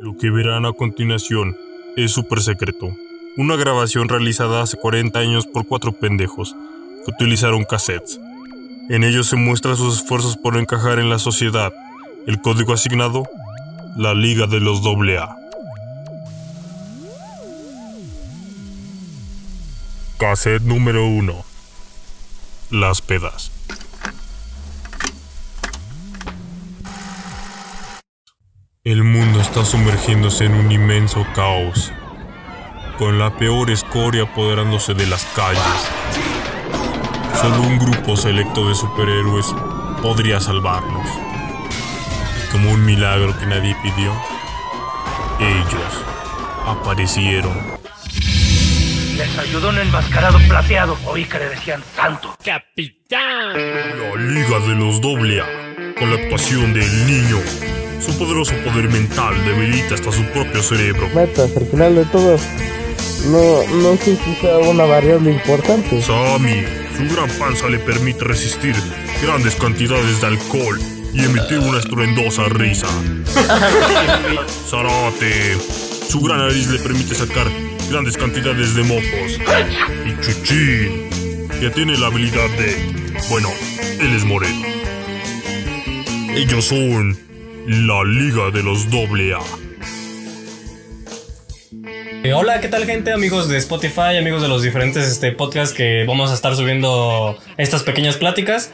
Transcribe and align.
Lo 0.00 0.16
que 0.16 0.30
verán 0.30 0.64
a 0.64 0.72
continuación 0.72 1.56
es 1.96 2.12
súper 2.12 2.40
secreto. 2.40 2.94
Una 3.36 3.56
grabación 3.56 4.08
realizada 4.08 4.62
hace 4.62 4.76
40 4.76 5.18
años 5.18 5.46
por 5.46 5.66
cuatro 5.66 5.90
pendejos 5.90 6.54
que 7.04 7.10
utilizaron 7.10 7.64
cassettes. 7.64 8.20
En 8.88 9.02
ellos 9.02 9.26
se 9.26 9.34
muestran 9.34 9.76
sus 9.76 9.96
esfuerzos 9.96 10.36
por 10.36 10.56
encajar 10.56 11.00
en 11.00 11.10
la 11.10 11.18
sociedad. 11.18 11.72
El 12.28 12.40
código 12.40 12.72
asignado, 12.72 13.24
la 13.96 14.14
Liga 14.14 14.46
de 14.46 14.60
los 14.60 14.82
AA. 14.86 15.36
Cassette 20.18 20.62
número 20.62 21.06
1. 21.06 21.44
Las 22.70 23.02
pedas. 23.02 23.57
El 28.88 29.04
mundo 29.04 29.38
está 29.38 29.66
sumergiéndose 29.66 30.46
en 30.46 30.54
un 30.54 30.72
inmenso 30.72 31.26
caos, 31.34 31.92
con 32.96 33.18
la 33.18 33.36
peor 33.36 33.70
escoria 33.70 34.22
apoderándose 34.22 34.94
de 34.94 35.06
las 35.06 35.26
calles. 35.36 35.60
Solo 37.38 37.60
un 37.64 37.78
grupo 37.78 38.16
selecto 38.16 38.66
de 38.66 38.74
superhéroes 38.74 39.44
podría 40.00 40.40
salvarnos. 40.40 41.06
Y 42.42 42.50
como 42.50 42.72
un 42.72 42.82
milagro 42.82 43.38
que 43.38 43.44
nadie 43.44 43.76
pidió, 43.82 44.10
ellos 45.38 46.04
aparecieron. 46.64 47.52
Les 49.18 49.38
ayudó 49.38 49.68
un 49.68 49.80
enmascarado 49.80 50.38
plateado. 50.48 50.96
Oí 51.04 51.26
que 51.26 51.38
le 51.38 51.50
decían 51.50 51.84
santo. 51.94 52.34
¡Capitán! 52.42 53.52
La 53.52 54.16
Liga 54.16 54.58
de 54.60 54.74
los 54.76 54.96
AA, 54.96 55.94
con 55.98 56.08
la 56.08 56.22
actuación 56.22 56.72
del 56.72 57.06
niño. 57.06 57.77
Su 58.00 58.16
poderoso 58.18 58.52
poder 58.64 58.88
mental 58.90 59.34
debilita 59.44 59.94
hasta 59.94 60.12
su 60.12 60.22
propio 60.32 60.62
cerebro. 60.62 61.08
metas, 61.14 61.50
al 61.56 61.66
final 61.66 61.94
de 61.94 62.04
todo, 62.06 62.38
no, 63.26 63.74
no 63.82 63.96
sé 63.96 64.16
si 64.16 64.34
sea 64.40 64.58
una 64.58 64.84
variable 64.84 65.32
importante. 65.32 66.00
Sammy, 66.02 66.64
su 66.96 67.14
gran 67.14 67.28
panza 67.38 67.68
le 67.68 67.78
permite 67.78 68.24
resistir 68.24 68.74
grandes 69.22 69.56
cantidades 69.56 70.20
de 70.20 70.26
alcohol 70.28 70.78
y 71.12 71.24
emitir 71.24 71.58
una 71.58 71.78
estruendosa 71.78 72.44
risa. 72.48 72.86
Zarate, 74.68 75.56
su 76.08 76.20
gran 76.20 76.38
nariz 76.38 76.68
le 76.68 76.78
permite 76.78 77.14
sacar 77.14 77.46
grandes 77.90 78.16
cantidades 78.16 78.74
de 78.74 78.82
mocos. 78.84 79.38
Y 80.06 80.20
Chuchín, 80.20 81.48
que 81.60 81.70
tiene 81.70 81.96
la 81.98 82.06
habilidad 82.06 82.48
de... 82.58 82.76
Bueno, 83.28 83.48
él 84.00 84.14
es 84.14 84.24
moreno. 84.24 84.66
Ellos 86.36 86.66
son 86.66 87.27
la 87.68 88.02
Liga 88.02 88.50
de 88.50 88.62
los 88.62 88.86
AA. 88.86 89.44
Eh, 92.24 92.32
hola, 92.32 92.62
¿qué 92.62 92.68
tal 92.68 92.86
gente? 92.86 93.12
Amigos 93.12 93.46
de 93.50 93.58
Spotify, 93.58 94.16
amigos 94.18 94.40
de 94.40 94.48
los 94.48 94.62
diferentes 94.62 95.06
este, 95.06 95.32
podcasts 95.32 95.74
que 95.74 96.04
vamos 96.06 96.30
a 96.30 96.34
estar 96.34 96.56
subiendo 96.56 97.38
estas 97.58 97.82
pequeñas 97.82 98.16
pláticas. 98.16 98.72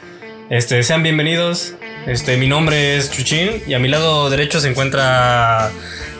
Este, 0.49 0.81
sean 0.83 1.03
bienvenidos. 1.03 1.75
Este, 2.07 2.37
mi 2.37 2.47
nombre 2.47 2.95
es 2.95 3.11
Chuchín 3.11 3.61
y 3.67 3.73
a 3.73 3.79
mi 3.79 3.89
lado 3.89 4.29
derecho 4.29 4.61
se 4.61 4.69
encuentra 4.69 5.71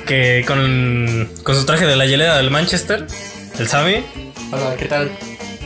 que 0.06 0.44
con, 0.46 1.30
con 1.44 1.56
su 1.56 1.66
traje 1.66 1.86
de 1.86 1.96
la 1.96 2.06
hielera 2.06 2.36
del 2.36 2.52
Manchester, 2.52 3.08
el 3.58 3.68
Sami. 3.70 4.04
Hola, 4.52 4.76
¿qué 4.78 4.86
tal? 4.86 5.12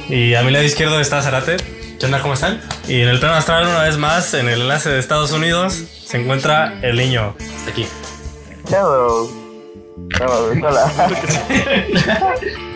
Y 0.10 0.36
a 0.36 0.44
mi 0.44 0.52
lado 0.52 0.64
izquierdo 0.64 1.00
está 1.00 1.24
Zarate. 1.24 1.58
¿Qué 2.00 2.06
onda? 2.06 2.22
¿Cómo 2.22 2.34
están? 2.34 2.62
Y 2.88 3.02
en 3.02 3.10
el 3.10 3.20
plano 3.20 3.36
astral, 3.36 3.68
una 3.68 3.84
vez 3.84 3.98
más, 3.98 4.34
en 4.34 4.48
el 4.48 4.62
enlace 4.62 4.90
de 4.90 5.00
Estados 5.00 5.34
Unidos, 5.34 5.84
se 6.06 6.18
encuentra 6.18 6.80
el 6.82 6.96
niño. 6.96 7.36
Hasta 7.58 7.72
aquí. 7.72 7.86
Hello. 8.68 9.30
Hola. 10.22 10.92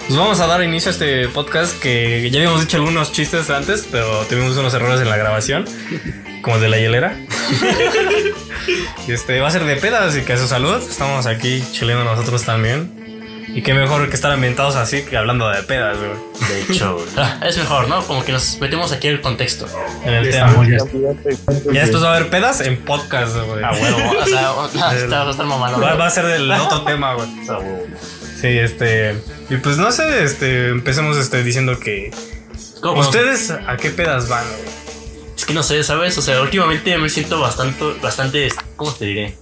Pues 0.05 0.17
vamos 0.17 0.41
a 0.41 0.47
dar 0.47 0.61
inicio 0.61 0.89
a 0.89 0.91
este 0.91 1.29
podcast 1.29 1.79
que 1.79 2.29
ya 2.29 2.39
habíamos 2.39 2.59
dicho 2.59 2.75
algunos 2.75 3.13
chistes 3.13 3.49
antes, 3.49 3.87
pero 3.89 4.25
tuvimos 4.25 4.57
unos 4.57 4.73
errores 4.73 4.99
en 4.99 5.09
la 5.09 5.15
grabación, 5.15 5.63
como 6.41 6.57
el 6.57 6.61
de 6.61 6.67
la 6.67 6.77
hielera. 6.77 7.17
Y 9.07 9.11
este 9.13 9.39
va 9.39 9.47
a 9.47 9.51
ser 9.51 9.63
de 9.63 9.77
pedas 9.77 10.17
y 10.17 10.23
que 10.23 10.33
a 10.33 10.37
su 10.37 10.49
salud. 10.49 10.75
Estamos 10.75 11.25
aquí 11.27 11.63
chileando 11.71 12.03
nosotros 12.03 12.43
también. 12.43 13.22
Y 13.47 13.61
qué 13.61 13.73
mejor 13.73 14.09
que 14.09 14.15
estar 14.15 14.31
ambientados 14.31 14.75
así 14.75 15.03
que 15.03 15.17
hablando 15.17 15.49
de 15.49 15.63
pedas, 15.63 15.97
güey. 15.97 16.11
De 16.47 16.61
hecho, 16.61 17.03
ah, 17.17 17.39
es 17.45 17.57
mejor, 17.57 17.87
¿no? 17.87 18.03
Como 18.05 18.23
que 18.23 18.31
nos 18.31 18.59
metemos 18.59 18.91
aquí 18.91 19.07
en 19.07 19.15
el 19.15 19.21
contexto. 19.21 19.67
En 20.05 20.13
el 20.13 20.29
tema. 20.29 20.53
Ya 21.71 21.81
después 21.81 22.03
va 22.03 22.13
a 22.13 22.15
haber 22.15 22.29
pedas 22.29 22.61
en 22.61 22.77
podcast, 22.77 23.35
güey. 23.37 23.63
A 23.63 23.71
huevo. 23.71 24.19
O 24.19 24.25
sea, 24.25 24.93
está, 24.95 25.23
va 25.23 25.27
a 25.27 25.31
estar 25.31 25.45
mamalo. 25.45 25.79
Va, 25.79 25.95
va 25.95 26.07
a 26.07 26.09
ser 26.09 26.25
del 26.25 26.51
otro 26.51 26.81
tema, 26.85 27.13
güey. 27.15 27.27
A 27.47 27.59
huevo. 27.59 27.85
Sí, 28.39 28.47
este. 28.47 29.15
Y 29.49 29.57
pues 29.57 29.77
no 29.77 29.91
sé, 29.91 30.23
este. 30.23 30.69
Empecemos 30.69 31.17
este, 31.17 31.43
diciendo 31.43 31.79
que. 31.79 32.11
¿Cómo? 32.81 33.01
¿Ustedes 33.01 33.51
a 33.51 33.77
qué 33.77 33.89
pedas 33.89 34.29
van, 34.29 34.45
güey? 34.45 34.73
Es 35.35 35.45
que 35.45 35.53
no 35.53 35.63
sé, 35.63 35.83
¿sabes? 35.83 36.17
O 36.17 36.21
sea, 36.21 36.41
últimamente 36.41 36.97
me 36.97 37.09
siento 37.09 37.39
bastante, 37.39 37.83
bastante, 38.01 38.49
¿cómo 38.75 38.93
te 38.93 39.05
diré? 39.05 39.37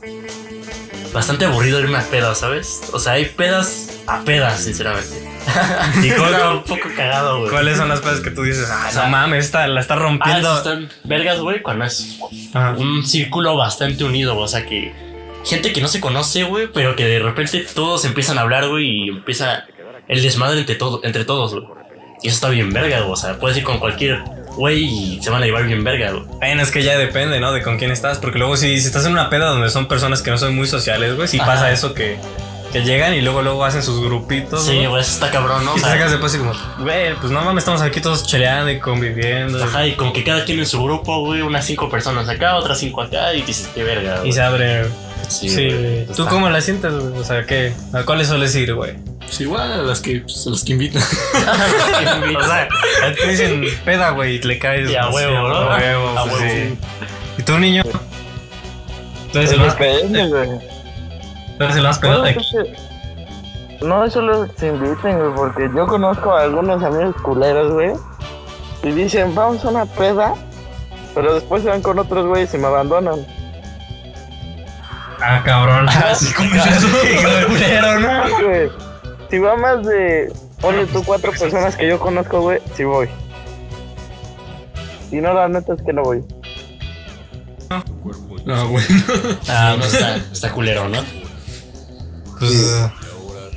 Bastante 1.14 1.44
aburrido 1.46 1.80
irme 1.80 1.98
a 1.98 2.02
pedas, 2.04 2.38
¿sabes? 2.40 2.82
O 2.94 3.00
sea, 3.00 3.14
hay 3.14 3.26
pedas 3.26 4.00
a 4.08 4.22
pedas, 4.24 4.64
sinceramente. 4.64 5.30
¿Y 6.04 6.10
cuál- 6.12 6.56
un 6.58 6.64
poco 6.66 6.88
cagado, 6.96 7.40
güey. 7.40 7.52
¿Cuáles 7.52 7.78
son 7.78 7.90
las 7.90 8.00
pedas 8.00 8.22
que 8.22 8.32
tú 8.32 8.44
dices? 8.44 8.68
Ah, 8.72 8.86
O 8.88 8.92
sea, 8.94 9.04
no 9.04 9.10
mames, 9.10 9.46
esta 9.46 9.68
la 9.68 9.82
está 9.82 9.96
Ah, 9.96 10.00
rompiendo. 10.00 10.58
están 10.58 10.90
vergas, 11.04 11.40
güey, 11.40 11.62
cuando 11.62 11.84
es 11.86 12.18
Ajá. 12.54 12.76
un 12.78 13.06
círculo 13.06 13.58
bastante 13.58 14.04
unido, 14.06 14.38
o 14.38 14.48
sea 14.48 14.66
que 14.66 14.94
gente 15.44 15.74
que 15.74 15.82
no 15.82 15.88
se 15.90 16.00
conoce, 16.00 16.44
güey, 16.44 16.68
pero 16.72 16.96
que 16.96 17.04
de 17.06 17.20
repente 17.20 17.66
todos 17.74 18.06
empiezan 18.06 18.38
a 18.38 18.42
hablar, 18.42 18.70
güey, 18.70 18.86
y 18.86 19.10
empieza 19.10 19.66
el 20.08 20.22
desmadre 20.22 20.60
entre, 20.62 20.76
todo, 20.76 21.02
entre 21.04 21.26
todos, 21.26 21.54
güey. 21.54 21.66
Y 22.24 22.28
eso 22.28 22.36
está 22.36 22.50
bien 22.50 22.72
verga, 22.72 23.00
güey, 23.00 23.12
o 23.12 23.16
sea, 23.18 23.38
puedes 23.38 23.58
ir 23.58 23.64
con 23.64 23.80
cualquier 23.80 24.24
güey 24.62 24.84
y 24.84 25.22
se 25.22 25.30
van 25.32 25.42
a 25.42 25.46
llevar 25.46 25.66
bien 25.66 25.84
verga, 25.84 26.12
güey. 26.12 26.24
Bueno, 26.38 26.62
es 26.62 26.72
que 26.72 26.84
ya 26.84 26.98
depende, 26.98 27.40
¿no? 27.40 27.52
De 27.52 27.62
con 27.64 27.78
quién 27.78 27.92
estás. 27.92 28.20
Porque 28.20 28.38
luego 28.40 28.56
si, 28.58 28.80
si 28.80 28.88
estás 28.88 29.06
en 29.06 29.12
una 29.14 29.30
peda 29.30 29.48
donde 29.48 29.70
son 29.70 29.88
personas 29.88 30.22
que 30.22 30.30
no 30.32 30.38
son 30.38 30.56
muy 30.56 30.68
sociales, 30.68 31.16
güey, 31.16 31.28
Ajá. 31.40 31.46
pasa 31.46 31.72
eso 31.72 31.94
que, 31.94 32.18
que 32.72 32.84
llegan 32.84 33.14
y 33.16 33.22
luego 33.22 33.42
luego 33.42 33.66
hacen 33.66 33.82
sus 33.84 34.00
grupitos. 34.02 34.64
Sí, 34.66 34.86
güey, 34.86 35.02
eso 35.02 35.12
está 35.14 35.32
cabrón, 35.32 35.66
¿no? 35.66 35.72
O 35.74 35.78
Y 35.78 35.80
te 35.80 35.86
sea, 35.86 35.94
sacas 35.94 36.12
después 36.12 36.34
y 36.36 36.38
como, 36.38 36.54
güey, 36.80 37.16
pues 37.16 37.32
no 37.32 37.42
mames, 37.42 37.62
estamos 37.64 37.82
aquí 37.82 38.00
todos 38.02 38.26
cheleando 38.28 38.70
y 38.72 38.80
conviviendo. 38.80 39.64
Ajá, 39.64 39.86
y 39.88 39.94
como 39.96 40.14
que 40.14 40.24
cada 40.24 40.46
quien 40.46 40.60
en 40.60 40.66
su 40.68 40.82
grupo, 40.84 41.20
güey, 41.22 41.42
unas 41.42 41.66
cinco 41.66 41.90
personas 41.90 42.30
acá, 42.30 42.56
otras 42.56 42.80
cinco 42.80 43.02
acá, 43.02 43.34
y 43.34 43.42
dices, 43.42 43.70
qué 43.74 43.84
verga, 43.84 44.18
Y 44.18 44.20
güey. 44.20 44.32
se 44.34 44.42
abre. 44.42 44.86
Sí, 45.28 45.50
Sí, 45.50 45.68
güey. 45.70 46.06
¿Tú 46.16 46.26
cómo 46.28 46.50
la 46.50 46.62
sientes, 46.62 46.94
güey? 46.94 47.18
O 47.18 47.24
sea, 47.24 47.46
¿qué? 47.46 47.74
¿A 47.94 48.04
cuáles 48.04 48.28
sueles 48.28 48.54
ir, 48.56 48.74
güey? 48.74 48.94
Pues 49.32 49.40
igual 49.42 49.72
a 49.72 49.78
las 49.78 50.02
que, 50.02 50.20
pues, 50.20 50.46
a 50.46 50.50
los 50.50 50.62
que 50.66 50.74
invitan. 50.74 51.02
O 51.02 52.44
sea, 52.44 52.68
te 53.16 53.28
dicen 53.30 53.64
peda, 53.86 54.10
güey, 54.10 54.36
y 54.36 54.42
le 54.42 54.60
caes. 54.60 54.90
Y 54.90 54.96
a 54.98 55.04
no 55.04 55.12
sé, 55.14 55.16
huevo, 55.26 55.48
¿no? 55.48 55.56
A 55.56 55.78
huevo, 55.78 56.10
A 56.20 56.24
pues, 56.24 56.34
huevo. 56.42 56.50
sí. 56.54 56.78
¿Y 57.38 57.44
tú, 57.44 57.58
niño? 57.58 57.84
¿Tú 59.32 59.40
eres 59.40 59.52
el 59.54 59.60
más, 59.62 59.78
tú 59.78 59.84
güey. 59.84 59.96
eres 61.60 61.76
el 61.78 61.84
más 61.84 62.02
Bueno, 62.02 62.24
pedote? 62.24 62.30
es 62.42 62.48
que- 63.80 63.86
No, 63.86 64.10
solo 64.10 64.48
se 64.58 64.68
inviten, 64.68 65.18
güey, 65.18 65.34
porque 65.34 65.70
yo 65.74 65.88
conozco 65.88 66.34
a 66.36 66.42
algunos 66.44 66.84
amigos 66.84 67.16
culeros, 67.22 67.72
güey, 67.72 67.92
y 68.84 68.92
dicen, 68.92 69.34
vamos 69.34 69.64
a 69.64 69.70
una 69.70 69.86
peda, 69.86 70.34
pero 71.16 71.34
después 71.36 71.64
se 71.64 71.70
van 71.70 71.82
con 71.82 71.98
otros 72.00 72.26
güeyes 72.28 72.54
y 72.54 72.58
me 72.58 72.68
abandonan. 72.68 73.26
Ah, 75.22 75.42
cabrón. 75.46 75.88
Así 76.12 76.34
como 76.34 76.54
es 76.56 76.66
eso. 76.66 76.88
culero, 77.48 78.00
¿no? 78.02 78.24
Si 79.32 79.40
va 79.40 79.56
más 79.56 79.86
de, 79.86 80.32
ponle 80.60 80.86
tú 80.88 81.04
cuatro 81.06 81.32
personas 81.32 81.78
que 81.78 81.88
yo 81.88 81.98
conozco, 81.98 82.42
güey, 82.42 82.60
sí 82.76 82.84
voy. 82.84 83.08
Si 85.10 85.22
no, 85.22 85.34
la 85.34 85.48
neta 85.48 85.74
es 85.74 85.82
que 85.82 85.94
no 85.94 86.04
voy. 86.04 86.22
No, 88.46 88.68
bueno. 88.68 88.88
Ah, 89.48 89.76
no, 89.78 89.86
está, 89.86 90.18
está 90.18 90.52
culero, 90.52 90.90
¿no? 90.90 91.02
Pues, 92.40 92.76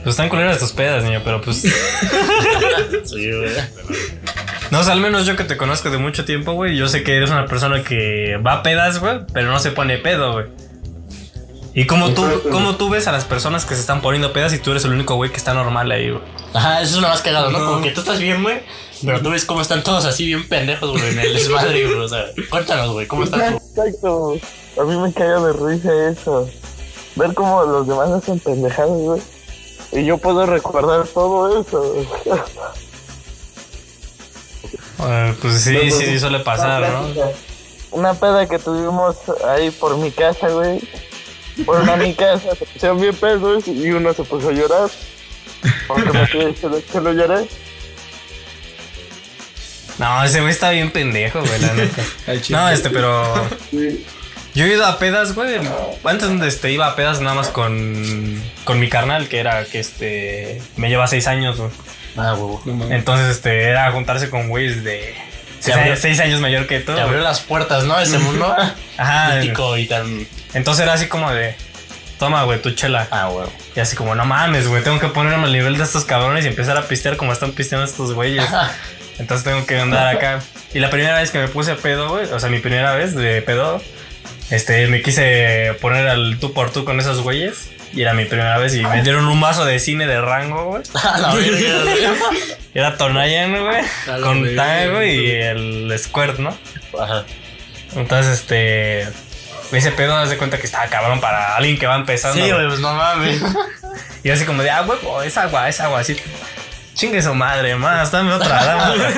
pues 0.05 0.07
están 0.07 0.29
culeras 0.29 0.59
tus 0.59 0.73
pedas, 0.73 1.03
niño, 1.03 1.21
pero 1.25 1.41
pues. 1.41 1.63
Sí, 3.05 3.33
güey. 3.33 3.51
No, 4.71 4.81
o 4.81 4.85
sea, 4.85 4.93
al 4.93 5.01
menos 5.01 5.27
yo 5.27 5.37
que 5.37 5.45
te 5.45 5.57
conozco 5.57 5.91
de 5.91 5.99
mucho 5.99 6.25
tiempo, 6.25 6.53
güey, 6.53 6.77
yo 6.77 6.87
sé 6.87 7.03
que 7.03 7.17
eres 7.17 7.31
una 7.31 7.47
persona 7.47 7.83
que 7.83 8.37
va 8.37 8.55
a 8.55 8.63
pedas, 8.63 9.01
güey, 9.01 9.21
pero 9.33 9.51
no 9.51 9.59
se 9.59 9.73
pone 9.73 9.99
pedo, 9.99 10.35
güey. 10.35 10.47
¿Y 11.77 11.87
cómo 11.87 12.11
tú, 12.11 12.25
cómo 12.53 12.77
tú 12.77 12.89
ves 12.89 13.09
a 13.09 13.13
las 13.13 13.25
personas 13.25 13.65
que 13.65 13.75
se 13.75 13.81
están 13.81 14.01
poniendo 14.01 14.33
pedas 14.33 14.53
y 14.53 14.59
tú 14.59 14.71
eres 14.71 14.85
el 14.85 14.93
único 14.93 15.17
güey 15.17 15.31
que 15.31 15.39
está 15.39 15.55
normal 15.55 15.91
ahí, 15.91 16.11
güey? 16.11 16.23
Ajá, 16.53 16.81
eso 16.81 16.97
es 16.97 17.03
lo 17.03 17.09
más 17.09 17.21
cagado, 17.21 17.51
¿no? 17.51 17.59
Como 17.59 17.83
que 17.83 17.91
tú 17.91 18.01
estás 18.01 18.21
bien, 18.21 18.45
güey, 18.45 18.63
pero 19.05 19.21
tú 19.21 19.31
ves 19.31 19.45
cómo 19.45 19.61
están 19.61 19.83
todos 19.83 20.05
así 20.05 20.25
bien 20.25 20.49
pendejos, 20.49 20.93
güey, 20.93 21.11
en 21.11 21.19
el 21.19 21.35
desmadre, 21.35 21.85
güey. 21.87 21.99
O 21.99 22.09
sea, 22.09 22.27
cuéntanos, 22.49 22.93
güey, 22.93 23.09
¿cómo 23.09 23.25
estás 23.25 23.51
tú? 23.51 23.81
Exacto. 23.81 24.37
A 24.81 24.85
mí 24.85 24.97
me 24.97 25.13
cae 25.13 25.29
de 25.29 25.53
risa 25.53 26.11
eso. 26.11 26.49
Ver 27.17 27.35
cómo 27.35 27.65
los 27.65 27.89
demás 27.89 28.09
hacen 28.11 28.39
pendejadas, 28.39 28.91
güey. 28.91 29.21
Y 29.93 30.05
yo 30.05 30.19
puedo 30.19 30.47
recordar 30.47 31.07
todo 31.09 31.61
eso. 31.61 31.95
Eh, 35.07 35.35
pues 35.41 35.61
sí, 35.61 35.91
sí, 35.91 36.07
sí 36.07 36.19
suele 36.21 36.39
pasar, 36.39 36.89
¿no? 36.89 37.09
Una 37.91 38.15
peda 38.15 38.49
que 38.49 38.59
tuvimos 38.59 39.17
ahí 39.47 39.71
por 39.73 39.97
mi 39.97 40.11
casa, 40.13 40.49
güey. 40.49 40.81
Fueron 41.63 41.89
a 41.91 41.97
mi 41.97 42.15
casa, 42.15 42.55
se 42.57 42.67
pusieron 42.67 43.01
bien 43.01 43.15
pesos 43.15 43.69
y 43.69 43.91
uno 43.91 44.13
se 44.13 44.25
puso 44.25 44.49
a 44.49 44.53
llorar. 44.53 44.89
Porque 45.87 46.11
me 46.11 46.27
pide 46.27 46.55
que 46.55 47.01
lo- 47.01 47.13
lloré. 47.13 47.47
No, 49.99 50.25
ese 50.25 50.41
güey 50.41 50.53
está 50.53 50.71
bien 50.71 50.91
pendejo, 50.91 51.41
güey, 51.41 51.61
la 51.61 51.73
neta. 51.75 52.03
No, 52.51 52.69
este, 52.71 52.91
pero. 52.91 53.49
Yo 54.55 54.65
he 54.67 54.69
ido 54.69 54.85
a 54.87 54.99
pedas, 54.99 55.35
güey. 55.35 55.57
Antes 56.05 56.31
este, 56.43 56.71
iba 56.73 56.87
a 56.87 56.97
pedas 56.97 57.21
nada 57.21 57.35
más 57.35 57.49
con, 57.49 58.41
con 58.65 58.79
mi 58.81 58.89
carnal, 58.89 59.29
que 59.29 59.39
era 59.39 59.65
que 59.65 59.79
este. 59.81 60.61
Me 60.77 60.89
lleva 60.89 61.07
seis 61.07 61.27
años, 61.29 61.59
güey. 61.59 61.71
Ah, 62.17 62.35
huevo. 62.35 62.63
Entonces, 62.91 63.29
este, 63.37 63.63
era 63.65 63.91
juntarse 63.93 64.31
con 64.31 64.49
güeyes 64.49 64.83
de. 64.85 65.15
Te 65.61 65.73
Seis, 65.73 65.77
abrió- 65.77 65.97
seis 65.97 66.21
años 66.21 66.41
mayor 66.41 66.67
que 66.67 66.81
tú. 66.81 66.95
Te 66.95 67.01
abrió 67.01 67.21
las 67.21 67.41
puertas, 67.41 67.85
¿no? 67.85 67.99
Ese 67.99 68.19
mundo. 68.21 68.55
Ajá. 68.97 69.37
Mítico 69.37 69.77
y 69.79 69.87
tan. 69.87 70.27
Entonces 70.55 70.85
era 70.85 70.95
así 70.95 71.07
como 71.07 71.31
de. 71.31 71.55
Toma, 72.19 72.45
güey, 72.45 72.63
tu 72.63 72.71
chela. 72.71 73.09
Ah, 73.11 73.29
huevo. 73.29 73.53
Y 73.75 73.81
así 73.81 73.97
como, 73.97 74.15
no 74.15 74.25
mames, 74.25 74.69
güey, 74.69 74.83
tengo 74.83 75.01
que 75.01 75.09
ponerme 75.09 75.45
al 75.45 75.53
nivel 75.53 75.77
de 75.77 75.85
estos 75.85 76.05
cabrones 76.05 76.45
y 76.45 76.49
empezar 76.49 76.77
a 76.77 76.87
pistear 76.87 77.17
como 77.17 77.33
están 77.33 77.53
pisteando 77.53 77.85
estos 77.85 78.15
güeyes. 78.15 78.45
Entonces 79.19 79.45
tengo 79.45 79.67
que 79.67 79.79
andar 79.79 80.15
acá. 80.17 80.41
Y 80.73 80.79
la 80.79 80.91
primera 80.91 81.19
vez 81.21 81.31
que 81.31 81.39
me 81.39 81.49
puse 81.49 81.73
a 81.73 81.77
pedo, 81.77 82.09
güey, 82.09 82.27
o 82.33 82.39
sea, 82.41 82.49
mi 82.49 82.61
primera 82.61 82.95
vez 82.95 83.15
de 83.15 83.43
pedo, 83.43 83.83
este, 84.51 84.87
me 84.87 85.03
quise 85.03 85.77
poner 85.81 86.09
al 86.09 86.39
tú 86.39 86.53
por 86.53 86.71
tú 86.71 86.85
con 86.85 87.01
esos 87.01 87.21
güeyes. 87.21 87.71
Y 87.93 88.03
era 88.03 88.13
mi 88.13 88.25
primera 88.25 88.59
vez 88.59 88.75
y 88.75 88.85
me 88.85 89.03
dieron 89.03 89.27
un 89.27 89.41
vaso 89.41 89.65
de 89.65 89.79
cine 89.79 90.09
de 90.09 90.21
rango, 90.21 90.65
güey. 90.65 90.83
Era 92.75 92.97
Tonayan, 92.97 93.53
güey, 93.53 93.83
con 94.21 94.57
tango 94.57 95.01
y 95.05 95.31
el 95.31 95.95
squirt, 95.97 96.39
¿no? 96.39 96.59
Ajá. 97.01 97.25
Entonces, 97.95 98.41
este, 98.41 99.07
ese 99.77 99.93
pedo, 99.93 100.17
haz 100.17 100.31
de 100.31 100.37
cuenta 100.37 100.59
que 100.59 100.67
estaba 100.67 100.87
cabrón 100.87 101.21
para 101.21 101.57
alguien 101.57 101.79
que 101.79 101.87
va 101.87 101.97
empezando. 101.97 102.43
Sí, 102.43 102.51
güey. 102.51 102.67
pues 102.67 102.81
no 102.81 102.95
mames. 102.95 103.43
Y 104.23 104.31
así 104.31 104.45
como 104.45 104.63
de, 104.63 104.71
ah, 104.71 104.83
huevo, 104.83 105.23
es 105.23 105.37
agua, 105.37 105.69
es 105.69 105.81
agua, 105.81 106.01
así. 106.01 106.17
Chingue 106.95 107.21
su 107.23 107.35
madre, 107.35 107.77
más, 107.77 108.11
dame 108.11 108.33
otra, 108.33 108.65
dame 108.65 108.93
otra. 108.95 109.13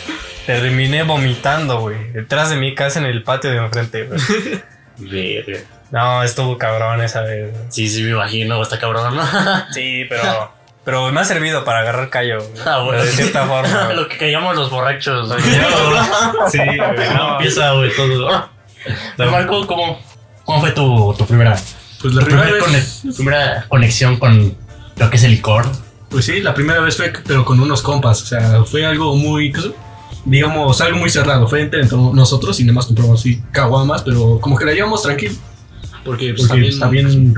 Terminé 0.46 1.02
vomitando, 1.04 1.80
güey. 1.80 2.12
Detrás 2.12 2.50
de 2.50 2.56
mi 2.56 2.74
casa 2.74 2.98
en 2.98 3.06
el 3.06 3.22
patio 3.22 3.50
de 3.50 3.58
enfrente, 3.58 4.04
güey. 4.04 4.20
Verga. 4.98 5.60
No, 5.90 6.22
estuvo 6.22 6.56
cabrón 6.58 7.02
esa 7.02 7.22
vez. 7.22 7.54
Sí, 7.68 7.88
sí, 7.88 8.02
me 8.02 8.10
imagino, 8.10 8.62
está 8.62 8.78
cabrón, 8.78 9.16
¿no? 9.16 9.24
Sí, 9.72 10.04
pero. 10.08 10.52
Pero 10.84 11.10
me 11.12 11.20
ha 11.20 11.24
servido 11.24 11.64
para 11.64 11.80
agarrar 11.80 12.08
callo. 12.08 12.38
Ah, 12.64 12.78
bueno. 12.78 13.02
De 13.02 13.10
cierta 13.10 13.46
forma. 13.46 13.92
Lo 13.94 14.08
que 14.08 14.16
callamos 14.16 14.56
los 14.56 14.70
borrachos. 14.70 15.30
Sí, 16.50 16.58
güey. 16.58 17.14
No, 17.14 17.32
empieza, 17.32 17.72
güey, 17.72 17.94
todo. 17.94 18.50
Pero 19.16 19.30
Marco, 19.30 19.66
¿cómo, 19.66 19.98
¿cómo 20.44 20.60
fue 20.60 20.72
tu, 20.72 21.14
tu 21.16 21.26
primera, 21.26 21.58
Pues 22.00 22.14
la 22.14 22.20
tu 22.20 22.26
primera 22.26 22.48
primer 22.48 22.70
vez. 22.72 23.02
primera 23.16 23.64
conexión 23.68 24.18
con 24.18 24.54
lo 24.96 25.10
que 25.10 25.16
es 25.16 25.24
el 25.24 25.32
licor? 25.32 25.66
Pues 26.08 26.24
sí, 26.24 26.40
la 26.40 26.54
primera 26.54 26.80
vez 26.80 26.96
fue, 26.96 27.12
pero 27.26 27.44
con 27.44 27.60
unos 27.60 27.82
compas. 27.82 28.22
O 28.22 28.26
sea, 28.26 28.64
fue 28.64 28.84
algo 28.84 29.14
muy. 29.16 29.52
¿qué 29.52 29.60
sé? 29.60 29.70
Digamos, 30.24 30.80
algo 30.80 30.98
muy 30.98 31.08
cerrado. 31.08 31.46
Fue 31.46 31.62
entre 31.62 31.84
nosotros 31.86 32.58
y 32.60 32.64
nada 32.64 32.74
más 32.74 32.86
compramos 32.86 33.20
así 33.20 33.42
caguamas, 33.52 34.02
pero 34.02 34.38
como 34.40 34.56
que 34.56 34.64
la 34.64 34.72
llevamos 34.72 35.02
tranquilo. 35.02 35.34
Porque, 36.04 36.34
pues, 36.34 36.48
Porque 36.48 36.70
también, 36.78 37.34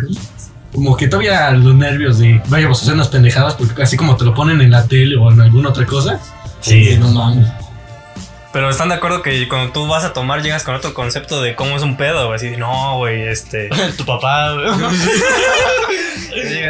Como 0.73 0.97
que 0.97 1.07
todavía 1.07 1.51
los 1.51 1.75
nervios 1.75 2.19
de 2.19 2.41
vayamos 2.49 2.79
a 2.79 2.83
hacer 2.83 2.95
unas 2.95 3.09
pendejadas, 3.09 3.55
porque 3.55 3.83
así 3.83 3.97
como 3.97 4.17
te 4.17 4.25
lo 4.25 4.33
ponen 4.35 4.61
en 4.63 4.71
la 4.71 4.87
tele 4.87 5.17
o 5.17 5.31
en 5.31 5.41
alguna 5.41 5.69
otra 5.69 5.85
cosa. 5.85 6.19
Sí. 6.61 6.97
No 6.99 7.09
mames. 7.09 7.49
Pero 8.53 8.69
están 8.69 8.91
de 8.91 8.97
acuerdo 8.97 9.23
que 9.23 9.49
cuando 9.49 9.73
tú 9.73 9.87
vas 9.87 10.05
a 10.05 10.13
tomar 10.13 10.43
llegas 10.43 10.63
con 10.63 10.75
otro 10.75 10.93
concepto 10.93 11.41
de 11.41 11.55
cómo 11.55 11.75
es 11.77 11.83
un 11.83 11.97
pedo, 11.97 12.27
güey. 12.27 12.37
Así, 12.37 12.57
no, 12.57 12.99
güey, 12.99 13.23
este. 13.29 13.71
tu 13.97 14.05
papá, 14.05 14.53
güey. 14.53 14.67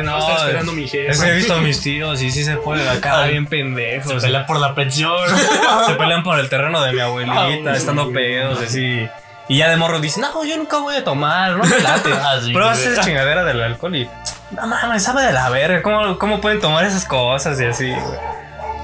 No, 0.02 0.18
Está 0.18 0.46
esperando 0.46 0.72
mi 0.72 0.88
jefe. 0.88 1.10
Es 1.10 1.20
que 1.20 1.28
he 1.28 1.36
visto 1.36 1.54
a 1.54 1.60
mis 1.60 1.80
tíos 1.80 2.22
y 2.22 2.30
sí 2.30 2.44
se 2.44 2.56
ponen 2.56 2.86
acá 2.88 3.24
bien 3.26 3.46
pendejos. 3.46 4.12
Se 4.12 4.20
pelea 4.20 4.46
por 4.46 4.58
la 4.58 4.74
pensión. 4.74 5.16
se 5.86 5.94
pelean 5.94 6.22
por 6.22 6.38
el 6.38 6.48
terreno 6.48 6.82
de 6.82 6.92
mi 6.92 7.00
abuelita, 7.00 7.72
Ah, 7.72 7.76
estando 7.76 8.12
pedos, 8.12 8.60
así. 8.60 9.08
Y 9.48 9.58
ya 9.58 9.68
de 9.68 9.76
morro 9.76 10.00
dicen, 10.00 10.22
no, 10.22 10.44
yo 10.44 10.56
nunca 10.56 10.78
voy 10.78 10.96
a 10.96 11.04
tomar, 11.04 11.56
no 11.56 11.64
me 11.64 11.80
late. 11.80 12.10
Ah, 12.12 12.38
Pruebas 12.52 12.78
güey. 12.80 12.92
esa 12.92 13.02
chingadera 13.02 13.44
del 13.44 13.60
alcohol 13.60 13.94
y, 13.96 14.08
no 14.52 14.66
mames, 14.66 15.02
sabe 15.02 15.22
de 15.22 15.32
la 15.32 15.48
verga, 15.50 15.82
¿cómo, 15.82 16.18
cómo 16.18 16.40
pueden 16.40 16.60
tomar 16.60 16.84
esas 16.84 17.04
cosas 17.04 17.60
y 17.60 17.64
así, 17.64 17.90
güey? 17.90 18.41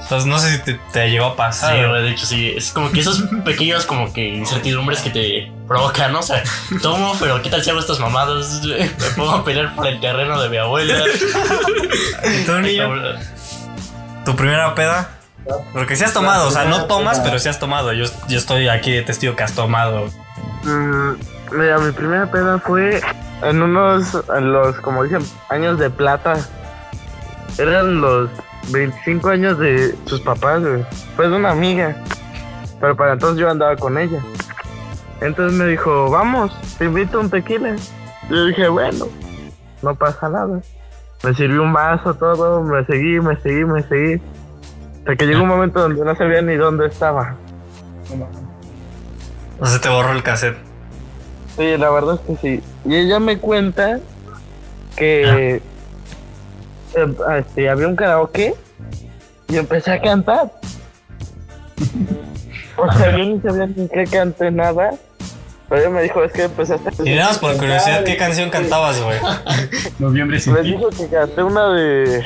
Entonces 0.09 0.27
no 0.27 0.39
sé 0.39 0.57
si 0.57 0.63
te, 0.63 0.79
te 0.91 1.11
llegó 1.11 1.27
a 1.27 1.35
pasar. 1.35 1.75
Sí, 1.75 1.81
de 1.81 2.09
hecho 2.09 2.25
sí. 2.25 2.51
Es 2.57 2.71
como 2.71 2.91
que 2.91 2.99
esos 2.99 3.21
pequeños 3.45 3.85
como 3.85 4.11
que 4.11 4.27
incertidumbres 4.27 5.01
que 5.01 5.11
te 5.11 5.51
provocan, 5.67 6.11
¿no? 6.11 6.21
O 6.21 6.23
sea, 6.23 6.41
tomo, 6.81 7.15
pero 7.19 7.39
¿qué 7.43 7.51
tal 7.51 7.63
si 7.63 7.69
hago 7.69 7.79
estas 7.79 7.99
mamadas? 7.99 8.63
Me 8.63 9.09
pongo 9.15 9.33
a 9.33 9.45
pelear 9.45 9.75
por 9.75 9.85
el 9.85 9.99
terreno 9.99 10.41
de 10.41 10.49
mi 10.49 10.57
abuela. 10.57 10.95
¿Tu 14.25 14.35
primera 14.35 14.73
peda? 14.73 15.11
Porque 15.73 15.95
si 15.95 16.03
has 16.03 16.13
tomado, 16.13 16.47
o 16.47 16.51
sea, 16.51 16.65
no 16.65 16.85
tomas, 16.85 17.19
pero 17.19 17.37
si 17.37 17.47
has 17.47 17.59
tomado. 17.59 17.93
Yo, 17.93 18.05
yo 18.27 18.39
estoy 18.39 18.67
aquí 18.67 18.91
de 18.91 19.03
testigo 19.03 19.35
que 19.35 19.43
has 19.43 19.53
tomado. 19.53 20.09
Mm, 20.63 21.11
mira, 21.51 21.77
mi 21.77 21.91
primera 21.91 22.25
peda 22.31 22.57
fue 22.57 22.99
en 23.43 23.61
unos, 23.61 24.17
en 24.35 24.53
los, 24.53 24.75
como 24.77 25.03
dicen, 25.03 25.23
años 25.49 25.77
de 25.77 25.91
plata. 25.91 26.35
Eran 27.59 28.01
los 28.01 28.31
25 28.71 29.29
años 29.29 29.57
de 29.59 29.95
sus 30.05 30.21
papás, 30.21 30.61
güey. 30.61 30.85
Fue 31.15 31.27
de 31.29 31.35
una 31.35 31.51
amiga. 31.51 31.95
Pero 32.79 32.95
para 32.95 33.13
entonces 33.13 33.39
yo 33.39 33.49
andaba 33.49 33.75
con 33.75 33.97
ella. 33.97 34.19
Entonces 35.21 35.57
me 35.57 35.65
dijo, 35.65 36.09
vamos, 36.09 36.51
te 36.77 36.85
invito 36.85 37.17
a 37.17 37.21
un 37.21 37.29
tequila. 37.29 37.75
Yo 38.29 38.45
dije, 38.45 38.67
bueno, 38.69 39.07
no 39.81 39.95
pasa 39.95 40.29
nada. 40.29 40.61
Me 41.23 41.33
sirvió 41.33 41.63
un 41.63 41.73
vaso, 41.73 42.13
todo, 42.13 42.63
me 42.63 42.85
seguí, 42.85 43.19
me 43.19 43.35
seguí, 43.41 43.65
me 43.65 43.83
seguí. 43.83 44.21
Hasta 44.99 45.15
que 45.15 45.25
llegó 45.25 45.43
un 45.43 45.49
momento 45.49 45.81
donde 45.81 46.05
no 46.05 46.15
sabía 46.15 46.41
ni 46.41 46.55
dónde 46.55 46.87
estaba. 46.87 47.35
O 49.59 49.65
sea, 49.65 49.81
te 49.81 49.89
borró 49.89 50.13
el 50.13 50.23
cassette. 50.23 50.57
Sí, 51.57 51.75
la 51.77 51.89
verdad 51.89 52.15
es 52.15 52.21
que 52.21 52.35
sí. 52.37 52.63
Y 52.85 52.95
ella 52.95 53.19
me 53.19 53.37
cuenta 53.39 53.99
que 54.95 55.61
este, 56.95 57.69
había 57.69 57.87
un 57.87 57.95
karaoke 57.95 58.55
y 59.47 59.57
empecé 59.57 59.91
a 59.91 60.01
cantar. 60.01 60.51
O 62.77 62.91
sea, 62.93 63.17
yo 63.17 63.25
ni 63.25 63.39
sabía 63.41 63.67
ni 63.67 63.87
qué 63.87 64.05
canté 64.05 64.51
nada. 64.51 64.91
Pero 65.67 65.81
ella 65.81 65.89
me 65.91 66.01
dijo, 66.01 66.23
es 66.23 66.31
que 66.31 66.43
empezaste 66.43 66.89
a 66.89 67.07
Y 67.07 67.15
nada 67.15 67.29
más 67.29 67.37
por 67.37 67.55
curiosidad, 67.57 68.03
¿qué 68.03 68.17
canción 68.17 68.49
cantabas, 68.49 68.99
güey? 69.01 69.19
Noviembre 69.99 70.39
sin 70.39 70.53
Me 70.53 70.63
dijo 70.63 70.89
que 70.89 71.07
canté 71.07 71.43
una 71.43 71.73
de... 71.73 72.23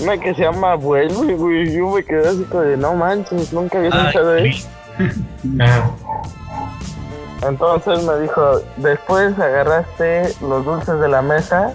Una 0.00 0.18
que 0.18 0.34
se 0.34 0.42
llama 0.42 0.74
Vuelve, 0.74 1.34
güey. 1.34 1.68
Y 1.68 1.78
yo 1.78 1.90
me 1.90 2.04
quedé 2.04 2.28
así 2.28 2.44
como 2.50 2.62
de, 2.62 2.76
no 2.76 2.94
manches, 2.94 3.52
nunca 3.52 3.78
había 3.78 3.90
escuchado 3.90 4.32
de 4.32 4.48
eso. 4.48 4.68
Entonces 7.48 8.02
me 8.04 8.18
dijo, 8.20 8.60
después 8.78 9.38
agarraste 9.38 10.34
los 10.40 10.64
dulces 10.64 10.98
de 11.00 11.08
la 11.08 11.22
mesa 11.22 11.74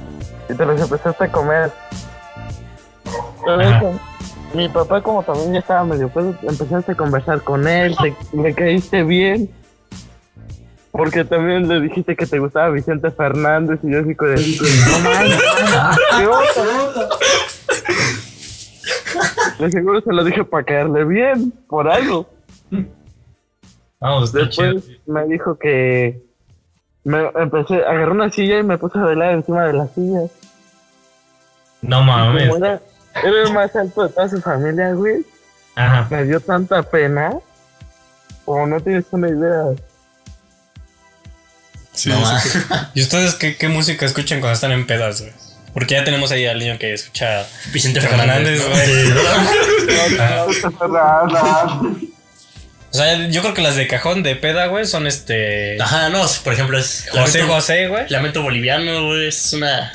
y 0.49 0.53
te 0.53 0.65
los 0.65 0.81
empezaste 0.81 1.23
a 1.25 1.31
comer. 1.31 1.71
Entonces, 3.39 4.01
mi 4.53 4.67
papá 4.67 5.01
como 5.01 5.23
también 5.23 5.53
ya 5.53 5.59
estaba 5.59 5.83
medio 5.83 6.09
pedo, 6.09 6.35
empezaste 6.41 6.93
a 6.93 6.95
conversar 6.95 7.41
con 7.41 7.67
él, 7.67 7.95
te, 7.97 8.15
le 8.35 8.53
caíste 8.53 9.03
bien. 9.03 9.49
Porque 10.91 11.23
también 11.23 11.67
le 11.67 11.81
dijiste 11.81 12.15
que 12.15 12.25
te 12.25 12.39
gustaba 12.39 12.69
Vicente 12.71 13.11
Fernández 13.11 13.79
y 13.83 13.91
yo 13.91 13.99
así 13.99 14.15
qué 14.15 14.25
onda". 16.25 17.09
De 19.59 19.69
seguro 19.71 20.01
se 20.01 20.13
lo 20.13 20.23
dije 20.23 20.43
para 20.45 20.63
caerle 20.63 21.03
bien, 21.03 21.51
por 21.67 21.89
algo. 21.89 22.27
Vamos, 23.99 24.33
está 24.33 24.49
chido. 24.49 24.73
Después 24.73 24.99
me 25.05 25.25
dijo 25.25 25.57
que 25.59 26.23
me 27.03 27.29
empecé, 27.35 27.75
agarré 27.83 28.11
una 28.11 28.29
silla 28.29 28.59
y 28.59 28.63
me 28.63 28.77
puse 28.77 28.97
a 28.97 29.03
bailar 29.03 29.33
encima 29.33 29.65
de 29.65 29.73
la 29.73 29.87
silla. 29.87 30.21
No 31.81 32.01
mames. 32.03 32.53
Era, 32.55 32.81
era 33.23 33.41
el 33.43 33.53
más 33.53 33.75
alto 33.75 34.03
de 34.07 34.09
toda 34.13 34.29
su 34.29 34.41
familia, 34.41 34.91
güey. 34.93 35.25
Ajá. 35.75 36.07
Me 36.09 36.23
dio 36.25 36.39
tanta 36.39 36.83
pena. 36.83 37.33
Como 38.45 38.67
no 38.67 38.79
tienes 38.79 39.05
una 39.11 39.29
idea. 39.29 39.63
Sí, 41.93 42.09
No, 42.09 42.39
sí, 42.39 42.59
¿Y 42.95 43.01
ustedes 43.01 43.35
qué, 43.35 43.57
qué 43.57 43.67
música 43.67 44.05
escuchan 44.05 44.39
cuando 44.39 44.53
están 44.55 44.71
en 44.71 44.87
pedas, 44.87 45.21
güey? 45.21 45.33
Porque 45.73 45.93
ya 45.95 46.03
tenemos 46.03 46.31
ahí 46.31 46.45
al 46.47 46.57
niño 46.59 46.77
que 46.79 46.93
escucha 46.93 47.45
Vicente 47.71 48.01
Fernández, 48.01 48.61
güey. 48.67 49.11
Ajá. 50.19 50.45
O 52.91 52.95
sea, 52.97 53.27
yo 53.27 53.41
creo 53.41 53.53
que 53.53 53.61
las 53.61 53.75
de 53.75 53.87
cajón 53.87 54.23
de 54.23 54.35
peda, 54.35 54.65
güey, 54.65 54.83
son 54.87 55.05
este. 55.05 55.79
Ajá, 55.79 56.09
no, 56.09 56.25
por 56.43 56.53
ejemplo, 56.53 56.75
es. 56.79 57.07
José 57.11 57.41
Lamento- 57.43 57.53
José, 57.53 57.87
güey. 57.87 58.09
Lamento 58.09 58.41
boliviano, 58.41 59.05
güey, 59.05 59.27
es 59.27 59.53
una. 59.53 59.93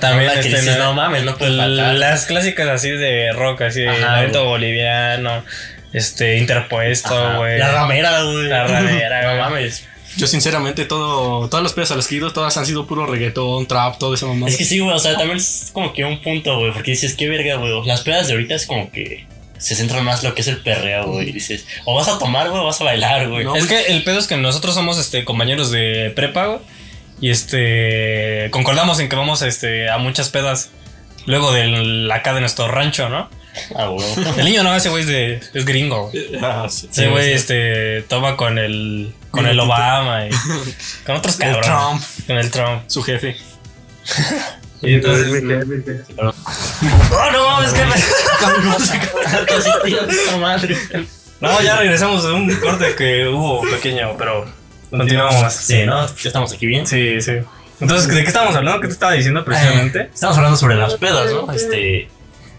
También 0.00 0.30
que 0.32 0.38
este, 0.40 0.48
dices, 0.60 0.78
no- 0.78 0.84
no 0.84 0.94
mames, 0.94 1.24
no 1.24 1.36
puede 1.36 1.56
faltar. 1.56 1.94
Las 1.94 2.26
clásicas 2.26 2.68
así 2.68 2.90
de 2.90 3.32
rock, 3.32 3.62
así 3.62 3.80
de 3.80 3.86
güey. 4.30 4.44
boliviano, 4.44 5.44
este, 5.92 6.38
interpuesto, 6.38 7.36
güey. 7.38 7.58
La 7.58 7.70
ramera, 7.72 8.22
güey. 8.22 8.48
La 8.48 8.66
ramera, 8.66 9.34
No 9.34 9.40
mames. 9.50 9.84
Yo 10.16 10.28
sinceramente 10.28 10.84
todo, 10.84 11.48
todas 11.48 11.62
las 11.64 11.72
pedas 11.72 11.90
a 11.90 11.96
las 11.96 12.06
que 12.06 12.14
he 12.14 12.18
ido, 12.18 12.32
todas 12.32 12.56
han 12.56 12.64
sido 12.66 12.86
puro 12.86 13.04
reggaetón, 13.04 13.66
trap, 13.66 13.98
todo 13.98 14.14
eso 14.14 14.28
mamá. 14.28 14.46
Es 14.48 14.56
que 14.56 14.64
sí, 14.64 14.78
güey, 14.78 14.94
o 14.94 14.98
sea, 15.00 15.16
también 15.16 15.38
es 15.38 15.70
como 15.72 15.92
que 15.92 16.04
un 16.04 16.22
punto, 16.22 16.56
güey, 16.58 16.72
porque 16.72 16.92
dices, 16.92 17.14
qué 17.16 17.28
verga, 17.28 17.56
güey. 17.56 17.84
Las 17.84 18.02
pedas 18.02 18.28
de 18.28 18.34
ahorita 18.34 18.54
es 18.54 18.66
como 18.66 18.92
que 18.92 19.26
se 19.58 19.74
centran 19.74 20.04
más 20.04 20.22
lo 20.22 20.32
que 20.34 20.42
es 20.42 20.46
el 20.48 20.58
perreo, 20.58 21.06
güey. 21.06 21.30
Y 21.30 21.32
dices, 21.32 21.66
o 21.84 21.96
vas 21.96 22.06
a 22.08 22.18
tomar, 22.20 22.48
güey, 22.48 22.62
o 22.62 22.64
vas 22.64 22.80
a 22.80 22.84
bailar, 22.84 23.28
güey. 23.28 23.44
Es 23.56 23.66
que 23.66 23.86
el 23.86 24.04
pedo 24.04 24.20
es 24.20 24.28
que 24.28 24.36
nosotros 24.36 24.74
somos 24.76 24.98
este, 24.98 25.24
compañeros 25.24 25.72
de 25.72 26.12
prepa, 26.14 26.46
güey, 26.46 26.58
Y 27.20 27.30
este. 27.30 28.48
Concordamos 28.50 29.00
en 29.00 29.08
que 29.08 29.16
vamos 29.16 29.42
este, 29.42 29.88
a 29.90 29.98
muchas 29.98 30.28
pedas. 30.28 30.70
Luego 31.26 31.52
de 31.52 32.10
acá 32.12 32.34
de 32.34 32.40
nuestro 32.40 32.68
rancho, 32.68 33.08
¿no? 33.08 33.30
Ah, 33.76 33.86
güey. 33.86 34.04
El 34.38 34.44
niño 34.44 34.62
no, 34.62 34.74
ese 34.74 34.88
güey 34.90 35.02
es, 35.02 35.08
de, 35.08 35.40
es 35.54 35.64
gringo. 35.64 36.10
Ah, 36.42 36.66
sí. 36.68 36.88
Ese 36.90 37.08
güey 37.08 37.32
este, 37.32 38.02
toma 38.02 38.36
con 38.36 38.58
el. 38.58 39.14
Con 39.30 39.46
el 39.46 39.58
Obama 39.58 40.26
y. 40.26 40.30
Con 41.06 41.16
otros 41.16 41.40
El 41.40 41.54
cabrones. 41.54 41.66
Trump, 41.66 42.02
Con 42.26 42.36
el 42.36 42.50
Trump. 42.50 42.82
su 42.86 43.02
jefe. 43.02 43.36
Y 44.82 44.94
entonces. 44.94 45.26
¡Oh, 46.18 47.30
no 47.32 47.46
mames, 47.46 47.72
que 47.72 47.84
me. 47.84 47.94
No, 51.40 51.60
ya 51.62 51.76
regresamos 51.76 52.22
de 52.24 52.32
un 52.32 52.54
corte 52.56 52.94
que 52.94 53.26
hubo 53.28 53.62
pequeño, 53.62 54.14
pero. 54.16 54.63
Continuamos. 54.90 55.52
Sí, 55.52 55.84
¿no? 55.86 56.06
Ya 56.06 56.12
estamos 56.28 56.52
aquí 56.52 56.66
bien. 56.66 56.86
Sí, 56.86 57.20
sí. 57.20 57.32
Entonces, 57.80 58.08
¿de 58.08 58.22
qué 58.22 58.28
estábamos 58.28 58.54
hablando? 58.56 58.80
¿Qué 58.80 58.86
te 58.88 58.92
estaba 58.92 59.12
diciendo 59.12 59.44
precisamente? 59.44 60.10
Estamos 60.14 60.36
hablando 60.36 60.56
sobre 60.56 60.76
las 60.76 60.94
pedas, 60.94 61.32
¿no? 61.32 61.52
Este. 61.52 62.08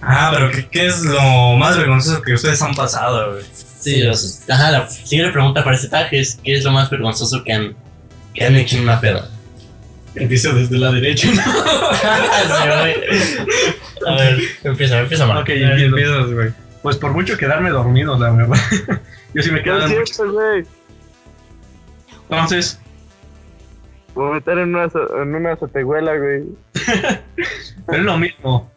Ah, 0.01 0.29
pero 0.33 0.51
¿qué, 0.51 0.67
qué 0.69 0.85
es 0.87 1.01
lo 1.03 1.55
más 1.57 1.77
vergonzoso 1.77 2.21
que 2.21 2.33
ustedes 2.33 2.61
han 2.61 2.75
pasado, 2.75 3.31
güey? 3.31 3.43
Sí, 3.79 4.01
los- 4.01 4.41
ajá, 4.49 4.71
la 4.71 4.89
siguiente 4.89 5.31
pregunta 5.31 5.63
para 5.63 5.75
este 5.75 5.87
tag 5.87 6.13
es: 6.13 6.37
¿qué 6.43 6.55
es 6.57 6.63
lo 6.63 6.71
más 6.71 6.89
vergonzoso 6.89 7.43
que 7.43 7.53
han, 7.53 7.75
que 8.33 8.45
han 8.45 8.55
hecho 8.55 8.77
en 8.77 8.83
una 8.83 8.99
peda? 8.99 9.29
Empiezo 10.15 10.53
desde 10.53 10.77
la 10.77 10.91
derecha. 10.91 11.27
¿no? 11.33 11.41
Sí, 11.43 12.67
güey. 12.67 12.95
A 14.07 14.15
ver, 14.15 14.39
empieza, 14.63 14.99
empieza, 14.99 15.25
Marco. 15.25 15.41
ok, 15.43 15.49
empiezo. 15.49 16.31
güey. 16.31 16.49
Pues 16.83 16.97
por 16.97 17.13
mucho 17.13 17.37
quedarme 17.37 17.69
dormido, 17.71 18.17
la 18.19 18.31
verdad. 18.31 18.57
Yo 19.33 19.41
sí 19.41 19.51
me 19.51 19.63
quedo 19.63 19.79
¿Qué 19.79 19.95
mucho. 19.95 20.13
sientes, 20.13 20.33
güey? 20.33 20.63
Entonces, 22.29 22.79
Vomitar 24.13 24.57
en 24.59 24.73
una, 24.73 24.85
en 25.21 25.35
una 25.35 25.51
azotehuela, 25.53 26.15
güey. 26.15 26.43
pero 27.85 27.97
es 27.99 28.03
lo 28.05 28.17
mismo. 28.17 28.71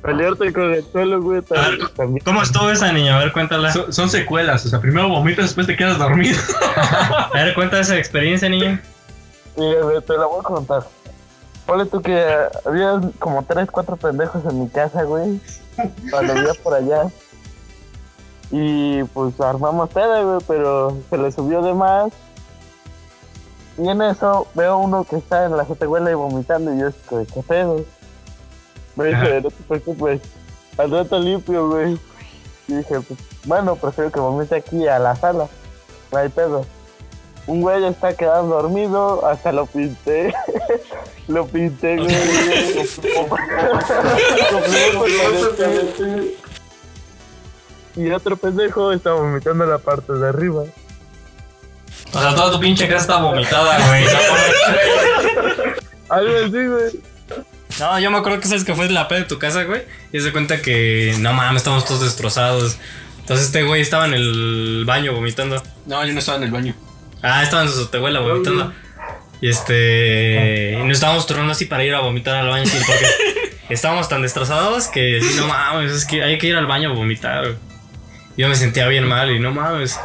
Pelearte 0.00 0.52
con 0.54 0.72
el 0.72 0.82
suelo, 0.90 1.20
güey. 1.20 1.40
tam- 1.42 1.92
También. 1.94 2.24
¿Cómo 2.24 2.42
estuvo 2.42 2.70
esa 2.70 2.90
niña? 2.92 3.16
A 3.16 3.18
ver, 3.20 3.32
cuéntala. 3.32 3.70
Son, 3.72 3.92
son 3.92 4.08
secuelas. 4.08 4.64
O 4.64 4.68
sea, 4.70 4.80
primero 4.80 5.08
vomitas, 5.10 5.44
después 5.46 5.66
te 5.66 5.76
quedas 5.76 5.98
dormido. 5.98 6.38
A 6.76 7.30
ver, 7.34 7.54
cuenta 7.54 7.78
esa 7.78 7.96
experiencia, 7.98 8.48
niña. 8.48 8.80
Mira, 9.56 9.82
güey, 9.82 10.00
te 10.00 10.16
la 10.16 10.24
voy 10.26 10.40
a 10.40 10.42
contar. 10.42 10.84
Ponle 11.66 11.84
tú 11.86 12.00
que 12.02 12.22
había 12.66 13.00
como 13.18 13.42
tres, 13.44 13.70
cuatro 13.70 13.96
pendejos 13.96 14.44
en 14.46 14.60
mi 14.60 14.68
casa, 14.68 15.02
güey. 15.04 15.40
Cuando 16.10 16.34
vivía 16.34 16.52
por 16.62 16.72
allá. 16.74 17.02
Y 18.50 19.02
pues 19.04 19.38
armamos 19.40 19.90
peda, 19.90 20.22
güey, 20.22 20.38
pero 20.46 20.98
se 21.10 21.18
le 21.18 21.32
subió 21.32 21.60
de 21.62 21.74
más. 21.74 22.12
Y 23.76 23.88
en 23.88 24.02
eso 24.02 24.46
veo 24.54 24.78
uno 24.78 25.04
que 25.04 25.16
está 25.16 25.46
en 25.46 25.56
la 25.56 25.64
azotehuela 25.64 26.10
y 26.10 26.14
vomitando 26.14 26.72
y 26.72 26.78
yo 26.78 26.88
es 26.88 26.94
que, 27.08 27.26
¿qué 27.32 27.42
pedo? 27.42 27.84
Me 28.94 29.06
dice, 29.06 29.40
no 29.40 29.50
te 29.50 29.62
preocupes, 29.66 30.20
al 30.78 30.90
rato 30.90 31.18
limpio, 31.18 31.68
güey. 31.68 31.98
Y 32.68 32.74
dije, 32.74 33.00
pues, 33.00 33.18
bueno, 33.44 33.76
prefiero 33.76 34.12
que 34.12 34.20
vomite 34.20 34.54
aquí 34.54 34.86
a 34.86 34.98
la 34.98 35.16
sala, 35.16 35.48
no 36.12 36.18
hay 36.18 36.28
pedo. 36.28 36.64
Un 37.46 37.60
güey 37.60 37.82
ya 37.82 37.88
está 37.88 38.16
quedando 38.16 38.54
dormido, 38.54 39.26
hasta 39.26 39.52
lo 39.52 39.66
pinté. 39.66 40.32
lo 41.28 41.46
pinté, 41.46 41.96
güey. 41.96 42.08
y 47.96 48.10
otro 48.10 48.36
pendejo 48.36 48.92
está 48.92 49.12
vomitando 49.12 49.66
la 49.66 49.78
parte 49.78 50.12
de 50.12 50.28
arriba. 50.28 50.64
O 52.12 52.20
sea, 52.20 52.34
toda 52.34 52.52
tu 52.52 52.60
pinche 52.60 52.86
casa 52.86 53.00
está 53.00 53.16
vomitada, 53.16 53.78
güey. 53.88 54.04
Algo 56.08 56.36
así, 56.36 56.66
güey. 56.66 56.92
No, 57.80 57.98
yo 57.98 58.10
me 58.10 58.18
acuerdo 58.18 58.40
que 58.40 58.46
sabes 58.46 58.64
que 58.64 58.74
fue 58.74 58.88
la 58.90 59.08
peda 59.08 59.20
de 59.20 59.24
tu 59.24 59.38
casa, 59.38 59.64
güey. 59.64 59.82
Y 60.12 60.20
se 60.20 60.30
cuenta 60.32 60.62
que, 60.62 61.14
no 61.18 61.32
mames, 61.32 61.62
estamos 61.62 61.84
todos 61.84 62.02
destrozados. 62.02 62.78
Entonces 63.18 63.46
este 63.46 63.64
güey 63.64 63.80
estaba 63.80 64.06
en 64.06 64.14
el 64.14 64.84
baño 64.86 65.12
vomitando. 65.12 65.62
No, 65.86 66.04
yo 66.04 66.12
no 66.12 66.18
estaba 66.18 66.38
en 66.38 66.44
el 66.44 66.50
baño. 66.50 66.74
Ah, 67.22 67.42
estaba 67.42 67.62
en 67.62 67.70
su 67.70 67.86
tehuela 67.86 68.20
vomitando. 68.20 68.72
Y 69.40 69.48
este. 69.48 70.78
Y 70.78 70.82
nos 70.82 70.92
estábamos 70.92 71.26
turnando 71.26 71.52
así 71.52 71.64
para 71.64 71.84
ir 71.84 71.94
a 71.94 72.00
vomitar 72.00 72.36
al 72.36 72.48
baño, 72.48 72.66
sí, 72.66 72.78
porque 72.86 73.56
estábamos 73.70 74.08
tan 74.08 74.22
destrozados 74.22 74.88
que, 74.88 75.20
sí, 75.20 75.34
no 75.36 75.48
mames, 75.48 75.90
es 75.90 76.04
que 76.04 76.22
hay 76.22 76.38
que 76.38 76.46
ir 76.46 76.56
al 76.56 76.66
baño 76.66 76.90
a 76.90 76.92
vomitar. 76.92 77.44
güey. 77.44 77.56
Yo 78.36 78.48
me 78.48 78.56
sentía 78.56 78.86
bien 78.88 79.06
mal 79.06 79.30
y 79.30 79.38
no 79.38 79.50
mames. 79.52 79.98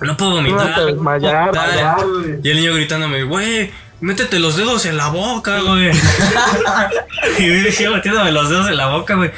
No 0.00 0.16
puedo 0.16 0.32
vomitar. 0.32 0.78
No 0.78 0.86
desmayar, 0.86 1.50
vomitar. 1.54 2.06
Y 2.42 2.50
el 2.50 2.56
niño 2.56 2.74
gritándome, 2.74 3.22
güey, 3.24 3.70
métete 4.00 4.38
los 4.38 4.56
dedos 4.56 4.86
en 4.86 4.96
la 4.96 5.08
boca, 5.08 5.60
güey. 5.60 5.90
y 7.38 7.46
yo 7.46 7.54
dije, 7.54 7.90
metiéndome 7.90 8.32
los 8.32 8.48
dedos 8.48 8.68
en 8.68 8.76
la 8.76 8.86
boca, 8.86 9.14
güey. 9.14 9.30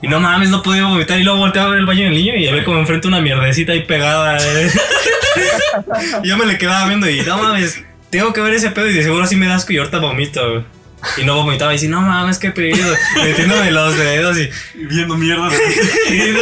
Y 0.00 0.08
no 0.08 0.20
mames, 0.20 0.50
no 0.50 0.62
podía 0.62 0.84
vomitar. 0.84 1.18
Y 1.18 1.24
luego 1.24 1.40
volteaba 1.40 1.68
a 1.68 1.70
ver 1.70 1.80
el 1.80 1.86
baño 1.86 2.04
del 2.04 2.14
niño 2.14 2.34
y 2.36 2.46
había 2.48 2.64
como 2.64 2.78
enfrente 2.78 3.08
una 3.08 3.20
mierdecita 3.20 3.72
ahí 3.72 3.82
pegada. 3.82 4.38
eh. 4.38 4.70
y 6.22 6.28
yo 6.28 6.36
me 6.36 6.46
le 6.46 6.56
quedaba 6.56 6.86
viendo 6.86 7.08
y 7.08 7.20
no 7.22 7.38
mames, 7.38 7.82
tengo 8.10 8.32
que 8.32 8.40
ver 8.40 8.54
ese 8.54 8.70
pedo 8.70 8.88
y 8.88 8.94
de 8.94 9.02
seguro 9.02 9.24
así 9.24 9.36
me 9.36 9.46
da 9.46 9.56
asco 9.56 9.72
y 9.72 9.78
ahorita 9.78 9.98
vomito, 9.98 10.50
güey. 10.50 10.64
Y 11.16 11.24
no 11.24 11.36
vomitaba 11.36 11.72
y 11.72 11.76
decía, 11.76 11.90
no 11.90 12.00
mames, 12.00 12.38
qué 12.38 12.50
pedo. 12.50 12.94
Metiéndome 13.22 13.70
los 13.70 13.96
dedos 13.96 14.36
y, 14.38 14.50
Viendo 14.74 15.16
mierda. 15.16 15.48
y 16.08 16.12
viendo, 16.12 16.40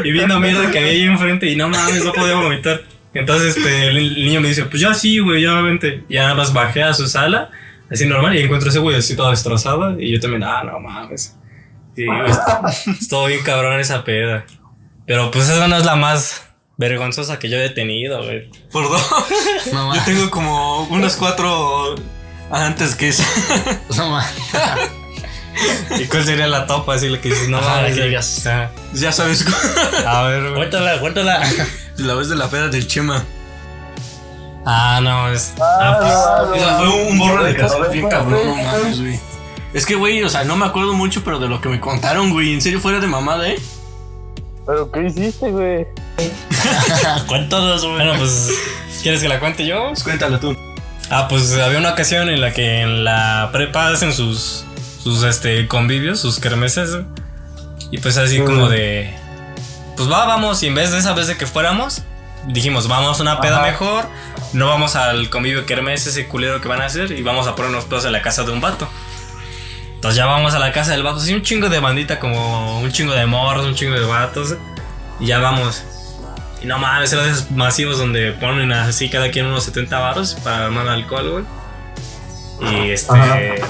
y 0.04 0.10
viendo 0.12 0.38
mierda 0.40 0.70
que 0.70 0.78
había 0.78 0.90
ahí 0.90 1.02
enfrente 1.02 1.46
y 1.46 1.56
no 1.56 1.68
mames, 1.68 2.04
no 2.04 2.12
podía 2.12 2.36
vomitar. 2.36 2.82
Entonces 3.12 3.56
este, 3.56 3.88
el, 3.88 4.14
niño 4.14 4.40
me 4.40 4.48
dice, 4.48 4.64
pues 4.64 4.80
ya 4.80 4.94
sí, 4.94 5.18
güey, 5.18 5.42
ya 5.42 5.60
vente. 5.60 6.04
Y 6.08 6.14
ya 6.14 6.22
nada 6.22 6.34
más 6.34 6.52
bajé 6.52 6.82
a 6.82 6.94
su 6.94 7.08
sala, 7.08 7.50
así 7.90 8.06
normal, 8.06 8.36
y 8.36 8.40
encuentro 8.40 8.68
a 8.68 8.70
ese 8.70 8.78
güey 8.78 8.96
así 8.96 9.16
todo 9.16 9.30
destrozado. 9.30 10.00
Y 10.00 10.12
yo 10.12 10.20
también, 10.20 10.44
ah, 10.44 10.62
no 10.64 10.78
mames. 10.80 11.36
Güey, 11.96 12.30
estuvo 13.00 13.26
bien 13.26 13.42
cabrón 13.42 13.80
esa 13.80 14.04
peda. 14.04 14.44
Pero 15.06 15.30
pues 15.30 15.48
esa 15.48 15.66
no 15.66 15.76
es 15.76 15.84
la 15.84 15.96
más 15.96 16.46
vergonzosa 16.76 17.38
que 17.38 17.48
yo 17.48 17.58
he 17.58 17.70
tenido, 17.70 18.22
güey. 18.22 18.48
Por 18.70 18.88
dos. 18.88 19.06
Yo 19.72 20.02
tengo 20.06 20.30
como 20.30 20.84
unas 20.84 21.16
cuatro 21.16 21.96
antes 22.50 22.94
que 22.94 23.08
esa. 23.08 23.24
No 23.96 24.10
mames. 24.10 24.90
¿Y 25.98 26.04
cuál 26.06 26.24
sería 26.24 26.46
la 26.46 26.66
topa? 26.66 26.94
Así 26.94 27.08
la 27.08 27.20
que 27.20 27.28
dices, 27.28 27.48
no 27.48 27.58
Ajá, 27.58 27.76
mames. 27.76 27.92
que 27.92 28.00
güey. 28.00 28.08
digas. 28.08 28.46
Ajá. 28.46 28.70
Ya 28.94 29.12
sabes, 29.12 29.44
A 30.06 30.22
ver, 30.24 30.42
güey. 30.42 30.54
Cuéntala, 30.54 31.00
cuéntala. 31.00 31.40
la 31.96 32.14
vez 32.14 32.28
de 32.28 32.36
la 32.36 32.48
peda 32.48 32.68
del 32.68 32.86
Chema. 32.86 33.24
Ah, 34.64 35.00
no, 35.02 35.28
es. 35.32 35.54
Ah, 35.60 35.98
no, 36.00 36.52
O 36.52 36.54
sea, 36.54 36.70
no, 36.72 36.78
fue 36.78 37.04
un, 37.06 37.18
borro 37.18 37.44
de 37.44 37.56
casa 37.56 37.76
bien 37.90 38.08
cabrón, 38.08 38.46
no 38.46 38.56
no, 38.56 38.62
mames, 38.62 39.00
güey. 39.00 39.20
Es 39.72 39.86
que, 39.86 39.94
güey, 39.94 40.22
o 40.22 40.28
sea, 40.28 40.44
no 40.44 40.56
me 40.56 40.66
acuerdo 40.66 40.92
mucho, 40.94 41.22
pero 41.24 41.38
de 41.38 41.48
lo 41.48 41.60
que 41.60 41.68
me 41.68 41.80
contaron, 41.80 42.30
güey. 42.30 42.52
En 42.52 42.60
serio, 42.60 42.80
fuera 42.80 43.00
de 43.00 43.06
mamada, 43.06 43.48
¿eh? 43.48 43.58
¿Pero 44.66 44.90
qué 44.90 45.06
hiciste, 45.06 45.50
güey? 45.50 45.86
Cuéntanos, 47.26 47.82
güey. 47.84 47.96
Bueno, 47.96 48.14
pues. 48.18 48.50
¿Quieres 49.02 49.22
que 49.22 49.28
la 49.28 49.40
cuente 49.40 49.64
yo? 49.64 49.88
Pues 49.88 50.02
cuéntala 50.02 50.38
tú. 50.38 50.56
Ah, 51.08 51.26
pues 51.28 51.52
había 51.58 51.78
una 51.78 51.92
ocasión 51.92 52.28
en 52.28 52.40
la 52.40 52.52
que 52.52 52.82
en 52.82 53.02
la 53.04 53.48
prepa 53.52 53.88
hacen 53.88 54.12
sus, 54.12 54.64
sus 55.02 55.22
este, 55.22 55.66
convivios, 55.66 56.20
sus 56.20 56.38
kermeses. 56.38 56.98
Y 57.90 57.98
pues 57.98 58.16
así 58.16 58.40
como 58.40 58.68
de. 58.68 59.14
Pues 59.96 60.10
va, 60.10 60.26
vamos. 60.26 60.62
Y 60.62 60.66
en 60.66 60.74
vez 60.74 60.92
de 60.92 60.98
esa 60.98 61.14
vez 61.14 61.26
de 61.26 61.36
que 61.36 61.46
fuéramos, 61.46 62.02
dijimos, 62.48 62.88
vamos 62.88 63.18
a 63.18 63.22
una 63.22 63.40
peda 63.40 63.62
mejor. 63.62 64.06
No 64.52 64.66
vamos 64.66 64.96
al 64.96 65.30
convivio 65.30 65.66
kermes, 65.66 66.06
ese 66.06 66.26
culero 66.26 66.60
que 66.60 66.68
van 66.68 66.82
a 66.82 66.86
hacer. 66.86 67.12
Y 67.12 67.22
vamos 67.22 67.46
a 67.46 67.54
ponernos 67.54 67.84
pedos 67.84 68.04
en 68.04 68.12
la 68.12 68.22
casa 68.22 68.44
de 68.44 68.52
un 68.52 68.60
vato. 68.60 68.88
Entonces 69.94 70.16
ya 70.16 70.26
vamos 70.26 70.54
a 70.54 70.58
la 70.58 70.72
casa 70.72 70.92
del 70.92 71.02
vato. 71.02 71.18
Así 71.18 71.34
un 71.34 71.42
chingo 71.42 71.68
de 71.68 71.80
bandita, 71.80 72.18
como 72.18 72.80
un 72.80 72.90
chingo 72.92 73.12
de 73.12 73.26
morros, 73.26 73.66
un 73.66 73.74
chingo 73.74 73.94
de 73.94 74.06
vatos. 74.06 74.54
Y 75.18 75.26
ya 75.26 75.38
vamos. 75.38 75.84
Y 76.62 76.66
no 76.66 76.78
mames, 76.78 77.12
eran 77.12 77.26
esos 77.28 77.50
masivos 77.50 77.98
donde 77.98 78.32
ponen 78.32 78.70
así 78.72 79.08
cada 79.08 79.30
quien 79.30 79.46
unos 79.46 79.64
70 79.64 79.98
baros 79.98 80.34
para 80.44 80.66
armar 80.66 80.88
alcohol, 80.88 81.44
güey. 82.60 82.72
Y 82.72 82.90
este. 82.90 83.62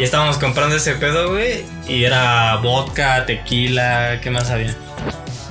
Y 0.00 0.02
estábamos 0.02 0.38
comprando 0.38 0.76
ese 0.76 0.94
pedo, 0.94 1.28
güey. 1.30 1.64
Y 1.86 2.04
era 2.04 2.56
vodka, 2.56 3.26
tequila, 3.26 4.18
¿qué 4.22 4.30
más 4.30 4.48
había? 4.50 4.74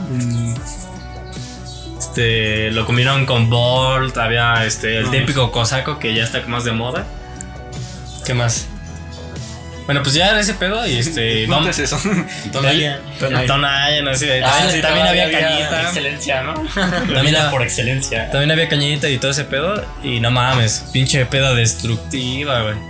Mm, 0.09 0.55
Este. 1.99 2.71
Lo 2.71 2.85
combinaron 2.85 3.25
con 3.27 3.49
Bolt, 3.49 4.17
había 4.17 4.65
este. 4.65 4.97
El 4.99 5.11
típico 5.11 5.51
cosaco 5.51 5.99
que 5.99 6.15
ya 6.15 6.23
está 6.23 6.41
más 6.47 6.63
de 6.63 6.71
moda. 6.71 7.05
¿Qué 8.25 8.33
más? 8.33 8.67
Bueno, 9.85 10.03
pues 10.03 10.13
ya 10.13 10.29
era 10.29 10.39
ese 10.39 10.53
pedo 10.55 10.85
y 10.87 10.97
este. 10.97 11.45
Vamos. 11.47 11.67
es 11.69 11.79
eso. 11.91 11.99
Tonaya. 12.51 13.01
Tonaya, 13.45 14.01
no 14.01 14.15
sé. 14.15 14.43
Ah, 14.43 14.49
también, 14.51 14.71
sí, 14.75 14.81
también 14.81 15.07
había 15.07 15.27
todavía 15.29 15.47
cañita. 15.49 15.81
Excelencia, 15.83 16.41
¿no? 16.43 16.53
También 17.13 17.33
la- 17.33 17.51
por 17.51 17.61
excelencia. 17.61 18.31
También 18.31 18.49
había 18.51 18.67
cañita 18.67 19.07
y 19.09 19.17
todo 19.19 19.29
ese 19.31 19.43
pedo. 19.45 19.85
Y 20.03 20.19
no 20.19 20.31
mames, 20.31 20.85
pinche 20.91 21.23
peda 21.27 21.53
destructiva, 21.53 22.61
güey. 22.63 22.88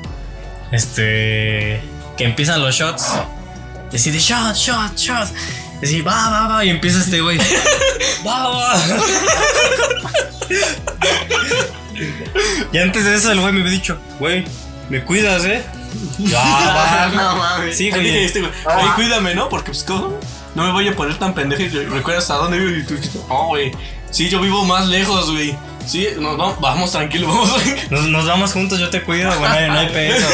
Este. 0.71 1.81
Que 2.17 2.25
empiezan 2.25 2.61
los 2.61 2.75
shots. 2.75 3.07
Y 3.91 3.95
así 3.95 4.11
de 4.11 4.19
shot, 4.19 4.55
shot, 4.55 4.95
shot. 4.95 5.27
Y 5.81 5.85
así, 5.85 6.01
va, 6.01 6.29
va, 6.29 6.47
va. 6.47 6.65
Y 6.65 6.69
empieza 6.69 6.99
este 6.99 7.21
güey. 7.21 7.37
va, 8.27 8.49
va. 8.49 8.75
y 12.71 12.77
antes 12.77 13.05
de 13.05 13.15
eso, 13.15 13.31
el 13.31 13.39
güey 13.39 13.53
me 13.53 13.61
había 13.61 13.71
dicho, 13.71 13.99
güey, 14.19 14.45
me 14.89 15.03
cuidas, 15.03 15.43
eh. 15.45 15.63
Ya, 16.19 16.39
va. 16.39 17.09
No 17.13 17.35
mames. 17.35 17.75
Sí, 17.77 17.85
Ahí 17.85 17.91
güey. 17.91 18.03
dije, 18.05 18.25
este, 18.25 18.39
güey, 18.41 18.51
"Oye, 18.65 18.91
cuídame, 18.95 19.35
¿no? 19.35 19.49
Porque, 19.49 19.71
pues, 19.71 19.83
¿cómo? 19.83 20.19
No 20.55 20.63
me 20.63 20.71
voy 20.71 20.87
a 20.87 20.95
poner 20.95 21.17
tan 21.17 21.33
pendejo 21.33 21.61
y 21.61 21.69
recuerdas 21.69 22.29
a 22.31 22.35
dónde 22.35 22.59
vivo 22.59 22.77
y 22.77 22.83
tú 22.83 22.95
dijiste, 22.95 23.19
oh, 23.29 23.47
güey. 23.47 23.71
Sí, 24.11 24.29
yo 24.29 24.41
vivo 24.41 24.65
más 24.65 24.87
lejos, 24.87 25.31
güey. 25.31 25.55
Sí, 25.89 26.07
nos 26.19 26.37
vamos, 26.37 26.59
vamos 26.61 26.91
tranquilo, 26.91 27.27
vamos. 27.29 27.49
Nos, 27.89 28.03
nos 28.07 28.27
vamos 28.27 28.53
juntos, 28.53 28.79
yo 28.79 28.89
te 28.89 29.01
cuido, 29.01 29.29
güey, 29.37 29.49
no 29.49 29.55
hay- 29.55 29.67
no 29.69 29.79
hay 29.79 29.89
pedo. 29.89 30.15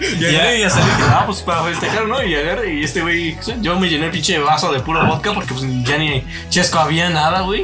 Y 0.00 0.16
dije, 0.24 0.66
ah, 1.08 1.22
pues 1.26 1.40
para 1.40 1.64
festejar, 1.64 2.06
¿no? 2.06 2.22
Y 2.22 2.34
agarré 2.34 2.74
y 2.74 2.84
este 2.84 3.00
güey, 3.02 3.36
yo 3.60 3.78
me 3.78 3.88
llené 3.88 4.06
el 4.06 4.10
pinche 4.10 4.38
vaso 4.38 4.72
de 4.72 4.80
puro 4.80 5.04
vodka 5.06 5.32
porque, 5.32 5.52
pues, 5.54 5.64
ya 5.84 5.96
ni 5.98 6.24
chesco 6.48 6.78
había 6.78 7.10
nada, 7.10 7.42
güey. 7.42 7.62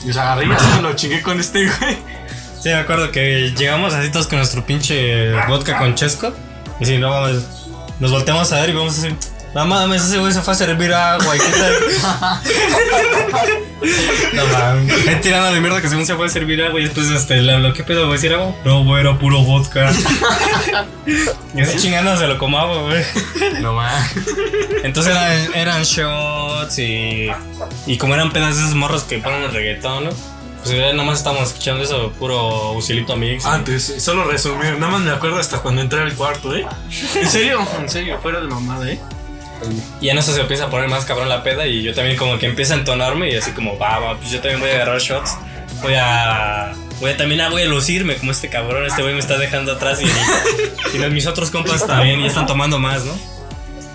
Y 0.00 0.04
pues 0.04 0.16
agarré 0.16 0.46
y 0.46 0.50
así 0.52 0.66
me 0.76 0.82
lo 0.82 0.92
chingué 0.94 1.22
con 1.22 1.38
este 1.40 1.64
güey. 1.66 1.96
Sí, 2.60 2.68
me 2.68 2.74
acuerdo 2.74 3.10
que 3.10 3.52
llegamos 3.56 3.94
así 3.94 4.10
todos 4.10 4.26
con 4.26 4.38
nuestro 4.38 4.64
pinche 4.64 5.32
vodka 5.48 5.78
con 5.78 5.94
chesco. 5.94 6.32
Y 6.80 6.86
si 6.86 6.98
no 6.98 7.26
nos 7.98 8.10
volteamos 8.10 8.52
a 8.52 8.60
ver 8.60 8.70
y 8.70 8.72
vamos 8.72 8.98
a 8.98 9.02
decir, 9.02 9.16
no 9.54 9.66
mames, 9.66 10.04
ese 10.04 10.18
güey 10.18 10.32
se 10.32 10.40
fue 10.42 10.52
a 10.52 10.56
servir 10.56 10.92
agua. 10.92 11.36
¿y 11.36 11.38
qué 11.38 11.50
tal?" 11.50 11.74
no 14.34 14.46
mames. 14.46 15.08
Ahí 15.08 15.20
tirando 15.20 15.52
de 15.52 15.60
mierda 15.60 15.80
que 15.80 15.88
según 15.88 16.06
se 16.06 16.14
fue 16.14 16.26
a 16.26 16.28
servir 16.28 16.62
agua 16.62 16.80
y 16.80 16.84
después 16.84 17.10
este, 17.10 17.42
le 17.42 17.54
habló, 17.54 17.72
¿qué 17.72 17.82
pedo, 17.82 18.06
güey? 18.06 18.18
¿Si 18.18 18.26
era 18.26 18.36
agua? 18.36 18.54
No, 18.64 18.84
güey, 18.84 19.00
era 19.00 19.18
puro 19.18 19.42
vodka. 19.42 19.92
y 21.54 21.60
así 21.60 21.78
chingando 21.78 22.16
se 22.16 22.26
lo 22.26 22.38
comaba, 22.38 22.82
güey. 22.82 23.02
No 23.60 23.72
mames. 23.74 24.12
Entonces 24.84 25.14
eran, 25.14 25.54
eran 25.54 25.82
shots 25.82 26.78
y. 26.78 27.28
Y 27.86 27.98
como 27.98 28.14
eran 28.14 28.32
pedas 28.32 28.56
de 28.56 28.62
esos 28.62 28.74
morros 28.74 29.04
que 29.04 29.18
ponen 29.18 29.42
el 29.42 29.52
reggaetón, 29.52 30.04
¿no? 30.04 30.10
Pues 30.62 30.76
ya 30.76 30.92
nomás 30.92 31.18
estábamos 31.18 31.48
escuchando 31.48 31.82
eso, 31.82 32.12
puro 32.12 32.72
usilito 32.72 33.16
mix. 33.16 33.46
Antes, 33.46 33.94
solo 33.98 34.24
resumir, 34.24 34.78
nada 34.78 34.92
más 34.92 35.00
me 35.00 35.10
acuerdo 35.10 35.38
hasta 35.38 35.58
cuando 35.60 35.80
entré 35.80 36.02
al 36.02 36.14
cuarto, 36.14 36.54
¿eh? 36.54 36.66
¿En 37.14 37.28
serio? 37.28 37.66
En 37.78 37.88
serio, 37.88 38.18
fuera 38.20 38.40
de 38.40 38.46
mamada, 38.46 38.90
¿eh? 38.90 39.00
Y 40.00 40.08
en 40.08 40.18
eso 40.18 40.32
se 40.32 40.40
empieza 40.40 40.64
a 40.64 40.70
poner 40.70 40.88
más 40.88 41.04
cabrón 41.04 41.28
la 41.28 41.42
peda 41.42 41.66
y 41.66 41.82
yo 41.82 41.94
también 41.94 42.16
como 42.16 42.38
que 42.38 42.46
empieza 42.46 42.74
a 42.74 42.78
entonarme 42.78 43.30
y 43.30 43.36
así 43.36 43.52
como, 43.52 43.78
va, 43.78 43.98
va, 43.98 44.16
pues 44.18 44.30
yo 44.30 44.40
también 44.40 44.60
voy 44.60 44.70
a 44.70 44.74
agarrar 44.74 45.00
shots. 45.00 45.36
Voy 45.82 45.94
a... 45.96 46.72
Voy 47.00 47.10
a 47.12 47.16
también 47.16 47.40
a, 47.40 47.48
voy 47.48 47.62
a 47.62 47.66
lucirme 47.66 48.16
como 48.16 48.30
este 48.30 48.50
cabrón, 48.50 48.84
este 48.84 49.00
güey 49.00 49.14
me 49.14 49.20
está 49.20 49.38
dejando 49.38 49.72
atrás 49.72 50.00
y, 50.02 50.96
y 50.96 50.98
los- 50.98 51.10
mis 51.10 51.26
otros 51.26 51.50
compas 51.50 51.86
también 51.86 52.20
ya 52.20 52.26
están 52.26 52.46
tomando 52.46 52.78
más, 52.78 53.04
¿no? 53.06 53.14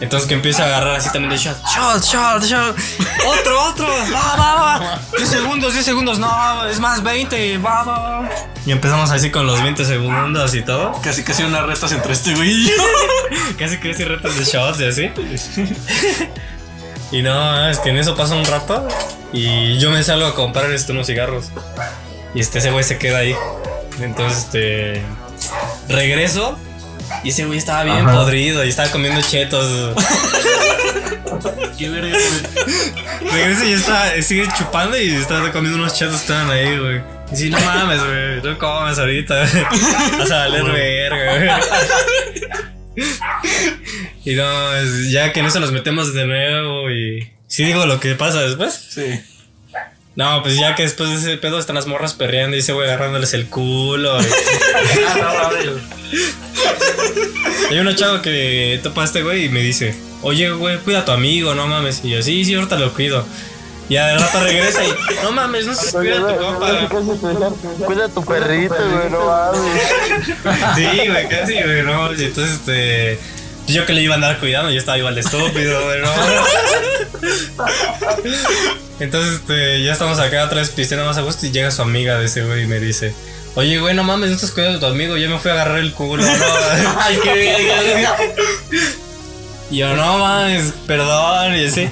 Entonces 0.01 0.27
que 0.27 0.33
empieza 0.33 0.63
a 0.63 0.65
agarrar 0.67 0.95
así 0.95 1.09
también 1.11 1.31
de 1.31 1.37
shot, 1.37 1.57
shot, 1.73 2.03
shot, 2.03 2.43
shot, 2.43 2.77
otro, 3.25 3.63
otro, 3.69 3.87
va, 4.13 4.35
va, 4.35 4.55
va, 4.55 5.01
10 5.17 5.29
segundos, 5.29 5.73
10 5.73 5.85
segundos, 5.85 6.19
no, 6.19 6.65
es 6.67 6.81
más 6.81 7.01
20, 7.01 7.57
va, 7.59 7.83
va, 7.83 7.99
va. 7.99 8.29
Y 8.65 8.71
empezamos 8.71 9.09
así 9.11 9.31
con 9.31 9.47
los 9.47 9.61
20 9.61 9.85
segundos 9.85 10.53
y 10.53 10.63
todo. 10.63 10.99
Casi, 11.01 11.23
casi 11.23 11.43
unas 11.43 11.63
retas 11.63 11.91
entre 11.93 12.11
este 12.11 12.35
güey 12.35 12.49
y 12.49 12.65
yo. 12.65 12.73
Casi 13.57 13.77
casi 13.77 14.03
retos 14.03 14.37
de 14.37 14.43
shots 14.43 14.79
y 14.79 14.85
así. 14.85 15.11
Y 17.11 17.21
no, 17.21 17.69
es 17.69 17.79
que 17.79 17.91
en 17.91 17.97
eso 17.97 18.15
pasa 18.15 18.35
un 18.35 18.45
rato 18.45 18.87
y 19.31 19.77
yo 19.77 19.91
me 19.91 20.03
salgo 20.03 20.25
a 20.25 20.35
comprar 20.35 20.71
este, 20.71 20.91
unos 20.91 21.07
cigarros. 21.07 21.45
Y 22.33 22.41
este 22.41 22.59
ese 22.59 22.71
güey 22.71 22.83
se 22.83 22.97
queda 22.97 23.19
ahí. 23.19 23.35
Entonces, 24.01 24.45
este. 24.45 25.01
Regreso 25.87 26.57
y 27.23 27.29
ese 27.29 27.45
güey 27.45 27.57
estaba 27.57 27.83
bien 27.83 28.05
podrido 28.05 28.63
y 28.65 28.69
estaba 28.69 28.89
comiendo 28.91 29.21
chetos. 29.21 29.95
Qué 31.77 31.89
verga, 31.89 32.17
güey. 32.17 33.31
Regresa 33.31 33.65
y 33.65 33.73
está, 33.73 34.21
sigue 34.21 34.47
chupando 34.57 34.97
y 34.97 35.15
está 35.15 35.51
comiendo 35.51 35.77
unos 35.79 35.93
chetos 35.97 36.15
que 36.17 36.21
estaban 36.21 36.49
ahí, 36.49 36.77
güey. 36.77 37.01
Y 37.31 37.35
si 37.35 37.49
no 37.49 37.59
mames, 37.59 37.99
güey, 38.03 38.41
no 38.43 38.57
comes 38.59 38.99
ahorita. 38.99 39.35
Vas 40.19 40.31
a 40.31 40.37
valer 40.47 40.63
verga, 40.63 41.59
güey. 42.93 43.05
Y 44.23 44.35
no, 44.35 44.83
ya 45.09 45.33
que 45.33 45.39
en 45.41 45.45
eso 45.47 45.59
nos 45.59 45.71
metemos 45.71 46.13
de 46.13 46.25
nuevo 46.25 46.89
y. 46.91 47.31
¿Sí 47.47 47.63
digo 47.63 47.85
lo 47.85 47.99
que 47.99 48.15
pasa 48.15 48.41
después? 48.41 48.73
Sí. 48.89 49.19
No, 50.15 50.41
pues 50.41 50.57
ya 50.57 50.75
que 50.75 50.83
después 50.83 51.09
de 51.09 51.15
ese 51.17 51.37
pedo 51.37 51.59
están 51.59 51.75
las 51.75 51.87
morras 51.87 52.13
perreando 52.13 52.55
y 52.55 52.59
ese 52.61 52.71
güey 52.73 52.87
agarrándoles 52.87 53.33
el 53.33 53.47
culo. 53.47 54.17
y- 54.21 54.25
Hay 57.69 57.79
uno 57.79 57.93
chavo 57.93 58.21
que 58.21 58.79
topa 58.83 59.01
a 59.01 59.05
este 59.05 59.23
güey 59.23 59.45
y 59.45 59.49
me 59.49 59.61
dice, 59.61 59.95
oye, 60.21 60.51
güey, 60.51 60.77
cuida 60.79 60.99
a 60.99 61.05
tu 61.05 61.11
amigo, 61.11 61.55
no 61.55 61.67
mames. 61.67 62.01
Y 62.03 62.09
yo, 62.11 62.21
sí, 62.21 62.45
sí, 62.45 62.53
ahorita 62.53 62.77
lo 62.77 62.93
cuido. 62.93 63.25
Y 63.87 63.93
de 63.93 64.17
rato 64.17 64.39
regresa 64.39 64.83
y, 64.83 64.89
no 65.23 65.31
mames, 65.31 65.67
no 65.67 65.75
se 65.75 65.91
cuida 65.91 66.17
a 66.17 66.27
tu 66.27 66.43
compa. 66.43 66.89
Cuida 67.85 68.05
a 68.05 68.09
tu 68.09 68.25
perrito, 68.25 68.75
güey, 68.75 69.09
no 69.11 69.25
mames. 69.25 69.83
Sí, 70.75 71.07
güey, 71.07 71.29
casi, 71.29 71.61
güey, 71.61 71.83
no. 71.83 72.13
Y 72.13 72.23
entonces, 72.23 72.55
este. 72.55 73.19
pues 73.65 73.75
Yo 73.75 73.85
que 73.85 73.93
le 73.93 74.01
iba 74.01 74.13
a 74.13 74.15
andar 74.15 74.39
cuidando, 74.39 74.71
yo 74.71 74.79
estaba 74.79 74.97
igual 74.97 75.13
de 75.13 75.21
estúpido, 75.21 75.83
güey, 75.85 76.01
no. 76.01 76.09
Entonces, 78.99 79.35
este, 79.35 79.83
ya 79.83 79.93
estamos 79.93 80.19
acá 80.19 80.45
otra 80.45 80.61
vez 80.61 80.69
pisteando 80.69 81.05
más 81.05 81.17
a 81.17 81.21
gusto 81.21 81.45
y 81.45 81.51
llega 81.51 81.69
su 81.69 81.81
amiga 81.81 82.17
de 82.17 82.25
ese 82.25 82.43
güey 82.43 82.63
y 82.63 82.67
me 82.67 82.79
dice. 82.79 83.13
Oye, 83.55 83.79
güey, 83.79 83.95
no 83.95 84.03
mames, 84.03 84.29
no 84.29 84.35
estás 84.35 84.51
cuidando 84.51 84.77
a 84.77 84.81
tu 84.81 84.85
amigo, 84.87 85.15
yo 85.15 85.29
me 85.29 85.39
fui 85.39 85.49
a 85.49 85.53
agarrar 85.53 85.79
el 85.79 85.93
culo, 85.93 86.23
no. 86.23 86.29
Ay, 86.99 87.17
qué 87.23 87.33
verga. 87.33 88.17
Y 89.71 89.77
yo, 89.77 89.95
no 89.95 90.19
mames, 90.19 90.73
perdón, 90.85 91.55
y 91.55 91.65
así. 91.65 91.89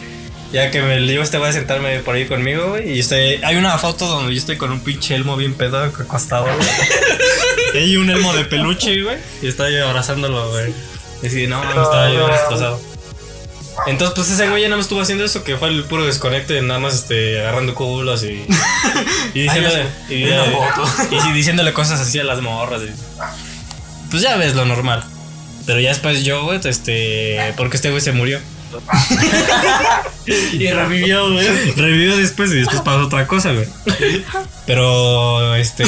Ya 0.52 0.69
que 0.69 0.82
me 0.82 0.99
le 0.99 1.12
digo, 1.12 1.23
este 1.23 1.38
voy 1.38 1.49
a 1.49 1.54
sentarme 1.54 1.99
por 1.99 2.15
ahí 2.15 2.26
conmigo, 2.28 2.69
güey. 2.71 2.97
Y 2.97 2.99
estoy, 2.99 3.39
hay 3.43 3.56
una 3.56 3.78
foto 3.78 4.08
donde 4.08 4.34
yo 4.34 4.39
estoy 4.39 4.58
con 4.58 4.71
un 4.71 4.82
pinche 4.82 5.15
elmo 5.15 5.36
bien 5.38 5.56
pedo 5.56 5.82
acostado, 5.82 6.45
güey. 6.45 6.58
Y 7.73 7.78
hay 7.78 7.97
un 7.97 8.08
elmo 8.08 8.34
de 8.34 8.45
peluche, 8.45 9.02
güey. 9.02 9.17
Y 9.41 9.47
está 9.47 9.67
yo 9.71 9.88
abrazándolo, 9.88 10.52
güey. 10.52 10.71
Y 11.23 11.28
así, 11.28 11.47
no 11.47 11.58
mames, 11.58 11.78
estaba 11.78 12.13
yo 12.13 12.28
destrozado. 12.28 12.92
Entonces, 13.88 14.14
pues 14.16 14.30
ese 14.32 14.50
güey 14.50 14.62
ya 14.62 14.70
no 14.70 14.76
me 14.76 14.82
estuvo 14.82 15.02
haciendo 15.02 15.24
eso, 15.26 15.44
que 15.44 15.58
fue 15.58 15.68
el 15.70 15.84
puro 15.86 16.06
desconecte, 16.06 16.62
nada 16.62 16.80
más 16.80 16.94
este, 16.96 17.40
agarrando 17.42 17.74
culos 17.76 18.24
y. 18.24 18.46
Y 19.34 19.42
diciéndole, 19.44 19.86
y, 20.10 21.32
diciéndole 21.34 21.74
cosas 21.74 22.00
así 22.00 22.20
a 22.20 22.24
las 22.24 22.42
morras. 22.42 22.82
y- 22.84 22.94
pues 24.12 24.22
ya 24.22 24.36
ves 24.38 24.54
lo 24.56 24.66
normal. 24.66 25.04
Pero 25.66 25.80
ya 25.80 25.90
después 25.90 26.24
yo, 26.24 26.44
güey, 26.44 26.60
este. 26.64 27.54
Porque 27.58 27.78
este 27.78 27.90
güey 27.90 28.02
se 28.02 28.12
murió. 28.12 28.40
Y 30.26 30.68
revivió, 30.70 31.32
güey. 31.32 31.48
Revivió 31.76 32.16
después 32.16 32.50
y 32.52 32.56
después 32.60 32.80
pasó 32.82 33.06
otra 33.08 33.28
cosa, 33.28 33.52
güey. 33.52 33.68
Pero, 34.66 35.56
este. 35.56 35.84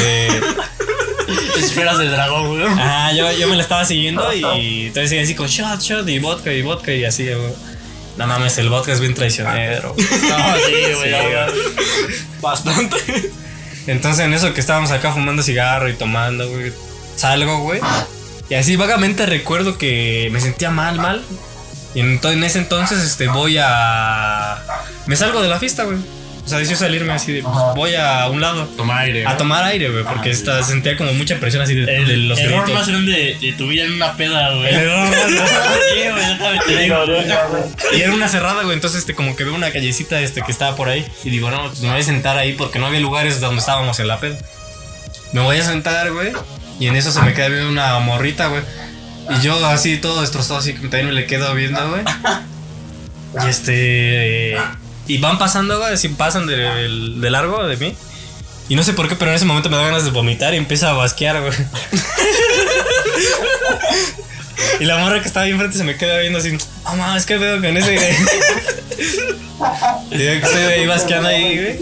Esferas 1.58 1.98
del 1.98 2.12
dragón, 2.12 2.50
güey. 2.50 2.65
Ah, 2.78 3.12
yo, 3.15 3.32
yo 3.32 3.48
me 3.48 3.56
la 3.56 3.62
estaba 3.63 3.86
siguiendo 3.86 4.34
y 4.34 4.88
entonces 4.88 5.24
así 5.24 5.36
con 5.36 5.48
shot, 5.48 5.80
shot 5.82 6.08
y 6.10 6.19
vodka 6.19 6.52
y 6.52 6.62
vodka 6.62 6.91
y 6.93 7.06
así, 7.06 7.26
güey. 7.26 7.54
No 8.17 8.28
mames, 8.28 8.58
el 8.58 8.69
vodka 8.69 8.93
es 8.93 8.99
bien 8.99 9.13
traicionero. 9.13 9.93
güey. 9.93 10.08
No, 10.08 10.56
sí, 10.56 10.73
güey. 10.95 11.12
Sí. 11.12 12.25
Bastante. 12.41 12.97
Entonces 13.88 14.25
en 14.25 14.34
eso 14.34 14.54
que 14.54 14.62
estábamos 14.62 14.91
acá 14.91 15.12
fumando 15.12 15.43
cigarro 15.43 15.89
y 15.89 15.93
tomando, 15.93 16.49
güey, 16.49 16.71
salgo, 17.15 17.60
güey. 17.60 17.82
Y 18.49 18.56
así 18.56 18.75
vagamente 18.75 19.25
recuerdo 19.25 19.78
que 19.78 20.30
me 20.32 20.39
sentía 20.39 20.71
mal, 20.71 20.97
mal. 20.97 21.23
Y 21.93 22.01
entonces, 22.01 22.38
en 22.38 22.43
ese 22.43 22.60
entonces 22.60 23.01
este, 23.01 23.28
voy 23.28 23.58
a... 23.58 24.62
Me 25.06 25.15
salgo 25.15 25.41
de 25.41 25.47
la 25.47 25.60
fiesta, 25.60 25.84
güey. 25.84 25.97
O 26.45 26.47
sea, 26.47 26.60
decido 26.60 26.77
salirme 26.77 27.12
así 27.12 27.34
de... 27.34 27.41
pues, 27.41 27.55
voy 27.75 27.95
a 27.95 28.27
un 28.29 28.39
lado. 28.39 28.65
Tomar 28.77 28.99
aire. 29.05 29.25
A 29.25 29.36
tomar 29.36 29.63
aire, 29.63 29.89
güey, 29.89 30.03
porque 30.03 30.29
esta- 30.29 30.62
sentía 30.62 30.95
como 30.95 31.12
mucha 31.13 31.39
presión 31.39 31.63
así 31.63 31.73
de, 31.73 31.95
El, 31.95 32.08
de 32.08 32.17
los 32.17 32.38
error 32.38 32.62
gritos. 32.65 32.73
más 32.79 32.88
grande 32.88 33.12
de, 33.12 33.47
de 33.47 33.53
tu 33.58 33.67
vida 33.67 33.84
en 33.86 33.93
una 33.93 34.15
peda, 34.15 34.53
güey. 34.53 34.67
El 34.67 34.75
error 34.75 34.99
más 34.99 35.10
grande. 35.12 35.41
Sí, 35.95 36.10
güey, 36.12 36.25
déjame 36.27 36.60
te 36.67 36.77
digo, 36.77 36.97
güey. 37.08 37.97
Y 37.97 38.01
era 38.01 38.13
una 38.13 38.27
cerrada, 38.27 38.62
güey. 38.63 38.75
Entonces, 38.75 38.99
este, 38.99 39.15
como 39.15 39.36
que 39.36 39.43
veo 39.43 39.55
una 39.55 39.71
callecita 39.71 40.19
este, 40.21 40.43
que 40.43 40.51
estaba 40.51 40.75
por 40.75 40.88
ahí. 40.89 41.03
Y 41.23 41.31
digo, 41.31 41.49
no, 41.49 41.67
pues 41.67 41.79
me 41.81 41.89
voy 41.89 41.99
a 41.99 42.03
sentar 42.03 42.38
ahí 42.38 42.53
porque 42.53 42.77
no 42.77 42.86
había 42.86 42.99
lugares 42.99 43.39
donde 43.39 43.60
estábamos 43.60 43.99
en 43.99 44.08
la 44.08 44.19
peda. 44.19 44.38
Me 45.31 45.41
voy 45.41 45.58
a 45.58 45.63
sentar, 45.65 46.12
güey. 46.12 46.31
Y 46.79 46.86
en 46.88 46.95
eso 46.95 47.12
se 47.12 47.21
me 47.21 47.34
queda 47.34 47.47
viendo 47.47 47.69
una 47.69 47.97
morrita, 47.99 48.47
güey. 48.47 48.62
Y 49.31 49.41
yo 49.41 49.65
así 49.65 49.97
todo 49.97 50.21
destrozado, 50.21 50.60
así 50.60 50.73
que 50.73 50.81
también 50.81 51.08
me 51.08 51.13
le 51.13 51.25
quedo 51.25 51.53
viendo, 51.55 51.89
güey. 51.89 52.03
Y 53.43 53.49
este. 53.49 54.58
Y 55.07 55.19
van 55.19 55.37
pasando, 55.37 55.77
güey, 55.79 55.93
así 55.93 56.09
pasan 56.09 56.47
de, 56.47 57.29
largo 57.29 57.65
de 57.65 57.77
mí. 57.77 57.95
Y 58.67 58.75
no 58.75 58.83
sé 58.83 58.93
por 58.93 59.07
qué, 59.07 59.15
pero 59.15 59.31
en 59.31 59.37
ese 59.37 59.45
momento 59.45 59.69
me 59.69 59.77
da 59.77 59.83
ganas 59.83 60.05
de 60.05 60.11
vomitar 60.11 60.53
y 60.53 60.57
empieza 60.57 60.89
a 60.89 60.93
basquear, 60.93 61.41
güey. 61.41 61.53
Y 64.79 64.85
la 64.85 64.97
morra 64.97 65.21
que 65.21 65.27
estaba 65.27 65.45
ahí 65.45 65.51
enfrente 65.51 65.77
se 65.77 65.83
me 65.83 65.95
queda 65.95 66.19
viendo 66.19 66.39
así, 66.39 66.51
no 66.51 66.95
mames, 66.97 67.25
¿qué 67.25 67.37
pedo 67.37 67.61
con 67.61 67.77
ese? 67.77 67.95
Y 70.11 70.17
yo 70.17 70.17
que 70.17 70.37
estoy 70.37 70.63
ahí 70.63 70.85
basqueando 70.85 71.29
ahí, 71.29 71.57
güey. 71.57 71.79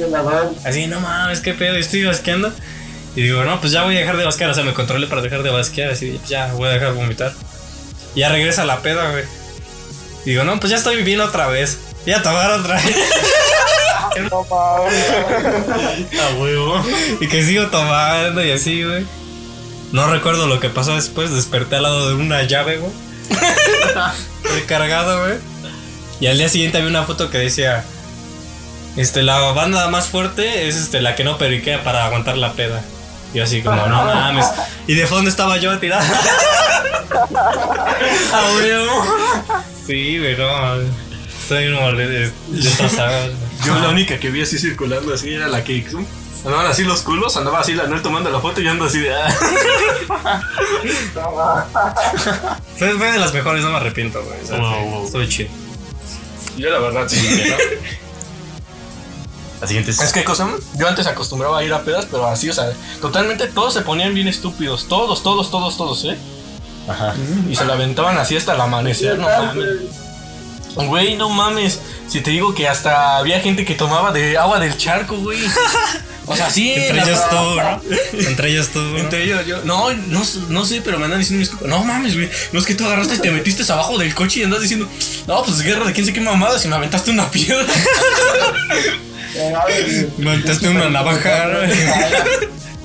Así, 0.64 0.88
no 0.88 1.00
mames, 1.00 1.40
¿qué 1.40 1.54
pedo? 1.54 1.76
Estoy 1.76 2.04
basqueando. 2.04 2.54
Y 3.16 3.22
digo, 3.22 3.44
no, 3.44 3.60
pues 3.60 3.72
ya 3.72 3.84
voy 3.84 3.96
a 3.96 4.00
dejar 4.00 4.18
de 4.18 4.26
basquear. 4.26 4.50
O 4.50 4.54
sea, 4.54 4.64
me 4.64 4.74
controlé 4.74 5.08
para 5.08 5.22
dejar 5.22 5.44
de 5.44 5.50
basquear. 5.50 5.92
Así, 5.92 6.20
ya 6.28 6.54
voy 6.54 6.68
a 6.70 6.72
dejar 6.72 6.94
de 6.94 7.00
vomitar. 7.00 7.34
Y 8.16 8.22
ya 8.22 8.30
regresa 8.30 8.66
la 8.66 8.82
peda, 8.82 9.12
güey. 9.12 9.24
Y 10.26 10.32
digo, 10.32 10.44
no, 10.44 10.60
pues 10.60 10.72
ya 10.72 10.78
estoy 10.78 11.04
bien 11.04 11.22
otra 11.22 11.48
vez. 11.48 11.78
Ya 12.06 12.22
tomar 12.22 12.52
otra 12.52 12.76
vez. 12.76 12.96
No. 14.30 14.46
A 14.52 16.34
huevo. 16.38 16.84
Y 17.20 17.28
que 17.28 17.44
sigo 17.44 17.66
tomando 17.68 18.44
y 18.44 18.52
así, 18.52 18.84
güey. 18.84 19.08
No 19.92 20.08
recuerdo 20.08 20.46
lo 20.46 20.60
que 20.60 20.70
pasó 20.70 20.94
después. 20.94 21.32
Desperté 21.32 21.78
al 21.78 21.84
lado 21.84 22.10
de 22.10 22.16
una 22.16 22.44
llave, 22.44 22.78
güey. 22.78 22.92
Recargado, 24.56 25.20
güey. 25.24 25.40
Y 26.20 26.28
al 26.28 26.38
día 26.38 26.48
siguiente 26.48 26.78
había 26.78 26.90
una 26.90 27.04
foto 27.06 27.32
que 27.32 27.40
decía: 27.40 27.84
Este, 28.96 29.24
la 29.24 29.40
banda 29.54 29.88
más 29.88 30.10
fuerte 30.10 30.68
es 30.68 30.76
este, 30.76 31.02
la 31.02 31.16
que 31.16 31.24
no 31.24 31.40
periquea 31.40 31.84
para 31.84 32.06
aguantar 32.06 32.38
la 32.38 32.54
peda. 32.54 32.82
Y 33.34 33.38
yo 33.40 33.46
así 33.46 33.64
como, 33.64 33.88
no 33.88 34.04
mames. 34.06 34.46
Y 34.86 34.94
de 34.94 35.08
fondo 35.08 35.28
estaba 35.28 35.58
yo 35.58 35.80
tirado. 35.80 36.06
A 38.32 38.56
huevo. 38.58 39.06
Sí, 39.88 40.20
güey, 40.20 40.38
no. 40.38 41.03
Soy 41.48 41.68
un 41.68 41.76
mole- 41.76 42.32
destrozado. 42.50 43.32
Yo 43.66 43.76
la 43.80 43.90
única 43.90 44.20
que 44.20 44.30
vi 44.30 44.42
así 44.42 44.58
circulando 44.58 45.14
así 45.14 45.34
era 45.34 45.48
la 45.48 45.64
que 45.64 45.86
andaban 46.46 46.66
así 46.68 46.84
los 46.84 47.02
culos, 47.02 47.38
andaba 47.38 47.60
así 47.62 47.74
la 47.74 47.88
Noel 47.88 48.02
tomando 48.02 48.30
la 48.30 48.40
foto 48.40 48.60
y 48.62 48.66
yo 48.66 48.72
ando 48.72 48.86
así 48.86 49.00
de 49.00 49.14
ah. 49.14 50.42
Fue, 52.78 52.92
fue 52.98 53.12
de 53.12 53.20
las 53.20 53.34
mejores, 53.34 53.64
no 53.64 53.70
me 53.72 53.78
arrepiento, 53.78 54.24
güey. 54.24 54.42
O 54.42 54.46
sea, 54.48 54.58
Wow, 54.60 54.74
sí, 54.74 54.90
wow. 54.90 55.06
Estuvo 55.06 55.26
chido. 55.26 55.50
Yo 56.58 56.70
la 56.70 56.80
verdad 56.80 57.08
sí. 57.08 57.18
La 59.62 59.68
siguiente 59.68 59.92
es. 59.92 60.02
Es 60.02 60.12
que 60.12 60.24
cosa, 60.24 60.48
yo 60.76 60.88
antes 60.88 61.08
acostumbraba 61.08 61.60
a 61.60 61.64
ir 61.64 61.74
a 61.74 61.84
pedas, 61.84 62.06
pero 62.12 62.28
así, 62.28 62.50
o 62.50 62.54
sea, 62.54 62.72
totalmente 63.02 63.48
todos 63.48 63.74
se 63.74 63.82
ponían 63.82 64.14
bien 64.14 64.28
estúpidos, 64.28 64.88
todos, 64.88 65.24
todos, 65.24 65.50
todos, 65.50 65.78
todos, 65.78 66.04
¿eh? 66.06 66.18
Ajá. 66.88 67.14
Y 67.50 67.56
se 67.56 67.64
la 67.64 67.74
aventaban 67.74 68.18
así 68.18 68.36
hasta 68.36 68.54
el 68.56 68.62
amanecer, 68.62 69.18
no 69.18 69.28
mames. 69.28 69.66
Güey, 70.76 71.16
no 71.16 71.30
mames. 71.30 71.80
Si 72.08 72.22
te 72.22 72.32
digo 72.32 72.54
que 72.56 72.68
hasta 72.68 73.18
había 73.18 73.40
gente 73.40 73.66
que 73.66 73.76
tomaba 73.76 74.12
de 74.12 74.38
agua 74.38 74.60
del 74.60 74.76
charco, 74.78 75.18
güey. 75.18 75.40
O 76.26 76.38
sea, 76.38 76.50
sí. 76.50 76.72
Entre 76.72 76.96
la- 76.96 77.04
ellos 77.04 77.20
tú, 77.30 77.36
¿no? 77.36 77.82
Entre 78.30 78.50
ellos 78.50 78.70
tú, 78.70 78.80
¿no? 78.80 78.98
Entre 78.98 79.24
ellos, 79.26 79.46
yo. 79.46 79.62
No, 79.66 79.94
no, 79.94 80.24
no 80.48 80.66
sé, 80.66 80.82
pero 80.82 80.98
me 80.98 81.04
andan 81.04 81.20
diciendo 81.20 81.42
mis 81.42 81.50
compas, 81.50 81.68
No 81.68 81.84
mames, 81.84 82.16
güey. 82.16 82.30
No 82.54 82.60
es 82.62 82.66
que 82.66 82.76
tú 82.76 82.86
agarraste 82.86 83.16
y 83.16 83.20
te 83.20 83.30
metiste 83.30 83.70
abajo 83.70 83.98
del 83.98 84.16
coche 84.16 84.40
y 84.40 84.44
andas 84.44 84.62
diciendo. 84.62 84.88
No, 85.28 85.44
pues 85.44 85.60
guerra 85.60 85.86
de 85.86 85.92
quién 85.92 86.06
sé 86.06 86.14
qué 86.14 86.22
mamadas 86.22 86.64
y 86.64 86.70
me 86.70 86.78
aventaste 86.78 87.12
una 87.12 87.30
piedra. 87.30 87.66
Montaste 90.18 90.70
una 90.70 90.90
navaja. 90.90 91.50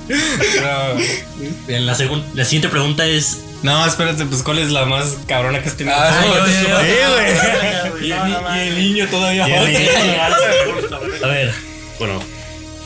En 1.68 1.86
la, 1.86 1.96
la 2.34 2.44
siguiente 2.44 2.68
pregunta 2.70 3.06
es. 3.06 3.38
No, 3.62 3.84
espérate, 3.84 4.24
pues 4.24 4.42
¿cuál 4.42 4.58
es 4.58 4.70
la 4.70 4.84
más 4.84 5.18
cabrona 5.26 5.60
que 5.62 5.68
has 5.68 5.76
tenido? 5.76 5.96
Ah, 5.98 6.24
yo- 6.24 7.12
güey. 7.12 8.08
y, 8.08 8.12
el, 8.12 8.78
niño 8.78 9.08
todavía. 9.08 9.48
Y 9.48 9.52
el 9.52 9.72
niño. 9.72 9.90
A 11.24 11.26
ver, 11.26 11.52
bueno. 11.98 12.22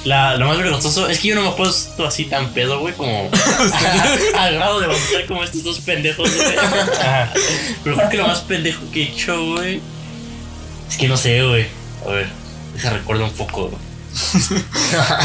La, 0.04 0.36
lo 0.36 0.46
más 0.48 0.58
vergonzoso 0.58 1.08
es 1.08 1.20
que 1.20 1.28
yo 1.28 1.36
no 1.36 1.42
me 1.42 1.50
he 1.50 1.52
puesto 1.52 2.04
así 2.04 2.24
tan 2.24 2.52
pedo, 2.52 2.80
güey, 2.80 2.92
como 2.94 3.30
al 4.38 4.54
grado 4.54 4.80
de 4.80 4.88
vomitar 4.88 5.26
como 5.28 5.44
estos 5.44 5.62
dos 5.62 5.80
pendejos, 5.80 6.28
güey. 6.34 6.48
Pero 7.84 7.96
creo 7.96 8.08
que 8.08 8.16
lo 8.16 8.26
más 8.26 8.40
pendejo 8.40 8.82
que 8.92 9.02
he 9.02 9.04
hecho, 9.12 9.52
güey, 9.52 9.80
es 10.88 10.96
que 10.96 11.06
no 11.06 11.16
sé, 11.16 11.42
güey. 11.44 11.66
A 12.04 12.10
ver, 12.10 12.26
deja 12.74 12.90
recuerdo 12.90 13.24
un 13.24 13.32
poco, 13.32 13.68
güey. 13.68 13.82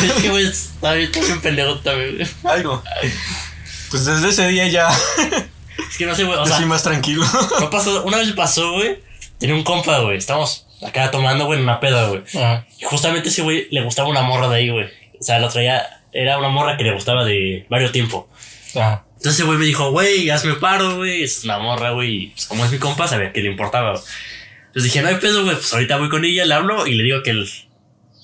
es 0.06 0.14
que, 0.22 0.30
güey, 0.30 0.46
está 0.46 0.94
bien, 0.94 1.10
está 1.12 1.26
bien 1.26 1.42
pendejo 1.42 1.80
también, 1.80 2.16
güey. 2.18 2.28
Algo. 2.44 2.84
Pues 3.90 4.06
desde 4.06 4.30
ese 4.30 4.48
día 4.48 4.68
ya 4.68 4.90
Es 5.90 5.98
que 5.98 6.06
no 6.06 6.16
sé, 6.16 6.24
güey, 6.24 6.38
o 6.38 6.44
estoy 6.44 6.58
sea, 6.60 6.66
más 6.68 6.84
tranquilo. 6.84 7.24
no 7.60 7.70
pasó, 7.70 8.04
una 8.04 8.18
vez 8.18 8.32
pasó, 8.34 8.74
güey, 8.74 9.00
tenía 9.40 9.56
un 9.56 9.64
compa, 9.64 10.00
güey, 10.00 10.18
estábamos 10.18 10.68
acá 10.86 11.10
tomando, 11.12 11.46
güey, 11.46 11.60
en 11.60 11.64
una 11.64 11.80
peda, 11.80 12.08
güey. 12.08 12.22
Y 12.80 12.84
justamente 12.86 13.30
ese 13.30 13.42
güey 13.42 13.68
le 13.72 13.82
gustaba 13.84 14.10
una 14.10 14.22
morra 14.22 14.50
de 14.50 14.56
ahí, 14.58 14.70
güey. 14.70 14.86
O 15.20 15.24
sea, 15.24 15.40
la 15.40 15.50
traía, 15.50 16.02
era 16.12 16.38
una 16.38 16.50
morra 16.50 16.78
que 16.78 16.84
le 16.84 16.94
gustaba 16.94 17.24
de 17.26 17.66
varios 17.70 17.92
tiempo. 17.92 18.30
Ah, 18.76 19.04
Entonces 19.18 19.36
ese 19.36 19.44
güey 19.44 19.58
me 19.58 19.66
dijo, 19.66 19.92
güey, 19.92 20.30
hazme 20.30 20.54
paro, 20.56 20.98
güey. 20.98 21.24
Es 21.24 21.44
una 21.46 21.58
morra, 21.58 21.92
güey. 21.92 22.16
Y 22.16 22.28
pues, 22.28 22.46
como 22.46 22.66
es 22.66 22.72
mi 22.72 22.78
compa, 22.78 23.08
sabía 23.08 23.32
que 23.34 23.42
le 23.42 23.50
importaba. 23.50 23.92
güey. 23.94 24.04
Entonces 24.68 24.84
dije, 24.84 25.02
no 25.02 25.08
hay 25.08 25.16
pedo, 25.16 25.44
güey. 25.44 25.56
Pues 25.56 25.74
ahorita 25.74 25.98
voy 25.98 26.10
con 26.10 26.26
ella, 26.26 26.46
le 26.46 26.54
hablo 26.54 26.86
y 26.86 26.94
le 26.94 27.04
digo 27.04 27.24
que 27.24 27.32
él 27.32 27.50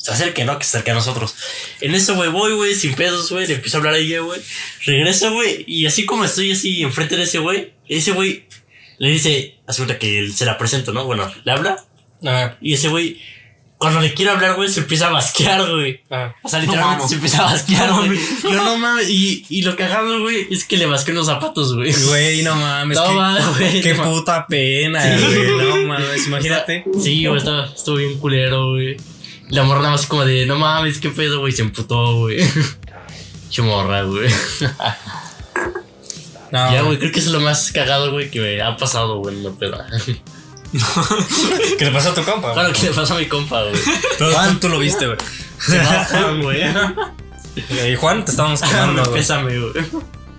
se 0.04 0.12
acerque, 0.12 0.44
¿no? 0.44 0.60
Que 0.60 0.66
se 0.66 0.76
acerque 0.78 0.92
a 0.92 0.96
nosotros. 0.96 1.34
En 1.80 1.96
eso, 1.96 2.16
güey, 2.16 2.30
voy, 2.30 2.52
güey, 2.54 2.76
sin 2.76 2.94
pedos, 2.94 3.32
güey. 3.32 3.48
Le 3.48 3.54
empiezo 3.56 3.78
a 3.78 3.80
hablar 3.80 3.94
a 3.94 3.98
ella, 3.98 4.20
güey. 4.20 4.42
Regreso, 4.86 5.32
güey. 5.32 5.64
Y 5.66 5.86
así 5.86 6.06
como 6.06 6.26
estoy 6.26 6.52
así 6.52 6.82
enfrente 6.84 7.16
de 7.16 7.24
ese 7.24 7.40
güey, 7.40 7.72
ese 7.88 8.12
güey 8.12 8.46
le 8.98 9.10
dice, 9.12 9.56
asunta 9.66 9.98
que 9.98 10.30
se 10.36 10.46
la 10.46 10.58
presento, 10.58 10.92
¿no? 10.92 11.06
Bueno, 11.06 11.32
le 11.46 11.52
habla. 11.54 11.78
ah, 12.26 12.56
Y 12.62 12.74
ese 12.74 12.90
güey, 12.90 13.22
cuando 13.78 14.02
le 14.02 14.14
quiere 14.14 14.32
hablar, 14.32 14.56
güey, 14.56 14.68
se 14.68 14.82
empieza 14.82 15.08
a 15.08 15.12
basquear, 15.12 15.70
güey. 15.72 16.02
ah. 16.12 16.36
O 16.44 16.50
sea, 16.50 16.60
literalmente 16.60 16.98
mames. 16.98 17.10
se 17.10 17.16
empieza 17.16 17.38
a 17.40 17.52
basquear, 17.54 17.92
güey. 17.94 18.20
Yo 18.44 18.62
no 18.62 18.78
mames. 18.78 19.10
Y, 19.10 19.46
y 19.48 19.62
lo 19.62 19.78
cagado, 19.78 20.20
güey, 20.20 20.48
es 20.52 20.66
que 20.66 20.76
le 20.76 20.86
basqué 20.86 21.12
unos 21.14 21.28
zapatos, 21.28 21.76
güey. 21.76 21.94
Güey, 21.94 22.44
no 22.44 22.56
mames. 22.56 22.98
No 22.98 23.08
qué, 23.08 23.14
mames, 23.16 23.58
güey. 23.58 23.82
qué 23.82 23.94
no 23.94 24.04
puta 24.04 24.46
pena, 24.48 25.00
güey. 25.18 25.48
No 25.48 25.78
mames, 25.88 26.28
imagínate. 26.28 26.84
Sí, 27.02 27.26
güey, 27.26 27.38
estaba, 27.38 27.68
estuvo 27.74 27.96
bien 27.96 28.18
culero, 28.20 28.72
güey. 28.72 28.98
La 29.50 29.64
morra 29.64 29.80
nada 29.82 29.92
más 29.92 30.06
como 30.08 30.26
de, 30.26 30.46
no 30.46 30.56
mames, 30.58 31.00
qué 31.00 31.10
pedo, 31.10 31.40
güey. 31.40 31.52
Se 31.54 31.62
emputó, 31.62 32.18
güey. 32.20 32.40
Chumorra, 33.50 34.04
güey. 34.04 34.30
No, 36.52 36.72
Ya, 36.72 36.82
güey, 36.84 36.98
creo 37.00 37.12
que 37.12 37.20
es 37.20 37.28
lo 37.28 37.40
más 37.40 37.72
cagado, 37.72 38.12
güey, 38.12 38.30
que 38.32 38.40
me 38.40 38.62
ha 38.62 38.78
pasado, 38.78 39.18
güey, 39.20 39.36
en 39.36 39.44
la 39.44 39.52
peda. 39.52 39.88
¿Qué 41.78 41.86
le 41.86 41.92
pasó 41.92 42.10
a 42.10 42.14
tu 42.16 42.24
compa? 42.24 42.54
Claro 42.54 42.74
que 42.74 42.84
le 42.84 42.92
pasó 42.92 43.16
a 43.16 43.20
mi 43.20 43.28
compa, 43.28 43.62
güey. 43.64 43.76
Pero 44.18 44.32
tú, 44.34 44.60
tú 44.62 44.70
lo 44.70 44.80
viste, 44.80 45.06
güey. 45.06 45.18
Se 45.60 45.78
va 45.78 46.06
Juan, 46.06 46.42
güey. 46.42 46.62
Y 47.92 47.96
Juan, 47.96 48.26
te 48.26 48.32
estábamos 48.32 48.62
quemando, 48.62 49.04
güey. 49.04 49.16
Pésame, 49.16 49.60
güey. 49.60 49.72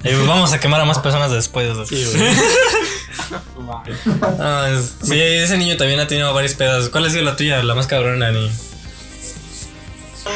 Eh, 0.02 0.22
vamos 0.26 0.52
a 0.52 0.60
quemar 0.60 0.80
a 0.80 0.84
más 0.84 0.98
personas 0.98 1.30
después. 1.30 1.72
güey. 1.74 1.86
Sí, 1.86 2.04
güey. 2.04 2.32
Ah, 4.40 4.68
es- 4.70 4.96
sí, 5.02 5.18
ese 5.20 5.56
niño 5.56 5.76
también 5.76 6.00
ha 6.00 6.06
tenido 6.08 6.32
varias 6.34 6.54
pedas. 6.54 6.88
¿Cuál 6.88 7.06
ha 7.06 7.10
sido 7.10 7.22
la 7.22 7.36
tuya, 7.36 7.62
la 7.62 7.74
más 7.74 7.86
cabrona, 7.86 8.30
ni? 8.32 8.50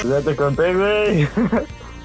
Ya 0.05 0.20
te 0.20 0.37
conté, 0.37 0.74
güey. 0.74 1.29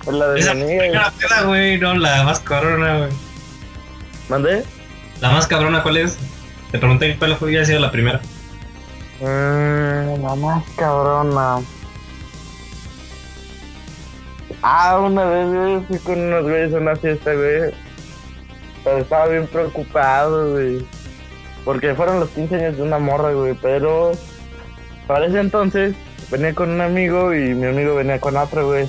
Es 0.07 0.13
la 0.13 0.27
de 0.29 0.39
Esa 0.41 0.53
mi 0.53 0.63
amiga. 0.63 0.79
primera 0.81 1.11
peda, 1.11 1.43
güey, 1.43 1.79
no, 1.79 1.93
la 1.93 2.23
más 2.23 2.39
cabrona, 2.41 2.97
güey. 2.97 3.09
¿Mandé? 4.27 4.63
La 5.21 5.31
más 5.31 5.47
cabrona, 5.47 5.81
¿cuál 5.81 5.95
es? 5.95 6.17
Te 6.71 6.77
pregunté 6.77 7.15
cuál 7.17 7.37
fue, 7.37 7.65
sido 7.65 7.79
la 7.79 7.89
primera. 7.91 8.19
Mm, 9.21 10.21
la 10.21 10.35
más 10.35 10.63
cabrona. 10.75 11.59
Ah, 14.61 14.99
una 14.99 15.23
vez, 15.25 15.47
güey, 15.53 15.81
fui 15.87 15.97
con 15.99 16.19
unos 16.19 16.43
güeyes 16.43 16.73
a 16.73 16.77
una 16.77 16.95
fiesta, 16.97 17.33
güey. 17.33 17.73
Pero 18.83 18.97
estaba 18.97 19.27
bien 19.27 19.47
preocupado, 19.47 20.51
güey. 20.51 20.85
Porque 21.63 21.95
fueron 21.95 22.19
los 22.19 22.29
15 22.31 22.55
años 22.55 22.77
de 22.77 22.83
una 22.83 22.99
morra, 22.99 23.31
güey. 23.31 23.53
Pero 23.61 24.11
para 25.07 25.27
ese 25.27 25.39
entonces 25.39 25.95
venía 26.33 26.55
con 26.55 26.71
un 26.71 26.81
amigo 26.81 27.31
y 27.35 27.53
mi 27.53 27.67
amigo 27.67 27.93
venía 27.93 28.19
con 28.19 28.35
otro, 28.35 28.65
güey. 28.65 28.87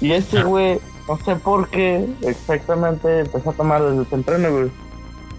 Y 0.00 0.12
este 0.12 0.44
güey, 0.44 0.78
no 1.08 1.18
sé 1.18 1.34
por 1.34 1.68
qué 1.68 2.06
exactamente 2.22 3.20
empezó 3.20 3.50
a 3.50 3.54
tomar 3.54 3.82
desde 3.82 4.04
temprano, 4.04 4.52
güey. 4.52 4.70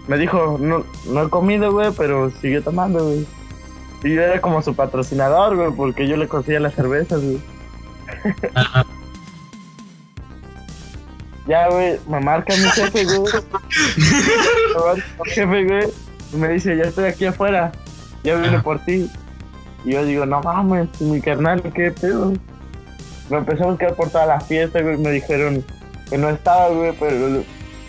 Me 0.08 0.17
dijo, 0.17 0.58
no, 0.60 0.84
no 1.08 1.24
he 1.24 1.30
comido, 1.30 1.72
güey, 1.72 1.91
pero 1.98 2.30
siguió 2.41 2.62
tomando, 2.62 3.06
güey. 3.06 3.26
Y 4.04 4.13
yo 4.13 4.22
era 4.22 4.41
como 4.41 4.62
su 4.62 4.76
patrocinador, 4.76 5.56
güey, 5.56 5.72
porque 5.72 6.06
yo 6.06 6.17
le 6.17 6.28
conseguía 6.28 6.60
las 6.60 6.76
cervezas, 6.76 7.22
güey. 7.22 7.41
ya, 11.48 11.69
güey, 11.69 11.98
me 12.10 12.19
marca 12.19 12.54
mi 12.58 12.69
jefe, 12.72 13.06
güey. 13.06 13.19
Me 14.76 14.84
marca 14.86 15.04
mi 15.24 15.32
jefe, 15.32 15.63
güey. 15.63 15.88
Y 16.34 16.36
me 16.36 16.50
dice, 16.50 16.76
ya 16.76 16.84
estoy 16.84 17.06
aquí 17.06 17.26
afuera. 17.26 17.72
Ya 18.24 18.36
vine 18.36 18.60
por 18.60 18.80
ti. 18.84 19.10
Y 19.86 19.91
yo 19.91 20.06
digo, 20.06 20.26
no 20.26 20.41
mames, 20.41 20.89
mi 21.02 21.19
carnal, 21.22 21.62
qué 21.62 21.91
pedo. 21.91 22.34
Me 23.30 23.38
empezó 23.38 23.63
a 23.63 23.67
buscar 23.67 23.96
por 23.96 24.10
toda 24.10 24.26
la 24.26 24.39
fiesta, 24.39 24.82
güey. 24.82 24.98
Me 24.98 25.12
dijeron 25.12 25.63
que 26.10 26.17
no 26.17 26.30
estaba, 26.30 26.69
güey, 26.69 26.93
pero 27.00 27.43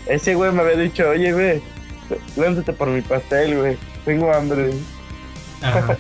ese 0.06 0.34
güey 0.34 0.52
me 0.52 0.62
había 0.62 0.76
dicho, 0.76 1.08
oye, 1.08 1.32
güey, 1.32 1.62
lánzate 2.36 2.72
por 2.72 2.88
mi 2.88 3.00
pastel, 3.00 3.58
güey. 3.58 3.78
Tengo 4.04 4.32
hambre. 4.32 4.70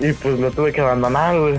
y 0.00 0.12
pues 0.12 0.38
lo 0.38 0.50
tuve 0.50 0.72
que 0.72 0.80
abandonar, 0.80 1.38
güey. 1.38 1.58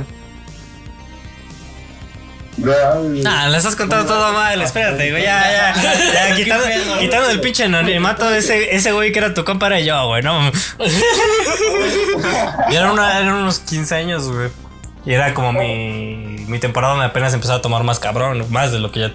Nah, 2.58 3.50
le 3.50 3.58
estás 3.58 3.76
contando 3.76 4.06
todo 4.06 4.32
mal, 4.34 4.62
espérate, 4.62 5.10
güey, 5.12 5.24
ya, 5.24 5.74
ya, 5.76 5.84
ya, 6.14 6.36
quitando, 6.36 6.66
quitando 7.00 7.30
el 7.30 7.42
pinche 7.42 7.64
anonimato, 7.64 8.34
ese, 8.34 8.76
ese 8.76 8.92
güey 8.92 9.12
que 9.12 9.20
era 9.20 9.34
tu 9.34 9.44
compa 9.44 9.68
era 9.68 9.80
yo, 9.80 10.08
güey, 10.08 10.22
no. 10.22 10.52
y 12.70 12.76
era 12.76 12.92
una, 12.92 13.20
eran 13.20 13.34
unos 13.34 13.60
15 13.60 13.96
años, 13.96 14.32
güey. 14.32 14.50
Y 15.06 15.14
era 15.14 15.34
como 15.34 15.52
mi, 15.52 16.46
mi 16.48 16.60
temporada 16.60 16.94
donde 16.94 17.08
apenas 17.08 17.34
empezaba 17.34 17.60
a 17.60 17.62
tomar 17.62 17.84
más 17.84 18.00
cabrón, 18.00 18.46
más 18.52 18.72
de 18.72 18.80
lo 18.80 18.92
que 18.92 19.02
ya 19.02 19.14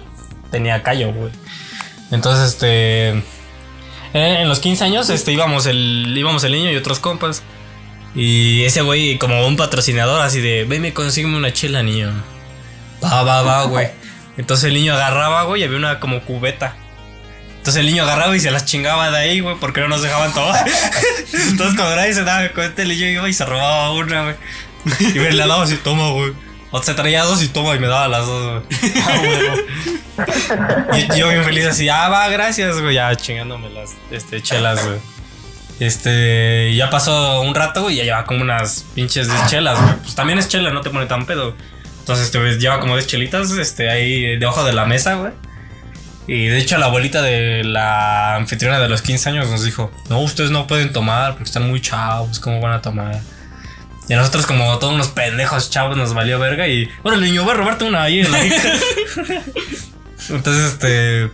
tenía 0.51 0.83
callo, 0.83 1.11
güey. 1.13 1.31
Entonces, 2.11 2.49
este. 2.49 3.09
En, 3.09 3.23
en 4.13 4.49
los 4.49 4.59
15 4.59 4.83
años, 4.83 5.09
este, 5.09 5.31
íbamos 5.31 5.65
el, 5.65 6.13
íbamos 6.15 6.43
el 6.43 6.51
niño 6.51 6.71
y 6.71 6.75
otros 6.75 6.99
compas. 6.99 7.41
Y 8.13 8.63
ese 8.63 8.81
güey, 8.81 9.17
como 9.17 9.47
un 9.47 9.55
patrocinador, 9.55 10.21
así 10.21 10.41
de, 10.41 10.65
ven, 10.65 10.81
me 10.81 10.93
consígueme 10.93 11.37
una 11.37 11.53
chela, 11.53 11.81
niño. 11.83 12.11
Va, 13.03 13.23
va, 13.23 13.41
va, 13.41 13.63
güey. 13.63 13.89
Entonces 14.37 14.65
el 14.65 14.73
niño 14.73 14.93
agarraba, 14.93 15.43
güey, 15.43 15.61
y 15.61 15.65
había 15.65 15.77
una 15.77 15.99
como 15.99 16.21
cubeta. 16.21 16.75
Entonces 17.57 17.81
el 17.81 17.87
niño 17.87 18.03
agarraba 18.03 18.35
y 18.35 18.39
se 18.39 18.51
las 18.51 18.65
chingaba 18.65 19.11
de 19.11 19.17
ahí, 19.17 19.39
güey, 19.41 19.57
porque 19.59 19.81
no 19.81 19.89
nos 19.89 20.01
dejaban 20.01 20.33
tomar. 20.33 20.65
Entonces 21.33 21.75
cuando 21.75 21.95
nadie 21.95 22.13
se 22.13 22.23
daba 22.23 22.47
cuenta, 22.49 22.81
el 22.81 22.89
niño 22.89 23.07
iba 23.07 23.29
y 23.29 23.33
se 23.33 23.45
robaba 23.45 23.91
una, 23.91 24.23
güey. 24.23 24.35
Y 25.13 25.19
me 25.19 25.31
la 25.33 25.45
daba 25.45 25.63
así, 25.63 25.75
toma, 25.75 26.11
güey. 26.11 26.33
O 26.71 26.81
se 26.81 26.93
traía 26.93 27.23
dos 27.23 27.43
y 27.43 27.47
toma 27.49 27.75
y 27.75 27.79
me 27.79 27.87
daba 27.87 28.07
las 28.07 28.25
dos, 28.25 28.63
güey. 28.63 28.79
Y 30.93 31.17
yo 31.17 31.29
bien 31.29 31.43
feliz 31.43 31.65
así, 31.65 31.87
ah, 31.87 32.09
va, 32.09 32.27
gracias, 32.27 32.79
güey. 32.81 32.95
Ya 32.95 33.15
chingándome 33.15 33.69
las 33.69 33.91
este, 34.11 34.41
chelas, 34.41 34.85
güey. 34.85 34.99
Este, 35.79 36.75
ya 36.75 36.89
pasó 36.89 37.41
un 37.41 37.55
rato, 37.55 37.83
güey, 37.83 37.95
y 37.95 37.97
ya 37.99 38.03
lleva 38.03 38.25
como 38.25 38.41
unas 38.41 38.85
pinches 38.95 39.27
de 39.27 39.35
chelas, 39.47 39.81
güey. 39.81 39.95
Pues 39.97 40.15
también 40.15 40.39
es 40.39 40.47
chela, 40.47 40.71
no 40.71 40.81
te 40.81 40.89
pone 40.89 41.05
tan 41.05 41.25
pedo. 41.25 41.55
Entonces, 42.09 42.25
este, 42.25 42.39
güey, 42.39 42.57
lleva 42.57 42.79
como 42.79 42.95
10 42.95 43.05
chelitas, 43.05 43.51
este, 43.51 43.87
ahí 43.87 44.35
debajo 44.39 44.63
de 44.63 44.73
la 44.73 44.87
mesa, 44.87 45.13
güey. 45.13 45.31
Y 46.25 46.47
de 46.47 46.57
hecho, 46.57 46.79
la 46.79 46.87
abuelita 46.87 47.21
de 47.21 47.63
la 47.63 48.35
anfitriona 48.35 48.79
de 48.79 48.89
los 48.89 49.03
15 49.03 49.29
años 49.29 49.47
nos 49.47 49.63
dijo: 49.63 49.91
No, 50.09 50.19
ustedes 50.19 50.49
no 50.49 50.65
pueden 50.65 50.91
tomar 50.91 51.33
porque 51.33 51.43
están 51.43 51.69
muy 51.69 51.81
chavos, 51.81 52.39
¿cómo 52.39 52.61
van 52.61 52.73
a 52.73 52.81
tomar? 52.81 53.21
Y 54.07 54.13
a 54.13 54.17
nosotros, 54.17 54.47
como 54.47 54.79
todos 54.79 54.95
unos 54.95 55.09
pendejos 55.09 55.69
chavos, 55.69 55.97
nos 55.97 56.15
valió 56.15 56.39
verga. 56.39 56.67
Y 56.67 56.89
bueno, 57.03 57.19
el 57.19 57.25
niño, 57.25 57.43
voy 57.43 57.53
a 57.53 57.57
robarte 57.57 57.85
una 57.85 58.01
ahí 58.01 58.21
en 58.21 58.31
la 58.31 58.39
Entonces, 60.29 60.73
este. 60.73 61.29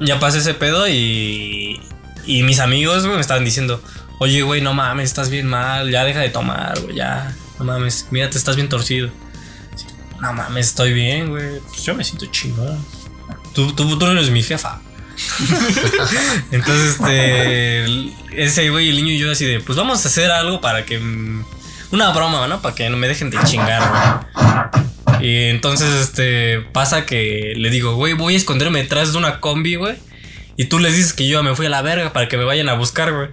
Ya 0.00 0.18
pasé 0.18 0.38
ese 0.38 0.54
pedo 0.54 0.88
y. 0.88 1.78
Y 2.24 2.42
mis 2.42 2.60
amigos, 2.60 3.02
güey, 3.04 3.16
me 3.16 3.20
estaban 3.20 3.44
diciendo: 3.44 3.82
Oye, 4.18 4.40
güey, 4.40 4.62
no 4.62 4.72
mames, 4.72 5.10
estás 5.10 5.28
bien 5.28 5.46
mal, 5.46 5.90
ya 5.90 6.04
deja 6.04 6.20
de 6.20 6.30
tomar, 6.30 6.80
güey, 6.80 6.96
ya. 6.96 7.36
No 7.58 7.66
mames, 7.66 8.08
mírate, 8.10 8.38
estás 8.38 8.56
bien 8.56 8.70
torcido. 8.70 9.10
No 10.20 10.32
mames, 10.32 10.68
estoy 10.68 10.92
bien, 10.92 11.30
güey. 11.30 11.60
Pues 11.60 11.82
yo 11.84 11.94
me 11.94 12.04
siento 12.04 12.26
chingón. 12.26 12.84
Tú, 13.52 13.72
tú, 13.72 13.98
tú 13.98 14.06
no 14.06 14.12
eres 14.12 14.30
mi 14.30 14.42
jefa. 14.42 14.80
Entonces, 16.50 16.96
este. 16.98 17.84
Ese 18.32 18.70
güey, 18.70 18.88
el 18.88 18.96
niño 18.96 19.12
y 19.12 19.18
yo, 19.18 19.30
así 19.30 19.44
de: 19.44 19.60
Pues 19.60 19.76
vamos 19.78 20.04
a 20.04 20.08
hacer 20.08 20.30
algo 20.30 20.60
para 20.60 20.84
que. 20.84 20.98
Una 21.90 22.10
broma, 22.10 22.46
¿no? 22.48 22.60
Para 22.60 22.74
que 22.74 22.88
no 22.90 22.96
me 22.96 23.06
dejen 23.06 23.30
de 23.30 23.38
chingar, 23.44 23.82
güey. 24.34 25.28
Y 25.28 25.50
entonces, 25.50 25.88
este. 25.88 26.60
Pasa 26.72 27.06
que 27.06 27.54
le 27.56 27.70
digo: 27.70 27.94
Güey, 27.94 28.14
voy 28.14 28.34
a 28.34 28.36
esconderme 28.36 28.82
detrás 28.82 29.12
de 29.12 29.18
una 29.18 29.40
combi, 29.40 29.76
güey. 29.76 29.96
Y 30.56 30.66
tú 30.66 30.78
les 30.78 30.96
dices 30.96 31.12
que 31.12 31.28
yo 31.28 31.42
me 31.42 31.54
fui 31.54 31.66
a 31.66 31.70
la 31.70 31.82
verga 31.82 32.12
para 32.12 32.28
que 32.28 32.36
me 32.36 32.44
vayan 32.44 32.68
a 32.68 32.74
buscar, 32.74 33.12
güey. 33.12 33.28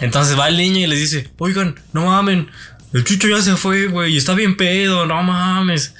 Entonces 0.00 0.38
va 0.38 0.48
el 0.48 0.56
niño 0.56 0.78
y 0.78 0.86
les 0.86 0.98
dice: 0.98 1.30
Oigan, 1.38 1.76
no 1.92 2.06
mamen. 2.06 2.50
El 2.92 3.04
chucho 3.04 3.28
ya 3.28 3.40
se 3.40 3.56
fue, 3.56 3.86
güey. 3.86 4.14
Y 4.14 4.16
está 4.16 4.34
bien 4.34 4.56
pedo, 4.56 5.06
no 5.06 5.22
mames. 5.22 5.94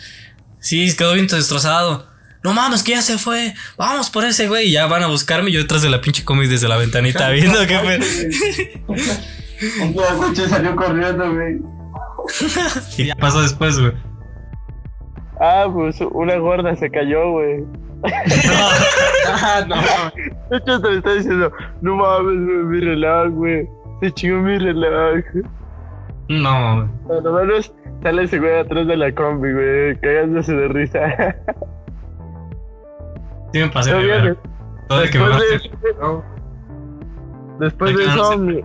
Sí, 0.59 0.95
quedó 0.97 1.15
bien 1.15 1.27
destrozado. 1.27 2.07
No 2.43 2.53
mames, 2.55 2.83
que 2.83 2.93
ya 2.93 3.03
se 3.03 3.19
fue. 3.19 3.55
Vamos 3.77 4.11
por 4.11 4.25
ese 4.25 4.49
güey. 4.49 4.69
Y 4.69 4.73
ya 4.73 4.87
van 4.87 5.03
a 5.03 5.07
buscarme. 5.09 5.53
Yo 5.53 5.61
detrás 5.61 5.83
de 5.83 5.91
la 5.91 6.01
pinche 6.01 6.25
combi 6.25 6.47
desde 6.47 6.69
la 6.69 6.77
ventanita 6.77 7.29
viendo 7.31 7.59
qué 7.67 7.79
fue. 7.79 7.99
Un 9.83 9.93
coche 9.93 10.49
salió 10.49 10.75
corriendo, 10.75 11.33
güey. 11.33 11.59
Y 12.99 13.07
ya 13.07 13.15
pasó 13.17 13.43
después, 13.43 13.79
güey. 13.79 13.93
Ah, 15.41 15.67
pues 15.73 15.97
una 16.13 16.37
gorda 16.37 16.77
se 16.77 16.91
cayó, 16.91 17.31
güey. 17.33 17.65
Ah, 19.27 19.65
no. 19.67 19.77
De 20.51 20.57
hecho, 20.57 20.81
te 20.81 20.89
lo 20.89 20.99
está 20.99 21.15
diciendo, 21.15 21.53
no 21.81 21.97
mames, 21.97 22.45
güey, 22.45 22.65
mi 22.65 22.81
reloj, 22.81 23.31
güey. 23.31 23.69
Se 24.01 24.13
chingó 24.13 24.41
mi 24.41 24.59
reloj. 24.59 25.25
No, 26.31 26.77
güey. 26.77 26.89
Por 27.09 27.23
lo 27.25 27.33
menos 27.33 27.73
sale 28.03 28.23
ese 28.23 28.39
güey 28.39 28.59
atrás 28.61 28.87
de 28.87 28.97
la 28.97 29.13
combi, 29.15 29.53
güey, 29.53 29.97
cagándose 30.01 30.55
de 30.55 30.69
risa. 30.69 31.01
Sí 33.53 33.59
me 33.59 33.69
pasé, 33.69 33.91
Todo 34.89 35.03
el 35.03 35.11
que 35.11 35.19
me 35.19 35.25
de, 35.25 35.31
basta- 35.31 36.23
después 37.59 37.97
de 37.97 38.05
eso, 38.05 38.17
no, 38.17 38.39
mi- 38.39 38.65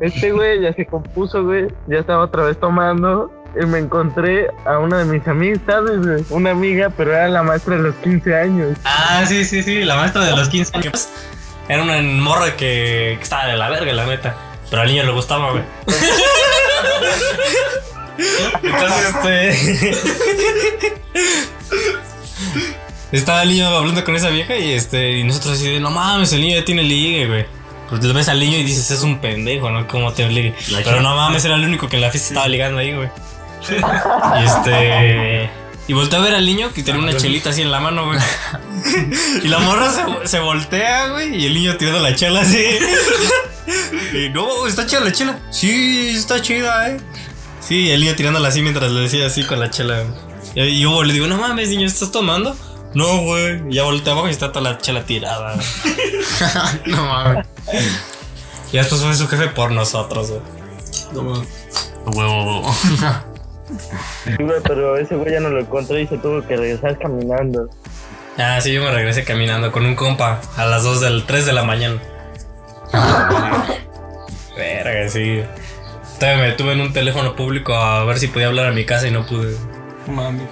este 0.00 0.32
güey 0.32 0.62
ya 0.62 0.72
se 0.72 0.86
compuso, 0.86 1.44
güey. 1.44 1.68
Ya 1.86 1.98
estaba 1.98 2.24
otra 2.24 2.44
vez 2.44 2.58
tomando. 2.58 3.30
Y 3.60 3.66
me 3.66 3.78
encontré 3.78 4.46
a 4.66 4.78
una 4.78 4.98
de 4.98 5.04
mis 5.06 5.26
amistades, 5.26 6.06
güey. 6.06 6.24
Una 6.30 6.50
amiga, 6.52 6.90
pero 6.96 7.12
era 7.12 7.28
la 7.28 7.42
maestra 7.42 7.76
de 7.76 7.82
los 7.82 7.94
15 7.96 8.34
años. 8.36 8.78
Ah, 8.84 9.22
sí, 9.26 9.44
sí, 9.44 9.62
sí. 9.62 9.82
La 9.84 9.96
maestra 9.96 10.24
de 10.24 10.36
los 10.36 10.48
15 10.48 10.76
años. 10.78 11.08
Era 11.68 11.82
una 11.82 12.00
morra 12.22 12.52
que, 12.56 13.16
que 13.16 13.22
estaba 13.22 13.46
de 13.46 13.56
la 13.56 13.68
verga, 13.70 13.92
la 13.92 14.06
neta. 14.06 14.34
Pero 14.70 14.82
al 14.82 14.88
niño 14.88 15.02
le 15.04 15.12
gustaba, 15.12 15.50
güey. 15.52 15.62
Entonces, 18.62 19.14
este. 19.14 19.96
Estaba 23.12 23.42
el 23.42 23.48
niño 23.48 23.66
hablando 23.68 24.04
con 24.04 24.16
esa 24.16 24.28
vieja 24.28 24.56
y 24.56 24.72
este. 24.72 25.18
Y 25.18 25.24
nosotros 25.24 25.54
así 25.54 25.70
de 25.70 25.80
no 25.80 25.90
mames, 25.90 26.32
el 26.32 26.40
niño 26.40 26.56
ya 26.56 26.64
tiene 26.64 26.82
ligue, 26.82 27.26
güey. 27.26 27.46
Pues 27.88 28.04
le 28.04 28.12
ves 28.12 28.28
al 28.28 28.38
niño 28.38 28.58
y 28.58 28.64
dices, 28.64 28.90
es 28.90 29.02
un 29.02 29.18
pendejo, 29.18 29.70
¿no? 29.70 29.86
¿Cómo 29.88 30.12
te 30.12 30.28
ligue? 30.28 30.54
Pero 30.84 31.00
no 31.00 31.16
mames, 31.16 31.44
era 31.44 31.54
el 31.54 31.64
único 31.64 31.88
que 31.88 31.96
en 31.96 32.02
la 32.02 32.10
fiesta 32.10 32.28
estaba 32.28 32.48
ligando 32.48 32.78
ahí, 32.80 32.92
güey. 32.92 33.08
Y 33.70 34.44
este. 34.44 35.50
Y 35.86 35.94
volteé 35.94 36.18
a 36.18 36.22
ver 36.22 36.34
al 36.34 36.44
niño 36.44 36.70
que 36.74 36.82
tenía 36.82 37.00
una 37.00 37.16
chelita 37.16 37.48
así 37.48 37.62
en 37.62 37.70
la 37.70 37.80
mano, 37.80 38.06
güey. 38.06 38.18
Y 39.42 39.48
la 39.48 39.58
morra 39.58 39.90
se, 39.90 40.28
se 40.28 40.38
voltea, 40.38 41.08
güey. 41.08 41.34
Y 41.34 41.46
el 41.46 41.54
niño 41.54 41.76
tirando 41.76 42.00
la 42.00 42.14
chela 42.14 42.40
así. 42.42 42.62
Y 44.12 44.28
no, 44.30 44.66
está 44.66 44.86
chida 44.86 45.00
la 45.00 45.12
chela. 45.12 45.38
Sí, 45.50 46.14
está 46.16 46.40
chida, 46.40 46.90
eh. 46.90 47.00
Sí, 47.60 47.90
el 47.90 48.00
niño 48.00 48.14
tirándola 48.14 48.48
así 48.48 48.62
mientras 48.62 48.90
le 48.90 49.00
decía 49.00 49.26
así 49.26 49.44
con 49.44 49.60
la 49.60 49.70
chela. 49.70 50.04
Y 50.54 50.80
yo 50.80 51.04
le 51.04 51.12
digo, 51.12 51.26
no 51.26 51.36
mames, 51.36 51.68
niño, 51.68 51.86
¿estás 51.86 52.10
tomando? 52.10 52.56
No, 52.94 53.22
güey. 53.22 53.62
Y 53.70 53.74
ya 53.74 53.84
voltea 53.84 54.12
abajo 54.12 54.28
y 54.28 54.30
está 54.30 54.50
toda 54.50 54.72
la 54.72 54.78
chela 54.78 55.04
tirada. 55.04 55.54
No 56.86 57.04
mames. 57.04 57.46
Y 58.72 58.76
después 58.76 59.00
fue 59.00 59.14
su 59.14 59.28
jefe 59.28 59.48
por 59.48 59.70
nosotros, 59.70 60.30
güey. 60.30 60.42
Huevo, 61.12 61.42
huevo. 62.06 62.74
Sí, 64.24 64.42
güey, 64.42 64.60
pero 64.62 64.96
ese 64.96 65.16
güey 65.16 65.32
ya 65.32 65.40
no 65.40 65.50
lo 65.50 65.60
encontré 65.60 66.02
y 66.02 66.06
se 66.06 66.18
tuvo 66.18 66.46
que 66.46 66.56
regresar 66.56 66.98
caminando. 66.98 67.68
Ah, 68.38 68.60
sí, 68.60 68.72
yo 68.72 68.82
me 68.82 68.90
regresé 68.90 69.24
caminando 69.24 69.72
con 69.72 69.84
un 69.84 69.94
compa 69.94 70.40
a 70.56 70.64
las 70.66 70.84
2 70.84 71.00
del 71.00 71.26
3 71.26 71.46
de 71.46 71.52
la 71.52 71.64
mañana. 71.64 72.00
Verga, 74.56 75.08
sí. 75.08 75.42
Todavía 76.18 76.42
me 76.42 76.48
detuve 76.50 76.72
en 76.72 76.80
un 76.80 76.92
teléfono 76.92 77.36
público 77.36 77.74
a 77.76 78.04
ver 78.04 78.18
si 78.18 78.26
podía 78.28 78.48
hablar 78.48 78.66
a 78.66 78.72
mi 78.72 78.84
casa 78.84 79.06
y 79.06 79.10
no 79.10 79.24
pude. 79.24 79.56
Mami. 80.06 80.42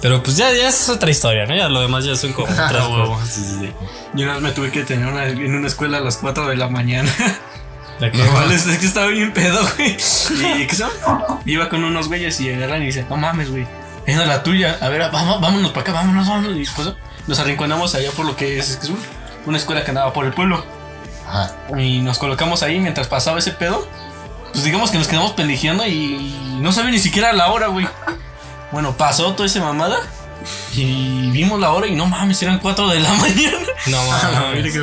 Pero 0.00 0.22
pues 0.22 0.36
ya, 0.36 0.52
ya 0.52 0.68
es 0.68 0.88
otra 0.88 1.10
historia, 1.10 1.46
¿no? 1.46 1.56
Ya 1.56 1.68
lo 1.68 1.80
demás 1.80 2.04
ya 2.04 2.14
son 2.16 2.32
como 2.32 2.48
otras 2.52 2.70
Ah, 2.70 2.88
huevo. 2.88 3.14
cosas. 3.14 3.28
Sí, 3.30 3.42
sí, 3.42 3.56
sí. 3.60 3.72
Yo 4.14 4.24
una 4.24 4.34
vez 4.34 4.42
me 4.42 4.50
tuve 4.52 4.70
que 4.70 4.84
tener 4.84 5.06
una, 5.06 5.26
en 5.26 5.54
una 5.54 5.66
escuela 5.66 5.98
a 5.98 6.00
las 6.00 6.18
4 6.18 6.48
de 6.48 6.56
la 6.56 6.68
mañana. 6.68 7.10
La 7.98 8.12
que- 8.12 8.18
Igual 8.18 8.52
es, 8.52 8.66
es 8.66 8.78
que 8.78 8.86
estaba 8.86 9.06
bien 9.08 9.32
pedo, 9.32 9.58
güey. 9.76 9.96
Y 10.60 10.66
¿qué 10.66 10.74
son? 10.76 10.90
Iba 11.46 11.68
con 11.68 11.82
unos 11.82 12.06
güeyes 12.08 12.38
y 12.40 12.52
agarran 12.52 12.82
y 12.82 12.86
dicen, 12.86 13.06
no 13.10 13.16
mames, 13.16 13.50
güey. 13.50 13.66
Es 14.06 14.16
la 14.18 14.42
tuya. 14.42 14.78
A 14.80 14.88
ver, 14.88 15.10
vamos, 15.10 15.40
vámonos 15.40 15.70
para 15.70 15.80
acá, 15.82 15.92
vámonos, 15.92 16.28
vámonos. 16.28 16.56
Y 16.56 16.64
pues 16.76 16.92
nos 17.26 17.38
arrinconamos 17.40 17.94
allá 17.96 18.10
por 18.12 18.24
lo 18.26 18.36
que 18.36 18.58
es, 18.58 18.70
es 18.70 18.76
que 18.76 18.84
es 18.84 18.90
un- 18.90 19.00
una 19.46 19.56
escuela 19.58 19.82
que 19.82 19.90
andaba 19.90 20.12
por 20.12 20.26
el 20.26 20.32
pueblo. 20.32 20.64
Ajá. 21.28 21.52
Y 21.78 22.00
nos 22.00 22.18
colocamos 22.18 22.62
ahí 22.62 22.78
mientras 22.80 23.06
pasaba 23.08 23.38
ese 23.38 23.52
pedo. 23.52 23.86
Pues 24.52 24.64
digamos 24.64 24.90
que 24.90 24.98
nos 24.98 25.06
quedamos 25.08 25.32
pendejeando 25.32 25.86
y 25.86 26.34
no 26.60 26.72
sabía 26.72 26.90
ni 26.90 26.98
siquiera 26.98 27.32
la 27.32 27.48
hora, 27.52 27.66
güey. 27.68 27.86
Bueno, 28.70 28.94
pasó 28.98 29.32
toda 29.32 29.46
esa 29.46 29.60
mamada. 29.60 29.96
Y 30.74 31.30
vimos 31.30 31.58
la 31.58 31.70
hora 31.72 31.86
y 31.86 31.94
no 31.94 32.04
mames, 32.06 32.40
eran 32.42 32.58
4 32.58 32.88
de 32.88 33.00
la 33.00 33.12
mañana. 33.14 33.56
No 33.86 33.98
mames. 34.10 34.74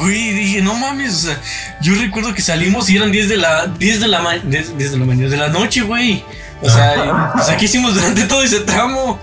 Güey, 0.00 0.32
dije, 0.34 0.60
no 0.62 0.74
mames, 0.74 1.14
o 1.14 1.18
sea, 1.28 1.40
yo 1.80 1.94
recuerdo 1.94 2.34
que 2.34 2.42
salimos 2.42 2.88
y 2.90 2.96
eran 2.96 3.10
10 3.10 3.28
de 3.30 3.36
la 3.38 3.66
10 3.66 4.00
de 4.00 4.08
la 4.08 4.20
ma- 4.20 4.36
10, 4.36 4.76
10 4.76 4.92
de 4.92 4.98
la 4.98 5.04
mañana, 5.06 5.28
de 5.30 5.36
la 5.38 5.48
noche, 5.48 5.80
güey. 5.82 6.22
O 6.60 6.68
sea, 6.68 7.32
o 7.34 7.42
sea, 7.42 7.56
¿qué 7.56 7.64
hicimos 7.64 7.94
durante 7.94 8.26
todo 8.26 8.42
ese 8.42 8.60
tramo? 8.60 9.18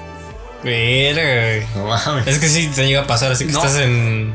Verga. 0.67 1.67
No 1.75 1.85
mames. 1.87 2.27
Es 2.27 2.39
que 2.39 2.47
sí 2.47 2.67
te 2.73 2.85
llega 2.85 3.01
a 3.01 3.07
pasar, 3.07 3.31
así 3.31 3.45
que 3.45 3.51
No. 3.53 3.59
estás 3.63 3.79
en, 3.81 4.33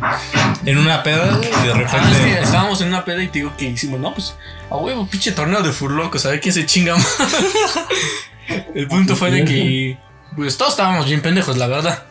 en 0.65 0.79
una 0.79 1.03
peda 1.03 1.39
y 1.41 1.45
de 1.47 1.51
Ah, 1.53 1.65
es 1.67 1.73
que 1.73 1.73
repente. 1.75 2.41
estábamos 2.43 2.81
en 2.81 2.89
una 2.89 3.05
peda 3.05 3.23
y 3.23 3.29
te 3.29 3.39
digo 3.41 3.53
que 3.57 3.67
hicimos, 3.67 4.01
no, 4.01 4.15
pues, 4.15 4.35
a 4.71 4.77
huevo, 4.77 5.07
pinche 5.07 5.33
torneo 5.33 5.63
de 5.63 5.73
furlocos, 5.73 6.25
a 6.27 6.31
ver 6.31 6.41
quién 6.41 6.55
se 6.55 6.65
chinga 6.67 6.97
más. 6.97 7.07
El 8.75 8.89
punto 8.89 9.15
fue 9.17 9.31
de 9.31 9.45
que 9.45 9.99
pues 10.37 10.57
todos 10.57 10.73
estábamos 10.73 11.07
bien 11.07 11.21
pendejos, 11.21 11.57
la 11.59 11.67
verdad. 11.67 12.05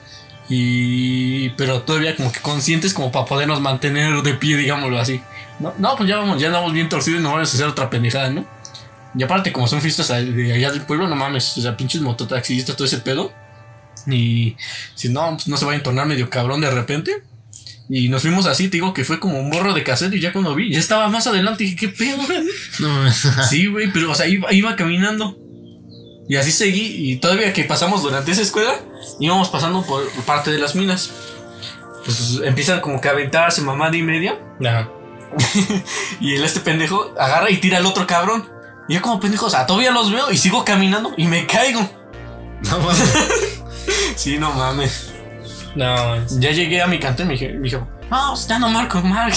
Y. 0.49 1.49
Pero 1.51 1.81
todavía 1.81 2.15
como 2.15 2.31
que 2.31 2.39
conscientes 2.39 2.93
como 2.93 3.11
para 3.11 3.25
podernos 3.25 3.61
mantener 3.61 4.21
de 4.21 4.33
pie, 4.35 4.57
digámoslo 4.57 4.99
así. 4.99 5.21
No, 5.59 5.73
no 5.77 5.95
pues 5.95 6.09
ya 6.09 6.17
vamos, 6.17 6.39
ya 6.39 6.47
andamos 6.47 6.73
bien 6.73 6.89
torcidos 6.89 7.19
y 7.19 7.23
no 7.23 7.31
vamos 7.31 7.51
a 7.51 7.55
hacer 7.55 7.67
otra 7.67 7.89
pendejada, 7.89 8.29
¿no? 8.29 8.45
Y 9.15 9.23
aparte, 9.23 9.51
como 9.51 9.67
son 9.67 9.81
fiestas 9.81 10.07
de 10.09 10.53
allá 10.53 10.71
del 10.71 10.81
pueblo, 10.83 11.07
no 11.07 11.15
mames, 11.15 11.57
o 11.57 11.61
sea, 11.61 11.75
pinches 11.75 12.01
mototaxistas, 12.01 12.75
todo 12.75 12.85
ese 12.87 12.99
pedo. 12.99 13.31
Y 14.07 14.55
si 14.95 15.09
no, 15.09 15.31
pues 15.31 15.47
no 15.47 15.57
se 15.57 15.65
va 15.65 15.73
a 15.73 15.75
entonar 15.75 16.05
medio 16.07 16.29
cabrón 16.29 16.61
de 16.61 16.71
repente. 16.71 17.23
Y 17.89 18.07
nos 18.07 18.21
fuimos 18.21 18.45
así, 18.45 18.69
te 18.69 18.77
digo 18.77 18.93
que 18.93 19.03
fue 19.03 19.19
como 19.19 19.39
un 19.39 19.49
borro 19.49 19.73
de 19.73 19.83
cassette 19.83 20.13
y 20.13 20.21
ya 20.21 20.31
cuando 20.31 20.55
vi, 20.55 20.71
ya 20.71 20.79
estaba 20.79 21.09
más 21.09 21.27
adelante 21.27 21.63
y 21.63 21.71
dije, 21.71 21.77
¿qué 21.77 21.89
pedo? 21.89 22.17
No, 22.79 23.11
Sí, 23.11 23.65
güey, 23.65 23.91
pero 23.91 24.11
o 24.11 24.15
sea, 24.15 24.27
iba, 24.27 24.51
iba 24.53 24.75
caminando. 24.77 25.37
Y 26.29 26.37
así 26.37 26.53
seguí, 26.53 27.11
y 27.11 27.17
todavía 27.17 27.51
que 27.51 27.65
pasamos 27.65 28.03
durante 28.03 28.31
esa 28.31 28.41
escuela, 28.41 28.79
íbamos 29.19 29.49
pasando 29.49 29.85
por 29.85 30.09
parte 30.23 30.51
de 30.51 30.59
las 30.59 30.75
minas. 30.75 31.11
Pues 32.05 32.39
empiezan 32.45 32.79
como 32.79 33.01
que 33.01 33.09
a 33.09 33.11
aventarse 33.11 33.61
mamada 33.61 33.97
y 33.97 34.03
media. 34.03 34.39
Ajá. 34.65 34.89
Y 36.19 36.35
el 36.35 36.43
este 36.43 36.59
pendejo 36.59 37.13
agarra 37.19 37.49
y 37.49 37.57
tira 37.57 37.77
al 37.77 37.85
otro 37.85 38.07
cabrón. 38.07 38.49
Y 38.87 38.93
yo 38.95 39.01
como 39.01 39.19
pendejo, 39.19 39.47
o 39.47 39.49
sea, 39.49 39.65
todavía 39.65 39.91
los 39.91 40.11
veo 40.11 40.31
y 40.31 40.37
sigo 40.37 40.63
caminando 40.65 41.13
y 41.17 41.27
me 41.27 41.45
caigo. 41.45 41.81
No. 42.69 42.77
Sí, 44.15 44.37
no 44.37 44.51
mames. 44.53 45.11
No, 45.75 46.17
Ya 46.39 46.51
llegué 46.51 46.81
a 46.81 46.87
mi 46.87 46.99
cantón 46.99 47.25
y 47.25 47.29
me 47.29 47.33
dije, 47.33 47.53
me 47.53 47.61
dijo, 47.69 47.87
no, 48.09 48.35
ya 48.35 48.59
no 48.59 48.69
marco, 48.69 49.01
Mark. 49.01 49.33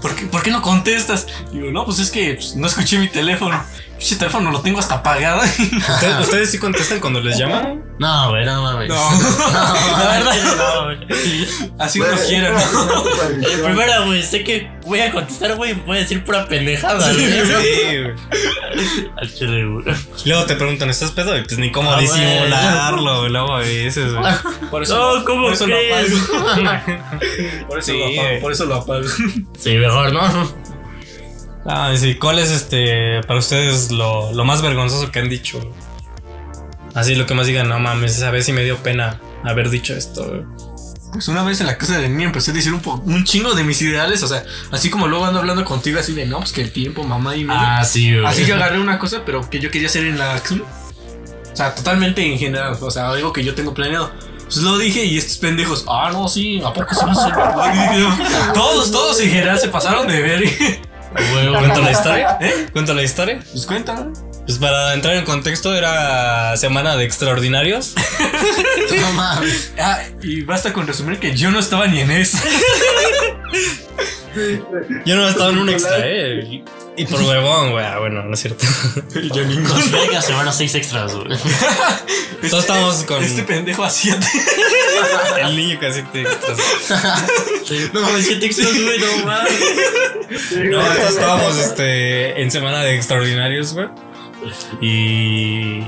¿Por 0.00 0.14
qué, 0.14 0.26
¿Por 0.26 0.42
qué 0.42 0.50
no 0.50 0.62
contestas? 0.62 1.26
Digo, 1.52 1.70
no, 1.70 1.84
pues 1.84 1.98
es 1.98 2.10
que 2.10 2.34
pues, 2.34 2.54
no 2.56 2.66
escuché 2.66 2.98
mi 2.98 3.08
teléfono. 3.08 3.62
Ese 3.98 4.14
teléfono 4.14 4.52
lo 4.52 4.60
tengo 4.60 4.78
hasta 4.78 4.96
apagado. 4.96 5.42
¿Ustedes, 5.42 6.20
ustedes 6.20 6.50
sí 6.52 6.58
contestan 6.58 7.00
cuando 7.00 7.20
les 7.20 7.36
llaman? 7.36 7.82
no, 7.98 8.30
güey, 8.30 8.44
no 8.44 8.62
mames. 8.62 8.88
No. 8.88 8.94
la 9.50 10.08
verdad, 10.18 10.56
no, 10.56 10.84
güey. 10.84 11.48
Así 11.80 11.98
uno 12.00 12.10
quiere. 12.28 12.46
En 12.48 13.60
primera, 13.64 14.04
güey, 14.04 14.22
sé 14.22 14.44
que 14.44 14.70
voy 14.86 15.00
a 15.00 15.10
contestar, 15.10 15.56
güey, 15.56 15.72
voy 15.74 15.96
a 15.96 16.00
decir 16.02 16.22
pura 16.24 16.46
pendejada, 16.46 17.12
güey. 17.12 17.42
güey. 17.42 18.14
Al 19.16 19.34
chile, 19.34 19.64
güey. 19.66 19.96
Luego 20.26 20.44
te 20.46 20.54
preguntan, 20.54 20.90
¿estás 20.90 21.10
pedo? 21.10 21.36
Y 21.36 21.42
pues 21.42 21.58
ni 21.58 21.72
cómo 21.72 21.90
Ah, 21.92 21.98
disimularlo, 21.98 23.18
güey. 23.20 23.32
Luego 23.32 23.52
a 23.56 23.58
veces, 23.58 24.14
güey. 24.14 24.32
Por 24.70 24.84
eso, 24.84 25.16
No, 25.18 25.24
¿cómo 25.24 25.44
por 25.44 25.52
eso 25.54 25.66
lo 25.66 25.74
apago. 25.76 27.66
Por 27.68 27.78
eso 27.80 27.92
Sí, 27.92 27.98
lo 27.98 28.04
apago. 28.04 28.22
güey. 28.28 28.40
Por 28.40 28.52
eso 28.52 28.64
lo 28.66 28.74
apago. 28.76 29.02
Sí, 29.58 29.76
mejor, 29.88 30.12
¿no? 30.12 30.52
Ah, 31.66 31.92
sí, 31.96 32.14
¿cuál 32.14 32.38
es 32.38 32.50
este 32.50 33.20
para 33.26 33.38
ustedes 33.38 33.90
lo, 33.90 34.32
lo 34.32 34.44
más 34.44 34.62
vergonzoso 34.62 35.10
que 35.10 35.18
han 35.18 35.28
dicho? 35.28 35.60
Así 36.94 37.14
lo 37.14 37.26
que 37.26 37.34
más 37.34 37.46
digan, 37.46 37.68
no 37.68 37.78
mames, 37.78 38.16
esa 38.16 38.30
vez 38.30 38.46
sí 38.46 38.52
me 38.52 38.64
dio 38.64 38.76
pena 38.78 39.20
haber 39.44 39.68
dicho 39.70 39.94
esto. 39.94 40.44
Pues 41.12 41.28
una 41.28 41.42
vez 41.42 41.60
en 41.60 41.66
la 41.66 41.78
casa 41.78 41.98
de 41.98 42.08
niño 42.08 42.26
empecé 42.28 42.50
a 42.50 42.54
decir 42.54 42.72
un, 42.72 42.80
po- 42.80 43.02
un 43.06 43.24
chingo 43.24 43.54
de 43.54 43.64
mis 43.64 43.80
ideales. 43.82 44.22
O 44.22 44.28
sea, 44.28 44.44
así 44.72 44.90
como 44.90 45.08
luego 45.08 45.24
ando 45.26 45.38
hablando 45.40 45.64
contigo, 45.64 45.98
así 45.98 46.12
de 46.14 46.26
no, 46.26 46.38
pues 46.38 46.52
que 46.52 46.60
el 46.62 46.70
tiempo, 46.72 47.02
mamá 47.04 47.34
y 47.36 47.44
medio. 47.44 47.60
Ah, 47.60 47.84
sí, 47.84 48.12
güey. 48.12 48.26
Así 48.26 48.44
yo 48.46 48.54
agarré 48.56 48.78
una 48.78 48.98
cosa, 48.98 49.22
pero 49.24 49.48
que 49.48 49.58
yo 49.60 49.70
quería 49.70 49.88
hacer 49.88 50.04
en 50.06 50.18
la 50.18 50.34
acción. 50.34 50.62
O 51.52 51.56
sea, 51.56 51.74
totalmente 51.74 52.22
en 52.30 52.38
general. 52.38 52.76
O 52.80 52.90
sea, 52.90 53.08
algo 53.10 53.32
que 53.32 53.42
yo 53.44 53.54
tengo 53.54 53.74
planeado. 53.74 54.10
Pues 54.48 54.62
lo 54.62 54.78
dije 54.78 55.04
y 55.04 55.18
estos 55.18 55.36
pendejos, 55.36 55.84
ah, 55.88 56.08
no, 56.10 56.26
sí, 56.26 56.62
¿a 56.64 56.72
poco 56.72 56.96
todos, 58.54 58.90
todos 58.90 59.20
en 59.20 59.28
general 59.30 59.58
se 59.58 59.68
pasaron 59.68 60.08
de 60.08 60.22
ver. 60.22 60.42
¿Cuento 61.58 61.82
la 61.82 61.90
historia? 61.90 62.38
¿Cuento 62.72 62.94
la 62.94 63.02
historia? 63.02 63.40
Pues 63.52 63.66
cuéntame. 63.66 64.12
Pues 64.46 64.56
para 64.58 64.94
entrar 64.94 65.16
en 65.16 65.26
contexto, 65.26 65.74
era 65.74 66.56
semana 66.56 66.96
de 66.96 67.04
extraordinarios. 67.04 67.94
No 69.00 69.12
mames. 69.12 69.72
Ah, 69.78 70.00
y 70.22 70.40
basta 70.40 70.72
con 70.72 70.86
resumir 70.86 71.18
que 71.18 71.36
yo 71.36 71.50
no 71.50 71.58
estaba 71.58 71.86
ni 71.86 72.00
en 72.00 72.10
eso. 72.10 72.38
Yo 75.04 75.16
no 75.16 75.28
estaba 75.28 75.50
en 75.50 75.58
un 75.58 75.68
extra, 75.68 75.98
eh. 76.00 76.64
Y- 76.98 77.06
por 77.06 77.22
huevón, 77.22 77.70
güey. 77.70 77.84
Ah, 77.84 77.98
bueno, 77.98 78.22
no 78.24 78.34
es 78.34 78.40
cierto. 78.40 78.66
yo 79.34 79.44
ningún. 79.44 79.68
Las 79.68 79.90
Vegas 79.90 80.26
semana 80.26 80.52
seis 80.52 80.74
extras, 80.74 81.14
güey. 81.14 81.28
Todos 82.50 82.64
estábamos 82.64 83.04
con 83.04 83.22
Este 83.22 83.42
pendejo 83.42 83.84
hacía. 83.84 84.18
el 85.40 85.56
niño 85.56 85.78
casi 85.80 86.02
te 86.02 86.22
extras. 86.22 86.58
No 87.92 88.00
mames, 88.00 88.26
siete 88.26 88.46
extras, 88.46 88.72
güey, 88.72 88.98
no 88.98 89.26
mames. 89.26 89.52
No, 90.70 90.80
todos 90.80 91.10
estábamos 91.10 91.56
este, 91.56 92.40
en 92.42 92.50
semana 92.50 92.82
de 92.82 92.96
extraordinarios, 92.96 93.74
güey. 93.74 93.88
Y. 94.80 95.84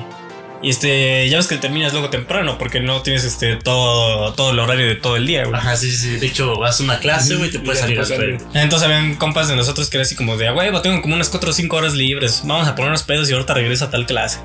Y 0.63 0.69
este, 0.71 1.27
ya 1.31 1.39
ves 1.39 1.47
que 1.47 1.57
terminas 1.57 1.93
luego 1.93 2.11
temprano 2.11 2.59
porque 2.59 2.81
no 2.81 3.01
tienes 3.01 3.25
este 3.25 3.57
todo, 3.57 4.35
todo 4.35 4.51
el 4.51 4.59
horario 4.59 4.87
de 4.87 4.95
todo 4.95 5.17
el 5.17 5.27
día, 5.27 5.45
güey. 5.45 5.55
Ajá, 5.59 5.75
sí, 5.77 5.91
sí. 5.91 6.17
De 6.19 6.27
hecho, 6.27 6.59
vas 6.59 6.81
a 6.81 6.83
una 6.85 6.99
clase, 6.99 7.37
güey, 7.37 7.51
te 7.51 7.61
puedes 7.61 7.81
salir 7.81 7.99
al 7.99 8.07
pues, 8.07 8.19
pedo. 8.19 8.39
Entonces 8.55 8.87
habían 8.87 9.15
compas 9.15 9.49
de 9.49 9.57
nosotros 9.57 9.89
que 9.89 9.97
era 9.97 10.03
así 10.03 10.17
como 10.17 10.37
de, 10.37 10.49
"A 10.49 10.53
huevo, 10.53 10.83
tengo 10.83 11.01
como 11.01 11.15
unas 11.15 11.31
4 11.31 11.51
o 11.51 11.53
5 11.55 11.77
horas 11.77 11.95
libres. 11.95 12.43
Vamos 12.45 12.69
a 12.69 12.75
ponernos 12.75 13.03
pedos 13.05 13.31
y 13.31 13.33
ahorita 13.33 13.55
regreso 13.55 13.87
a 13.87 13.91
tal 13.91 14.05
clase. 14.05 14.39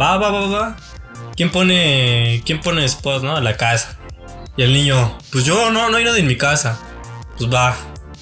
Va, 0.00 0.16
va, 0.16 0.30
va, 0.30 0.46
va. 0.46 0.76
¿Quién 1.36 1.50
pone, 1.50 2.42
quién 2.46 2.60
pone 2.60 2.82
después, 2.82 3.22
no? 3.22 3.36
A 3.36 3.40
la 3.40 3.56
casa. 3.56 3.98
Y 4.56 4.62
el 4.62 4.72
niño, 4.72 5.18
pues 5.32 5.44
yo 5.44 5.70
no, 5.70 5.90
no 5.90 5.96
hay 5.96 6.04
nadie 6.04 6.20
en 6.20 6.28
mi 6.28 6.36
casa. 6.36 6.78
Pues 7.36 7.52
va. 7.52 7.76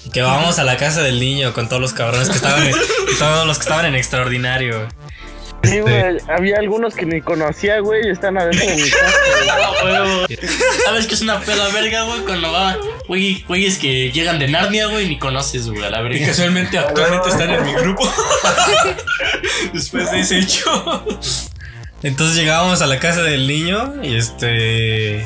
Y 0.05 0.09
que 0.09 0.21
vamos 0.21 0.57
a 0.59 0.63
la 0.63 0.75
casa 0.77 1.01
del 1.01 1.19
niño 1.19 1.53
con 1.53 1.69
todos 1.69 1.81
los 1.81 1.93
cabrones 1.93 2.29
que 2.29 2.35
estaban 2.35 2.65
en, 2.65 2.73
todos 3.19 3.45
los 3.47 3.57
que 3.57 3.63
estaban 3.63 3.85
en 3.85 3.95
extraordinario. 3.95 4.77
güey. 4.79 5.04
Sí, 5.67 5.79
güey. 5.79 6.17
Había 6.27 6.57
algunos 6.57 6.95
que 6.95 7.05
ni 7.05 7.21
conocía, 7.21 7.79
güey, 7.79 8.07
y 8.07 8.11
están 8.11 8.37
adentro 8.37 8.65
de 8.65 8.75
mi 8.75 8.89
casa. 8.89 9.13
güey. 10.27 10.39
¿Sabes 10.85 11.07
qué 11.07 11.13
es 11.13 11.21
una 11.21 11.39
peda 11.41 11.67
verga, 11.69 12.03
güey? 12.03 12.21
Cuando 12.21 12.51
va, 12.51 12.77
güey, 13.07 13.43
güeyes 13.47 13.77
que 13.77 14.11
llegan 14.11 14.39
de 14.39 14.47
Narnia, 14.47 14.87
güey, 14.87 15.07
ni 15.07 15.17
conoces, 15.19 15.69
güey, 15.69 15.83
a 15.83 15.89
la 15.89 15.99
Y 16.01 16.03
verga. 16.03 16.27
casualmente 16.27 16.77
actualmente 16.77 17.29
están 17.29 17.49
en 17.51 17.63
mi 17.63 17.73
grupo. 17.73 18.09
Después 19.73 20.11
de 20.11 20.19
ese 20.19 20.39
hecho. 20.39 21.05
Entonces 22.03 22.35
llegábamos 22.37 22.81
a 22.81 22.87
la 22.87 22.99
casa 22.99 23.21
del 23.23 23.47
niño 23.47 23.95
y 24.03 24.15
este. 24.15 25.25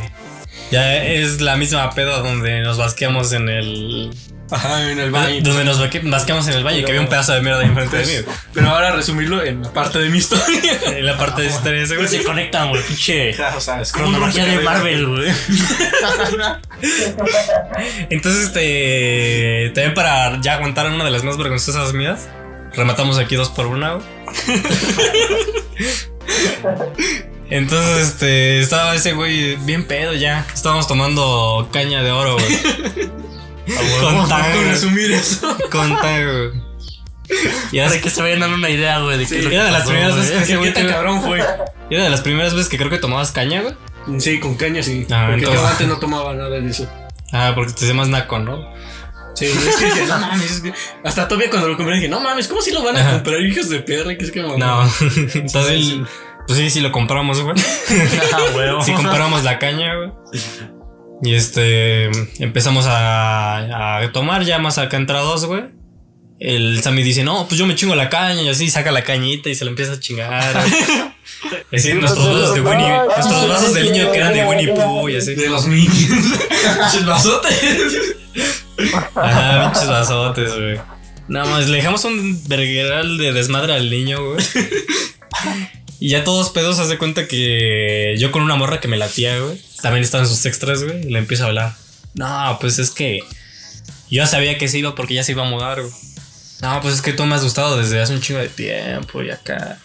Ya 0.72 1.04
es 1.04 1.42
la 1.42 1.58
misma 1.58 1.90
peda 1.96 2.20
donde 2.20 2.62
nos 2.62 2.78
basqueamos 2.78 3.34
en 3.34 3.50
el. 3.50 4.12
Ajá, 4.52 4.90
en 4.90 5.00
el 5.00 5.12
baño. 5.12 5.42
Donde 5.44 5.64
nos 5.64 5.80
basqueamos 5.80 6.48
en 6.48 6.56
el 6.56 6.64
baño, 6.64 6.84
que 6.84 6.92
había 6.92 7.02
un 7.02 7.08
pedazo 7.08 7.34
de 7.34 7.42
mierda 7.42 7.60
ahí 7.62 7.68
enfrente 7.68 7.98
de 7.98 8.06
mí. 8.06 8.14
Pero 8.54 8.70
ahora 8.70 8.92
resumirlo 8.92 9.44
en 9.50 9.62
la 9.62 9.72
parte 9.72 10.00
de 10.00 10.10
mi 10.10 10.18
historia. 10.18 10.80
En 10.86 11.06
la 11.06 11.18
parte 11.18 11.44
de 11.44 11.50
historia 11.50 11.86
güey. 11.86 12.08
se 12.08 12.24
conectan, 12.24 12.70
güey, 12.70 12.82
pinche. 12.84 13.36
o 13.56 13.62
sea, 13.62 13.82
es 13.82 13.92
Cronología 13.92 14.46
de 14.46 14.60
Marvel, 14.60 15.08
güey. 15.08 15.32
Entonces, 18.10 18.46
este. 18.46 19.72
También 19.76 19.94
para 19.94 20.42
ya 20.42 20.56
aguantar 20.56 20.88
una 20.88 21.04
de 21.04 21.12
las 21.12 21.24
más 21.24 21.38
vergonzosas 21.38 21.94
mías, 21.94 22.28
rematamos 22.74 23.20
aquí 23.20 23.36
dos 23.36 23.50
por 23.50 23.68
una, 23.68 23.94
güey. 23.94 24.06
Entonces, 27.52 28.10
este, 28.10 28.60
estaba 28.60 28.96
ese 28.96 29.14
güey 29.14 29.56
bien 29.58 29.86
pedo 29.86 30.14
ya. 30.14 30.46
Estábamos 30.54 30.88
tomando 30.88 31.70
caña 31.72 32.04
de 32.04 32.12
oro, 32.12 32.36
güey. 32.36 33.10
Con 34.02 34.28
tang, 34.30 34.42
Con 34.44 34.52
güey. 34.54 34.66
resumir 34.70 35.12
eso. 35.12 35.58
Con 35.72 35.96
tang, 36.02 36.24
güey. 36.26 36.70
Y 37.72 37.80
Para 37.80 38.02
que 38.02 38.10
se 38.10 38.22
vayan 38.24 38.40
dando 38.40 38.56
una 38.56 38.72
idea, 38.72 39.00
güey, 39.02 39.20
de 39.20 39.26
qué 39.28 39.40
que 39.48 39.54
era 39.56 39.66
de 39.66 39.72
las 39.72 39.84
primeras 39.84 40.16
güey. 40.16 40.28
veces 40.30 40.48
que 40.48 40.54
¿Qué, 40.58 40.62
qué 40.64 40.72
tan 40.72 40.88
cabrón 40.88 41.22
fue? 41.22 41.40
Era 41.92 42.04
de 42.04 42.10
las 42.10 42.22
primeras 42.22 42.54
veces 42.56 42.70
que 42.70 42.78
creo 42.78 42.90
que 42.90 42.98
tomabas 42.98 43.32
caña, 43.32 43.62
güey. 43.62 43.76
Sí, 44.20 44.40
con 44.40 44.56
caña 44.56 44.82
sí. 44.82 45.06
Ah, 45.12 45.26
porque 45.28 45.42
entonces- 45.42 45.62
yo 45.62 45.68
antes 45.68 45.88
no 45.88 45.98
tomaba 46.00 46.34
nada 46.34 46.50
de 46.50 46.68
eso. 46.68 46.90
Ah, 47.32 47.52
porque 47.54 47.74
te 47.74 47.94
más 47.94 48.08
naco, 48.08 48.40
¿no? 48.40 48.74
Sí, 49.36 49.46
es 49.46 49.76
que 49.78 49.86
dije, 49.86 50.06
no 50.08 50.18
mames. 50.18 50.52
es 50.52 50.60
que- 50.62 50.74
Hasta 51.04 51.28
todavía 51.28 51.52
cuando 51.52 51.68
lo 51.68 51.78
compré 51.78 51.96
dije, 51.98 52.10
no 52.10 52.20
mames, 52.20 52.48
¿cómo 52.48 52.62
si 52.62 52.72
lo 52.72 52.82
van 52.84 52.98
a 52.98 53.02
Ajá. 53.02 53.12
comprar, 53.14 53.42
hijos 53.42 53.70
de 53.70 53.80
perra? 53.82 54.18
Que 54.18 54.26
es 54.26 54.32
que 54.32 54.42
mamá. 54.42 54.58
No. 54.58 54.84
Entonces, 55.36 55.72
el- 55.72 56.08
pues 56.48 56.58
sí, 56.58 56.70
sí 56.72 56.82
lo 56.82 56.92
compramos, 56.92 57.40
güey. 57.44 57.56
Ah, 58.34 58.40
huevo. 58.56 58.82
Sí 58.82 58.92
compramos 58.94 59.44
la 59.44 59.60
caña, 59.60 59.94
güey. 59.96 60.12
Y 61.22 61.34
este, 61.34 62.10
empezamos 62.40 62.86
a, 62.88 63.98
a 63.98 64.12
tomar 64.12 64.44
ya 64.44 64.60
más 64.60 64.78
acá 64.78 64.98
entra 64.98 65.20
dos, 65.20 65.46
güey. 65.46 65.64
El 66.40 66.82
Sammy 66.82 67.04
dice, 67.04 67.24
no, 67.24 67.48
pues 67.48 67.60
yo 67.60 67.66
me 67.66 67.76
chingo 67.76 67.96
la 67.96 68.10
caña 68.10 68.42
y 68.42 68.50
así 68.50 68.70
saca 68.70 68.92
la 68.92 69.04
cañita 69.04 69.50
y 69.50 69.56
se 69.56 69.66
lo 69.66 69.72
empieza 69.72 69.94
a 69.94 70.00
chingar. 70.00 70.56
Así 71.72 71.94
nuestros 71.94 72.26
vasos 72.26 72.56
de 72.56 72.62
Winnie, 72.62 72.90
nuestros 73.06 73.48
vasos 73.48 73.74
del 73.74 73.92
niño 73.92 74.12
que 74.12 74.18
eran 74.18 74.34
de 74.34 74.46
Winnie 74.46 74.74
Pooh 74.74 75.08
y 75.10 75.16
así. 75.16 75.36
De 75.36 75.48
los 75.50 75.68
Minions. 75.68 76.40
Pinches 76.80 77.06
vasotes. 77.06 78.16
Ajá, 79.16 79.72
pinches 79.72 79.88
vasotes, 79.88 80.56
güey. 80.56 80.80
Nada 81.28 81.46
más, 81.46 81.70
le 81.70 81.78
dejamos 81.78 82.04
un 82.06 82.42
vergueral 82.48 83.18
de 83.18 83.32
desmadre 83.32 83.74
al 83.74 83.90
niño, 83.90 84.18
güey. 84.32 84.44
Y 86.00 86.10
ya 86.10 86.24
todos 86.24 86.50
pedos, 86.50 86.80
haz 86.80 86.88
de 86.88 86.98
cuenta 86.98 87.28
que 87.28 88.16
yo 88.18 88.32
con 88.32 88.42
una 88.42 88.56
morra 88.56 88.80
que 88.80 88.88
me 88.88 88.98
latía, 88.98 89.38
güey. 89.40 89.62
También 89.82 90.04
estaban 90.04 90.28
sus 90.28 90.46
extras, 90.46 90.84
güey. 90.84 91.08
Y 91.08 91.10
le 91.12 91.20
empiezo 91.20 91.44
a 91.44 91.48
hablar. 91.48 91.76
No, 92.14 92.58
pues 92.62 92.80
es 92.80 92.92
que 92.92 93.20
yo 94.10 94.26
sabía 94.26 94.58
que 94.58 94.68
se 94.70 94.80
iba 94.80 94.96
porque 94.96 95.14
ya 95.14 95.24
se 95.24 95.34
iba 95.34 95.46
a 95.46 95.50
mudar, 95.50 95.82
güey. 95.82 95.94
No, 96.62 96.82
pues 96.82 96.96
es 96.96 97.02
que 97.02 97.14
tú 97.14 97.26
me 97.26 97.36
has 97.36 97.44
gustado 97.44 97.78
desde 97.78 98.02
hace 98.02 98.14
un 98.14 98.22
chingo 98.22 98.40
de 98.40 98.50
tiempo 98.50 99.22
y 99.22 99.30
acá. 99.30 99.78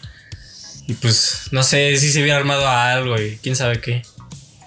Y 0.86 0.94
pues, 0.94 1.48
no 1.50 1.62
sé 1.62 1.96
si 1.96 2.10
se 2.12 2.20
hubiera 2.20 2.38
armado 2.38 2.68
algo 2.68 3.20
y 3.20 3.38
quién 3.42 3.56
sabe 3.56 3.80
qué. 3.80 4.02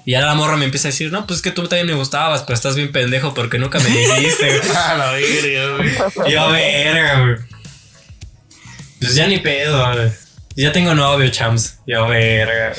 Y 0.05 0.11
ya 0.11 0.21
la 0.21 0.35
morra 0.35 0.55
me 0.55 0.65
empieza 0.65 0.87
a 0.87 0.91
decir, 0.91 1.11
no, 1.11 1.27
pues 1.27 1.37
es 1.37 1.43
que 1.43 1.51
tú 1.51 1.67
también 1.67 1.85
me 1.87 1.93
gustabas, 1.93 2.43
pero 2.43 2.55
estás 2.55 2.75
bien 2.75 2.91
pendejo 2.91 3.33
porque 3.33 3.59
nunca 3.59 3.79
me 3.79 3.89
dijiste. 3.89 4.57
güey". 4.57 4.69
A 4.75 4.95
la 4.95 5.11
verga, 5.11 5.77
güey. 5.77 6.31
Yo, 6.31 6.49
verga, 6.49 7.19
güey. 7.19 7.35
Pues 8.99 9.15
ya 9.15 9.27
ni 9.27 9.39
pedo, 9.39 9.85
güey. 9.93 10.26
Ya 10.57 10.71
tengo 10.71 10.95
novio, 10.95 11.29
chams. 11.29 11.77
Yo, 11.85 12.07
verga. 12.07 12.73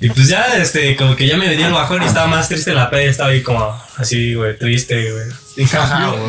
Y 0.00 0.08
pues 0.08 0.28
ya, 0.28 0.56
este, 0.56 0.96
como 0.96 1.14
que 1.14 1.26
ya 1.26 1.36
me 1.36 1.46
venía 1.46 1.66
el 1.66 1.74
bajón 1.74 2.02
y 2.02 2.06
estaba 2.06 2.26
más 2.26 2.48
triste 2.48 2.72
la 2.72 2.88
peda. 2.88 3.02
Estaba 3.02 3.30
ahí 3.30 3.42
como 3.42 3.78
así, 3.98 4.32
güey, 4.32 4.56
triste, 4.56 5.12
güey. 5.12 5.26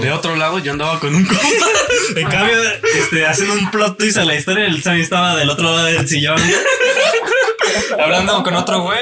De 0.01 0.11
otro 0.11 0.35
lado, 0.35 0.59
yo 0.59 0.73
andaba 0.73 0.99
con 0.99 1.15
un 1.15 1.25
compa. 1.25 1.41
En 2.15 2.27
cambio, 2.27 2.57
este, 2.97 3.25
haciendo 3.25 3.53
un 3.53 3.71
plot 3.71 3.97
twist 3.97 4.17
a 4.17 4.25
la 4.25 4.35
historia, 4.35 4.65
el 4.65 4.83
Sammy 4.83 4.99
estaba 4.99 5.35
del 5.37 5.49
otro 5.49 5.73
lado 5.73 5.85
del 5.85 6.07
sillón. 6.07 6.37
hablando 7.99 8.43
con 8.43 8.53
otro 8.55 8.81
güey. 8.81 8.99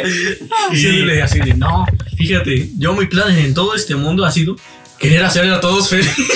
Y 0.72 0.82
yo 0.82 0.91
le 0.91 1.22
así 1.24 1.39
de, 1.39 1.56
no, 1.56 1.86
fíjate, 2.18 2.70
yo 2.78 2.93
mi 2.93 3.08
plan 3.08 3.36
en 3.36 3.56
todo 3.56 3.74
este 3.74 3.95
mundo 3.95 4.26
ha 4.26 4.32
sido 4.32 4.56
querer 5.00 5.24
hacer 5.24 5.52
a 5.52 5.60
todos 5.60 5.89
felices. 5.89 6.16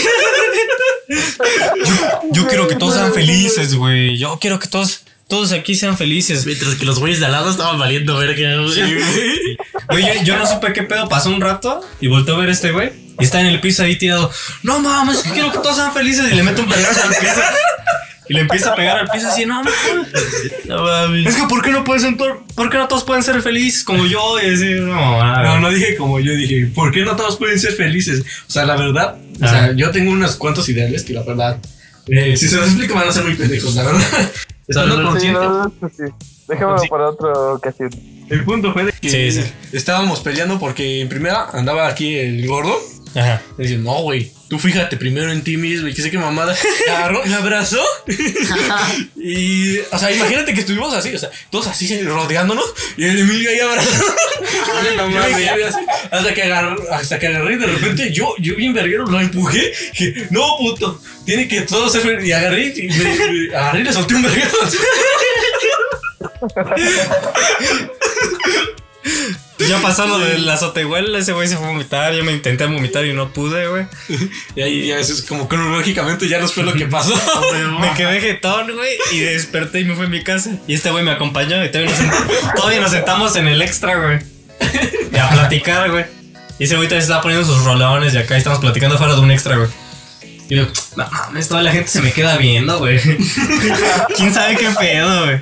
Yo 2.32 2.47
quiero 2.47 2.68
que 2.68 2.76
todos 2.76 2.95
sean 2.95 3.14
felices, 3.14 3.76
güey. 3.76 4.18
Yo 4.18 4.39
quiero 4.39 4.57
que 4.57 4.68
todos, 4.68 5.03
todos 5.34 5.52
aquí 5.52 5.74
sean 5.74 5.98
felices. 5.98 6.46
Mientras 6.46 6.76
que 6.76 6.86
los 6.86 7.00
güeyes 7.00 7.20
de 7.20 7.26
al 7.26 7.32
lado 7.32 7.50
estaban 7.50 7.80
valiendo 7.80 8.16
verga, 8.18 8.56
güey. 8.58 9.58
Güey, 9.90 10.06
yo, 10.06 10.24
yo 10.24 10.38
no 10.38 10.46
supe 10.46 10.72
qué 10.74 10.84
pedo. 10.84 11.10
Pasó 11.10 11.32
un 11.32 11.42
rato 11.42 11.82
y 12.00 12.08
volteé 12.08 12.36
a 12.36 12.38
ver 12.38 12.50
a 12.50 12.52
este 12.52 12.70
güey. 12.70 12.92
Y 13.20 13.24
está 13.24 13.42
en 13.42 13.48
el 13.48 13.60
piso 13.60 13.82
ahí 13.82 13.96
tirado. 13.96 14.30
No 14.62 14.78
mames, 14.78 15.24
que 15.24 15.32
quiero 15.32 15.52
que 15.52 15.58
todos 15.58 15.78
sean 15.78 15.92
felices. 15.92 16.32
Y 16.32 16.36
le 16.36 16.44
meto 16.44 16.62
un 16.62 16.70
pedazo 16.70 17.02
al 17.02 17.16
piso. 17.16 17.42
Y 18.30 18.36
le 18.36 18.42
empieza 18.42 18.74
a 18.74 18.76
pegar 18.76 19.00
al 19.00 19.08
piso 19.08 19.28
así, 19.28 19.48
no 19.48 19.56
mames. 19.56 19.74
No 20.66 20.84
mames. 20.84 21.26
Es 21.26 21.36
que 21.36 21.48
¿por 21.48 21.64
qué 21.64 21.72
no 21.72 21.84
pueden 21.84 22.16
ser, 22.16 22.36
por 22.54 22.70
qué 22.70 22.78
no 22.78 22.88
todos 22.88 23.04
pueden 23.04 23.24
ser 23.24 23.42
felices 23.42 23.84
como 23.84 24.06
yo? 24.06 24.40
Y 24.40 24.54
así, 24.54 24.70
no, 24.82 25.18
mames. 25.18 25.48
No, 25.48 25.60
no 25.62 25.70
dije 25.72 25.96
como 25.98 26.20
yo 26.20 26.34
dije, 26.36 26.68
¿por 26.76 26.92
qué 26.92 27.02
no 27.02 27.16
todos 27.16 27.38
pueden 27.38 27.60
ser 27.60 27.74
felices? 27.74 28.24
O 28.48 28.52
sea, 28.52 28.66
la 28.66 28.76
verdad, 28.76 29.18
o 29.42 29.48
sea, 29.48 29.74
yo 29.74 29.90
tengo 29.90 30.12
unos 30.12 30.36
cuantos 30.36 30.70
ideales 30.70 31.04
que 31.04 31.14
la 31.14 31.24
verdad, 31.24 31.58
eh, 32.06 32.38
si 32.38 32.48
se 32.48 32.58
los 32.58 32.68
explico 32.68 32.94
van 32.94 33.10
a 33.10 33.12
ser 33.12 33.24
muy 33.24 33.34
pendejos, 33.34 33.74
la 33.74 33.84
verdad. 33.84 34.32
Estando 34.68 34.97
Sí, 34.97 35.03
consciente. 35.03 35.39
no, 35.39 35.64
no, 35.64 35.89
sí. 35.89 36.03
Déjame 36.47 36.80
Sí. 36.80 36.88
para 36.89 37.09
otra 37.09 37.32
ocasión. 37.53 37.89
El 38.30 38.43
punto 38.45 38.72
fue 38.74 38.86
de 38.86 38.91
que 38.93 39.09
Sí, 39.09 39.32
sí. 39.41 39.53
estábamos 39.74 40.22
peleando 40.22 40.59
porque 40.59 41.01
en 41.01 41.09
primera 41.09 41.49
andaba 41.51 41.88
aquí 41.88 42.16
el 42.16 42.47
gordo. 42.47 42.74
Ajá. 43.16 43.41
Me 43.57 43.66
dice, 43.66 43.78
no, 43.78 44.01
güey, 44.01 44.32
tú 44.49 44.57
fíjate 44.59 44.97
primero 44.97 45.32
en 45.32 45.43
ti 45.43 45.55
mismo 45.57 45.88
y 45.88 45.93
que 45.93 46.01
sé 46.01 46.09
qué 46.09 46.18
mamada. 46.18 46.55
Me 46.88 46.93
agarró, 46.93 47.24
me 47.26 47.34
abrazó. 47.36 47.84
y, 49.16 49.78
o 49.80 49.99
sea, 49.99 50.11
imagínate 50.11 50.53
que 50.53 50.61
estuvimos 50.61 50.93
así, 50.93 51.14
o 51.14 51.20
sea, 51.20 51.30
todos 51.51 51.68
así 51.68 52.01
rodeándonos 52.01 52.66
y 52.97 53.05
el 53.05 53.20
Emilio 53.20 53.49
ahí 53.51 53.59
abrazado. 53.59 54.05
Hasta 56.11 56.34
que 56.34 56.43
agarró, 56.43 56.91
hasta 56.91 57.20
que 57.20 57.28
agarré 57.28 57.53
y 57.53 57.57
de 57.57 57.68
repente 57.68 58.11
yo, 58.11 58.34
yo 58.39 58.55
bien 58.55 58.74
verguero 58.74 59.05
lo 59.05 59.20
empujé. 59.20 59.72
Que, 59.95 60.28
no, 60.32 60.57
puto, 60.57 60.99
tiene 61.26 61.47
que 61.47 61.61
todo 61.61 61.89
ser 61.89 62.01
feliz". 62.01 62.28
Y 62.28 62.32
agarré 62.32 62.74
y, 62.76 62.88
me- 62.88 63.47
me- 63.49 63.55
agarré 63.55 63.82
y 63.82 63.84
le 63.84 63.93
solté 63.93 64.16
un 64.16 64.24
verguero. 64.24 64.49
Ya 69.68 69.82
pasó 69.82 70.05
lo 70.07 70.20
de 70.20 70.38
la 70.39 70.53
azotehuela, 70.53 71.18
ese 71.20 71.34
güey 71.34 71.47
se 71.47 71.57
fue 71.57 71.66
a 71.68 71.70
vomitar. 71.70 72.14
Yo 72.14 72.24
me 72.24 72.32
intenté 72.32 72.66
vomitar 72.66 73.05
y 73.05 73.14
no 73.14 73.32
pude, 73.34 73.68
güey. 73.68 73.86
Y 74.55 74.61
ahí 74.61 74.88
ya 74.88 74.97
eso 74.99 75.14
es 75.14 75.22
como 75.24 75.47
cronológicamente 75.47 76.28
ya 76.28 76.39
nos 76.39 76.53
fue 76.53 76.64
lo 76.64 76.74
que 76.74 76.86
pasó. 76.86 77.14
Me 77.80 77.93
quedé 77.93 78.20
jetón, 78.22 78.72
güey, 78.76 78.91
y 79.11 79.20
desperté 79.20 79.82
y 79.82 79.86
me 79.86 79.95
fui 79.95 80.05
a 80.05 80.09
mi 80.09 80.24
casa. 80.24 80.51
Y 80.68 80.74
este 80.76 80.91
güey 80.91 81.03
me 81.03 81.11
acompañó 81.11 81.64
y 81.64 81.70
todavía 81.72 81.91
nos, 81.91 81.99
sent- 81.99 82.55
todavía 82.55 82.80
nos 82.82 82.91
sentamos 82.91 83.36
en 83.36 83.47
el 83.47 83.61
extra, 83.61 83.95
güey. 83.95 84.20
Y 85.11 85.18
a 85.18 85.30
platicar, 85.30 85.89
güey. 85.91 86.05
Y 86.59 86.66
ese 86.66 86.76
güey 86.76 86.88
todavía 86.88 87.01
se 87.01 87.05
estaba 87.07 87.22
poniendo 87.22 87.45
sus 87.45 87.64
rolones 87.64 88.14
y 88.14 88.18
acá 88.18 88.38
estamos 88.38 88.59
platicando 88.59 88.97
fuera 88.97 89.16
de 89.16 89.22
un 89.22 89.32
extra, 89.32 89.57
güey. 89.57 89.70
Y 90.49 90.55
yo, 90.57 90.68
no 90.97 91.07
mames, 91.09 91.47
toda 91.49 91.64
la 91.64 91.72
gente 91.72 91.89
se 91.89 92.01
me 92.01 92.11
queda 92.11 92.38
viendo, 92.38 92.78
güey. 92.80 92.99
¿Quién 94.16 94.34
sabe 94.34 94.55
qué 94.57 94.70
pedo, 94.78 95.26
güey? 95.26 95.41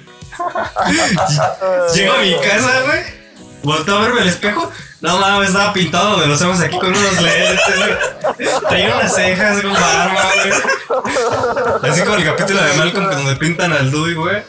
Llego 1.95 2.13
a 2.13 2.21
mi 2.21 2.35
casa, 2.35 2.81
güey. 2.85 3.20
Volteo 3.63 3.97
a 3.97 4.01
verme 4.01 4.21
al 4.21 4.27
espejo. 4.27 4.71
No 5.01 5.17
mames, 5.17 5.49
estaba 5.49 5.73
pintado 5.73 6.19
de 6.19 6.27
los 6.27 6.41
ojos 6.41 6.59
aquí 6.61 6.77
con 6.77 6.89
unos 6.89 7.21
lentes, 7.21 7.77
güey. 7.77 8.49
Traía 8.69 8.95
unas 8.95 9.15
cejas 9.15 9.61
con 9.61 9.73
barba, 9.73 10.31
güey. 10.35 11.91
Así 11.91 12.01
como 12.01 12.15
el 12.15 12.25
capítulo 12.25 12.63
de 12.63 12.73
Malcolm 12.73 13.09
que 13.09 13.15
donde 13.15 13.35
pintan 13.35 13.73
al 13.73 13.89
Dewey, 13.91 14.13
güey. 14.13 14.43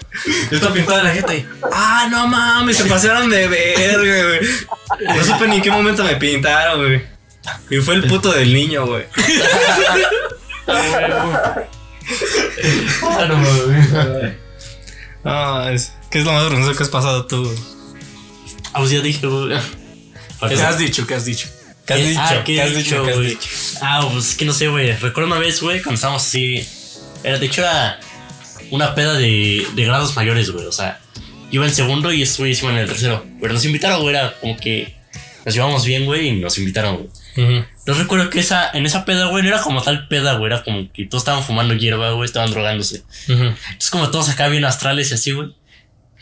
Yo 0.50 0.56
estaba 0.56 0.74
pintado 0.74 0.98
de 0.98 1.04
la 1.04 1.10
jeta 1.10 1.34
y. 1.34 1.48
¡Ah, 1.72 2.06
no 2.10 2.26
mames! 2.26 2.76
Se 2.76 2.84
pasaron 2.84 3.30
de 3.30 3.48
verga, 3.48 4.24
güey. 4.24 5.16
No 5.16 5.24
supe 5.24 5.48
ni 5.48 5.56
en 5.56 5.62
qué 5.62 5.70
momento 5.70 6.04
me 6.04 6.16
pintaron, 6.16 6.84
güey. 6.84 7.02
Y 7.70 7.78
fue 7.78 7.94
el 7.94 8.06
puto 8.06 8.30
del 8.32 8.52
niño, 8.52 8.86
güey. 8.86 9.06
Ah, 13.04 13.26
no. 13.28 13.42
Ah, 15.24 15.70
es. 15.72 15.92
¿Qué 16.10 16.18
es 16.18 16.24
lo 16.24 16.32
más 16.32 16.42
vergonzoso 16.44 16.76
que 16.76 16.82
has 16.82 16.88
pasado 16.88 17.26
tú? 17.26 17.44
güey? 17.44 17.81
Ah, 18.72 18.78
pues 18.78 18.90
ya 18.90 19.00
dije, 19.00 19.26
güey. 19.26 19.58
¿Qué 20.48 20.54
has 20.54 20.78
dicho? 20.78 21.06
¿Qué 21.06 21.14
has 21.14 21.24
dicho? 21.24 21.48
¿Qué 21.86 21.94
has 21.94 22.00
Eh, 22.00 22.08
dicho? 22.08 22.20
ah, 22.22 22.42
¿Qué 22.44 22.62
has 22.62 22.74
dicho? 22.74 23.02
¿Qué 23.04 23.10
has 23.10 23.16
güey? 23.16 23.28
dicho? 23.28 23.48
Ah, 23.80 24.08
pues 24.12 24.30
es 24.30 24.34
que 24.36 24.44
no 24.44 24.52
sé, 24.52 24.68
güey. 24.68 24.92
Recuerdo 24.96 25.28
una 25.30 25.38
vez, 25.38 25.60
güey, 25.60 25.80
cuando 25.82 25.96
estábamos 25.96 26.22
así. 26.22 26.66
Era, 27.24 27.38
de 27.38 27.46
hecho, 27.46 27.60
era 27.62 28.00
una 28.70 28.94
peda 28.94 29.14
de, 29.14 29.66
de 29.74 29.84
grados 29.84 30.16
mayores, 30.16 30.50
güey. 30.50 30.66
O 30.66 30.72
sea, 30.72 31.00
iba 31.50 31.64
en 31.66 31.72
segundo 31.74 32.12
y 32.12 32.24
güeyes 32.24 32.62
iban 32.62 32.74
en 32.74 32.80
el 32.82 32.88
tercero. 32.88 33.24
Pero 33.40 33.52
nos 33.54 33.64
invitaron, 33.64 34.00
güey. 34.02 34.14
Era 34.14 34.34
como 34.40 34.56
que 34.56 34.94
nos 35.44 35.54
llevamos 35.54 35.84
bien, 35.84 36.04
güey, 36.06 36.28
y 36.28 36.32
nos 36.40 36.56
invitaron, 36.58 36.96
güey. 36.96 37.08
Ujú. 37.36 37.66
Yo 37.86 37.94
recuerdo 37.94 38.30
que 38.30 38.38
esa, 38.40 38.70
en 38.72 38.86
esa 38.86 39.04
peda, 39.04 39.26
güey, 39.26 39.42
no 39.42 39.48
era 39.48 39.60
como 39.60 39.82
tal 39.82 40.06
peda, 40.08 40.34
güey. 40.34 40.52
Era 40.52 40.62
como 40.62 40.90
que 40.92 41.04
todos 41.06 41.22
estaban 41.22 41.42
fumando 41.44 41.74
hierba, 41.74 42.12
güey, 42.12 42.26
estaban 42.26 42.50
drogándose. 42.50 43.02
Ujú. 43.28 43.42
Entonces, 43.44 43.90
como 43.90 44.10
todos 44.10 44.28
acá 44.28 44.48
bien 44.48 44.64
astrales 44.64 45.10
y 45.10 45.14
así, 45.14 45.32
güey. 45.32 45.48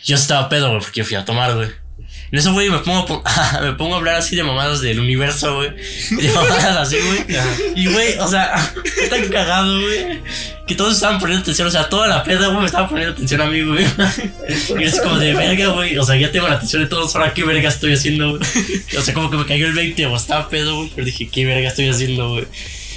Yo 0.04 0.16
estaba 0.16 0.48
pedo, 0.48 0.68
güey, 0.70 0.80
porque 0.80 1.04
fui 1.04 1.16
a 1.16 1.24
tomar, 1.24 1.54
güey. 1.54 1.68
En 2.32 2.38
eso, 2.38 2.52
güey, 2.52 2.70
me 2.70 2.78
pongo, 2.78 3.22
a 3.24 3.60
me 3.62 3.72
pongo 3.72 3.94
a 3.94 3.98
hablar 3.98 4.16
así 4.16 4.36
de 4.36 4.44
mamadas 4.44 4.80
del 4.80 5.00
universo, 5.00 5.56
güey. 5.56 5.70
De 5.70 6.32
mamadas 6.32 6.76
así, 6.76 6.96
güey. 6.98 7.24
Y, 7.76 7.86
güey, 7.86 8.18
o 8.18 8.28
sea, 8.28 8.54
tan 9.10 9.28
cagado, 9.28 9.80
güey. 9.80 10.20
Que 10.66 10.76
todos 10.76 10.94
estaban 10.94 11.18
poniendo 11.18 11.42
atención. 11.42 11.66
O 11.66 11.70
sea, 11.70 11.88
toda 11.88 12.06
la 12.06 12.22
peda, 12.22 12.46
güey, 12.46 12.60
me 12.60 12.66
estaba 12.66 12.88
poniendo 12.88 13.14
atención 13.14 13.40
a 13.40 13.46
mí, 13.46 13.62
güey. 13.62 13.84
Y 14.78 14.84
es 14.84 15.00
como 15.00 15.18
de 15.18 15.34
verga, 15.34 15.68
güey. 15.68 15.98
O 15.98 16.04
sea, 16.04 16.16
ya 16.16 16.30
tengo 16.30 16.46
la 16.46 16.54
atención 16.54 16.82
de 16.82 16.88
todos. 16.88 17.14
Ahora, 17.16 17.34
¿qué 17.34 17.42
verga 17.42 17.68
estoy 17.68 17.94
haciendo, 17.94 18.36
güey? 18.36 18.42
O 18.96 19.02
sea, 19.02 19.12
como 19.12 19.30
que 19.30 19.36
me 19.36 19.46
cayó 19.46 19.66
el 19.66 19.72
20 19.72 20.06
o 20.06 20.16
estaba 20.16 20.48
pedo, 20.48 20.76
güey. 20.76 20.92
Pero 20.94 21.04
dije, 21.04 21.28
¿qué 21.28 21.44
verga 21.46 21.68
estoy 21.68 21.88
haciendo, 21.88 22.28
güey? 22.28 22.46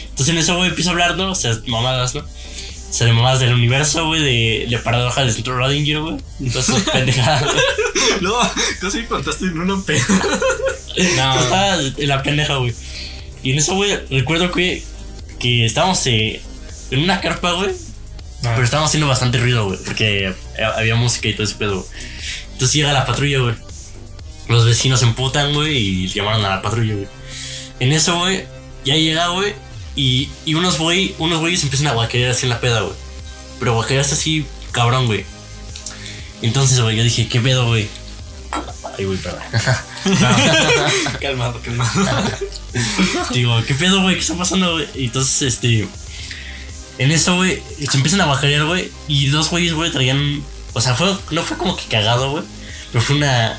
Entonces 0.04 0.30
en 0.30 0.38
eso, 0.38 0.56
güey, 0.58 0.70
empiezo 0.70 0.92
a 0.92 0.94
hablar, 0.94 1.18
¿no? 1.18 1.32
O 1.32 1.36
sea, 1.36 1.58
mamadas, 1.66 2.14
¿no? 2.14 2.24
O 2.94 2.96
sea, 2.96 3.08
de 3.08 3.14
mamadas 3.14 3.40
del 3.40 3.56
universo, 3.56 4.06
güey, 4.06 4.22
de, 4.22 4.68
de 4.70 4.78
paradoja 4.78 5.22
del 5.24 5.34
centro 5.34 5.58
Rodinger, 5.58 6.00
güey. 6.00 6.18
Entonces, 6.40 6.84
pendejadas, 6.94 7.42
güey. 7.42 7.66
No, 8.22 8.36
casi 8.80 9.02
contaste 9.06 9.46
en 9.46 9.60
una 9.60 9.84
peda. 9.84 10.06
No. 11.18 11.40
Estaba 11.40 11.82
en 11.82 12.08
la 12.08 12.22
pendeja, 12.22 12.58
güey. 12.58 12.72
Y 13.42 13.54
en 13.54 13.58
eso, 13.58 13.74
güey, 13.74 14.00
recuerdo 14.12 14.52
que, 14.52 14.84
que 15.40 15.66
estábamos 15.66 16.06
eh, 16.06 16.40
en 16.92 17.00
una 17.00 17.20
carpa, 17.20 17.54
güey. 17.54 17.72
Pero 18.44 18.64
estábamos 18.64 18.92
haciendo 18.92 19.08
bastante 19.08 19.40
ruido, 19.40 19.66
güey. 19.66 19.80
Porque 19.84 20.32
había 20.76 20.94
música 20.94 21.30
y 21.30 21.34
todo 21.34 21.46
ese 21.46 21.56
pedo, 21.56 21.78
güey. 21.78 21.88
Entonces 22.52 22.76
llega 22.76 22.94
la 22.94 23.08
patrulla, 23.08 23.40
güey. 23.40 23.56
Los 24.50 24.68
vecinos 24.68 25.00
se 25.00 25.08
emputan, 25.08 25.52
güey, 25.56 25.76
y 25.76 26.08
llamaron 26.10 26.46
a 26.46 26.50
la 26.50 26.62
patrulla, 26.62 26.94
güey. 26.94 27.08
En 27.80 27.92
eso, 27.92 28.20
güey, 28.20 28.46
ya 28.86 28.96
llega, 28.96 29.30
güey. 29.30 29.56
Y, 29.96 30.30
y 30.46 30.56
unos 30.56 30.78
güey, 30.80 31.16
unos 31.20 31.40
güeyes 31.40 31.64
empiezan 31.64 31.88
a 31.88 31.94
guaquear 31.94 32.32
así 32.32 32.46
en 32.46 32.50
la 32.50 32.60
peda, 32.60 32.82
güey. 32.82 32.96
Pero 33.60 33.76
guaquearse 33.76 34.14
así, 34.14 34.46
cabrón, 34.72 35.06
güey. 35.06 35.26
Entonces, 36.42 36.80
güey, 36.82 36.98
yo 36.98 37.04
dije, 37.04 37.28
¿qué 37.28 37.40
pedo, 37.40 37.68
güey? 37.68 37.88
Ay, 38.98 39.06
güey, 39.06 39.18
perdón. 39.18 39.42
calmado, 41.22 41.62
calmado. 41.62 41.92
Digo, 43.34 43.64
¿qué 43.66 43.74
pedo, 43.74 44.02
güey? 44.02 44.16
¿Qué 44.16 44.22
está 44.22 44.36
pasando, 44.36 44.74
güey? 44.74 44.88
Y 44.96 45.06
entonces, 45.06 45.42
este. 45.42 45.88
En 47.00 47.12
eso, 47.12 47.36
güey, 47.36 47.62
se 47.80 47.98
empiezan 47.98 48.22
a 48.22 48.26
bajar, 48.26 48.66
güey. 48.66 48.92
Y 49.08 49.28
dos 49.28 49.50
güeyes, 49.50 49.74
güey, 49.74 49.92
traían. 49.92 50.44
O 50.74 50.82
sea, 50.82 50.96
fue, 50.96 51.16
no 51.32 51.44
fue 51.44 51.58
como 51.58 51.76
que 51.76 51.86
cagado, 51.86 52.32
güey. 52.32 52.44
Pero 52.92 53.04
fue 53.04 53.16
una. 53.16 53.58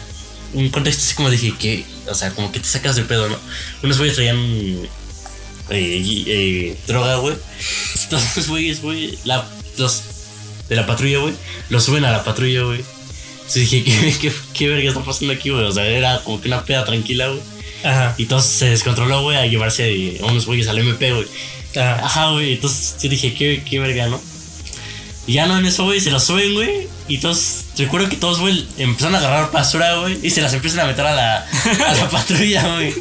Un 0.53 0.69
contexto 0.69 1.03
así 1.03 1.15
como 1.15 1.31
dije 1.31 1.55
que. 1.59 1.85
O 2.09 2.15
sea, 2.15 2.31
como 2.31 2.53
que 2.53 2.61
te 2.61 2.67
sacas 2.67 2.97
de 2.97 3.03
pedo, 3.03 3.29
¿no? 3.29 3.39
Unos 3.83 3.99
güeyes 3.99 4.17
traían. 4.17 4.89
Eh, 5.71 6.25
eh, 6.27 6.77
droga, 6.87 7.17
güey. 7.17 7.37
Entonces, 8.03 8.49
güeyes, 8.49 8.83
güey. 8.83 9.19
La, 9.25 9.47
los 9.79 10.03
de 10.69 10.77
la 10.77 10.87
patrulla, 10.87 11.19
güey. 11.19 11.35
Los 11.69 11.85
suben 11.85 12.05
a 12.05 12.11
la 12.11 12.25
patrulla, 12.25 12.63
güey. 12.63 12.85
Entonces 13.33 13.71
dije, 13.71 13.85
¿qué, 13.85 14.15
qué, 14.21 14.33
qué 14.53 14.69
verga 14.69 14.89
está 14.89 15.05
pasando 15.05 15.33
aquí, 15.33 15.51
güey? 15.51 15.65
O 15.65 15.73
sea, 15.73 15.87
era 15.87 16.21
como 16.25 16.41
que 16.41 16.49
una 16.49 16.65
peda 16.65 16.85
tranquila, 16.85 17.29
güey. 17.29 17.41
Ajá. 17.85 18.15
Y 18.17 18.23
entonces 18.23 18.51
se 18.51 18.71
descontroló, 18.71 19.23
güey, 19.23 19.37
a 19.37 19.47
llevarse 19.47 20.19
a 20.23 20.27
unos 20.27 20.47
güeyes 20.47 20.69
al 20.69 20.79
MP, 20.79 21.13
güey. 21.13 21.27
Ajá. 21.77 22.31
Güey. 22.31 22.55
Entonces 22.55 22.97
yo 23.03 23.09
dije, 23.09 23.35
qué, 23.35 23.63
qué 23.69 23.79
verga, 23.79 24.09
¿no? 24.09 24.21
Y 25.27 25.35
ya 25.35 25.47
no 25.47 25.59
en 25.59 25.65
eso, 25.65 25.85
güey, 25.85 26.01
se 26.01 26.11
lo 26.11 26.21
suben, 26.21 26.55
güey. 26.55 26.89
Y 27.09 27.17
entonces 27.17 27.65
Recuerdo 27.77 28.09
que 28.09 28.17
todos, 28.17 28.39
güey, 28.39 28.67
empezaron 28.79 29.17
a 29.17 29.19
agarrar 29.19 29.51
basura, 29.51 29.97
güey, 29.97 30.19
y 30.23 30.31
se 30.31 30.41
las 30.41 30.53
empiezan 30.53 30.81
a 30.81 30.85
meter 30.85 31.05
a 31.07 31.15
la, 31.15 31.39
a 31.39 31.95
la 31.95 32.09
patrulla, 32.11 32.75
güey. 32.75 32.95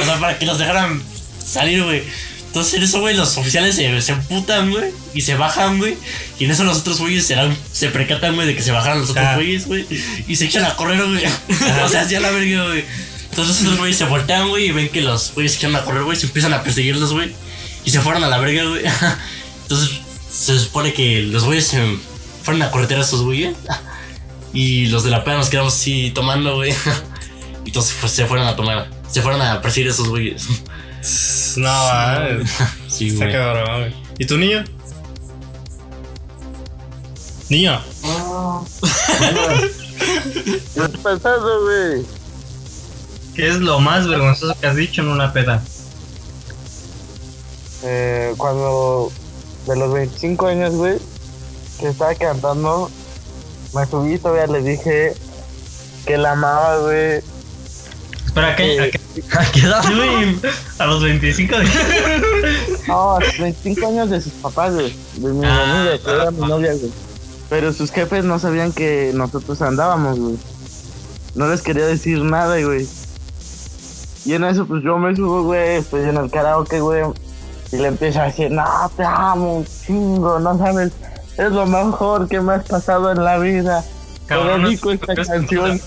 O 0.00 0.04
sea, 0.04 0.20
para 0.20 0.38
que 0.38 0.46
los 0.46 0.58
dejaran 0.58 1.02
salir, 1.44 1.82
güey. 1.82 2.02
Entonces 2.46 2.74
en 2.74 2.82
eso, 2.82 3.00
güey, 3.00 3.16
los 3.16 3.36
oficiales 3.36 3.76
se, 3.76 4.02
se 4.02 4.10
emputan, 4.12 4.70
güey, 4.72 4.90
y 5.14 5.20
se 5.20 5.36
bajan, 5.36 5.78
güey. 5.78 5.96
Y 6.38 6.44
en 6.46 6.50
eso 6.50 6.64
los 6.64 6.78
otros 6.78 6.98
güeyes 6.98 7.24
se, 7.26 7.36
se 7.72 7.88
percatan, 7.90 8.34
güey, 8.34 8.48
de 8.48 8.56
que 8.56 8.62
se 8.62 8.72
bajaron 8.72 9.00
los 9.00 9.10
otros 9.10 9.24
Ah. 9.24 9.34
güeyes, 9.36 9.66
güey. 9.66 9.86
Y 10.26 10.34
se 10.36 10.46
echan 10.46 10.64
a 10.64 10.74
correr, 10.74 11.00
güey. 11.04 11.24
o 11.84 11.88
sea, 11.88 12.02
hacia 12.02 12.18
la 12.18 12.30
verga, 12.32 12.64
güey. 12.66 12.84
Entonces 13.30 13.54
los 13.56 13.62
otros 13.62 13.78
güeyes 13.78 13.96
se 13.96 14.04
voltean, 14.06 14.48
güey, 14.48 14.66
y 14.66 14.72
ven 14.72 14.88
que 14.88 15.00
los 15.00 15.32
güeyes 15.34 15.52
se 15.52 15.58
echan 15.58 15.76
a 15.76 15.82
correr, 15.84 16.02
güey, 16.02 16.16
se 16.16 16.26
empiezan 16.26 16.52
a 16.52 16.62
perseguirlos, 16.64 17.12
güey. 17.12 17.32
Y 17.84 17.90
se 17.90 18.00
fueron 18.00 18.24
a 18.24 18.28
la 18.28 18.38
verga, 18.38 18.64
güey. 18.64 18.82
Entonces 19.62 19.90
se 20.28 20.58
supone 20.58 20.92
que 20.92 21.22
los 21.22 21.44
güeyes 21.44 21.68
se 21.68 21.80
fueron 22.42 22.62
a 22.62 22.70
corretear 22.72 23.00
a 23.00 23.04
esos 23.04 23.22
güeyes. 23.22 23.54
Y 24.52 24.86
los 24.86 25.04
de 25.04 25.10
la 25.10 25.22
peda 25.22 25.36
nos 25.36 25.48
quedamos 25.48 25.74
así 25.74 26.10
tomando, 26.12 26.56
güey. 26.56 26.72
Y 27.64 27.68
entonces 27.68 27.94
pues, 28.00 28.10
se 28.10 28.26
fueron 28.26 28.48
a 28.48 28.56
tomar. 28.56 28.90
Se 29.08 29.22
fueron 29.22 29.40
a 29.40 29.62
perseguir 29.62 29.88
a 29.90 29.92
esos 29.92 30.08
güeyes. 30.08 30.42
No, 31.56 31.68
ah, 31.70 32.28
Sí, 32.88 33.08
está 33.08 33.24
güey. 33.24 33.32
cabrón, 33.36 33.80
güey. 33.80 33.94
¿Y 34.18 34.26
tu 34.26 34.36
niño? 34.36 34.64
Niño. 37.48 37.80
¿Qué 40.44 40.80
está 40.84 40.88
pasando, 41.02 41.62
güey? 41.62 42.04
¿Qué 43.34 43.48
es 43.48 43.56
lo 43.56 43.80
más 43.80 44.06
vergonzoso 44.06 44.54
que 44.60 44.66
has 44.66 44.76
dicho 44.76 45.02
en 45.02 45.08
una 45.08 45.32
peda? 45.32 45.62
Eh, 47.82 48.34
cuando 48.36 49.10
de 49.66 49.76
los 49.76 49.92
25 49.92 50.46
años, 50.46 50.74
güey, 50.74 50.98
que 51.78 51.88
estaba 51.88 52.14
cantando, 52.14 52.90
me 53.74 53.86
subí 53.86 54.14
y 54.14 54.18
todavía 54.18 54.46
le 54.46 54.62
dije 54.62 55.14
que 56.06 56.18
la 56.18 56.32
amaba, 56.32 56.78
güey. 56.78 57.22
Espera, 58.30 58.48
¿a 58.52 58.56
qué, 58.56 58.76
Eh, 58.76 58.80
a 58.80 58.90
qué, 58.90 59.00
a 59.38 59.52
qué 59.52 59.60
edad, 59.60 59.82
güey? 59.96 60.38
A 60.78 60.86
los 60.86 61.02
25 61.02 61.56
de... 61.58 61.64
No, 62.86 63.16
a 63.16 63.24
sus 63.24 63.38
25 63.40 63.88
años 63.88 64.10
de 64.10 64.20
sus 64.20 64.32
papás, 64.34 64.72
güey. 64.72 64.94
De 65.16 65.32
mi 65.32 65.44
Ah, 65.44 65.88
que 66.04 66.10
era 66.10 66.30
mi 66.30 66.44
ah, 66.44 66.46
novia, 66.46 66.72
güey. 66.74 66.92
Pero 67.48 67.72
sus 67.72 67.90
jefes 67.90 68.24
no 68.24 68.38
sabían 68.38 68.70
que 68.72 69.10
nosotros 69.14 69.60
andábamos, 69.62 70.16
güey. 70.20 70.36
No 71.34 71.48
les 71.48 71.60
quería 71.62 71.86
decir 71.86 72.22
nada, 72.22 72.60
güey. 72.62 72.86
Y 74.24 74.34
en 74.34 74.44
eso, 74.44 74.64
pues 74.64 74.84
yo 74.84 74.96
me 74.98 75.16
subo, 75.16 75.42
güey, 75.42 75.78
estoy 75.78 76.02
en 76.02 76.16
el 76.16 76.30
karaoke, 76.30 76.78
güey. 76.78 77.02
Y 77.72 77.78
le 77.78 77.88
empiezo 77.88 78.20
a 78.20 78.26
decir, 78.26 78.52
no, 78.52 78.64
te 78.96 79.02
amo, 79.02 79.56
un 79.56 79.66
chingo, 79.66 80.38
no 80.38 80.56
sabes. 80.56 80.92
Es 81.36 81.50
lo 81.50 81.66
mejor 81.66 82.28
que 82.28 82.40
me 82.40 82.52
has 82.52 82.64
pasado 82.64 83.10
en 83.10 83.24
la 83.24 83.38
vida. 83.38 83.84
Cabrón, 84.26 84.62
¿no- 84.62 84.90
esta 84.92 85.14
canción. 85.16 85.80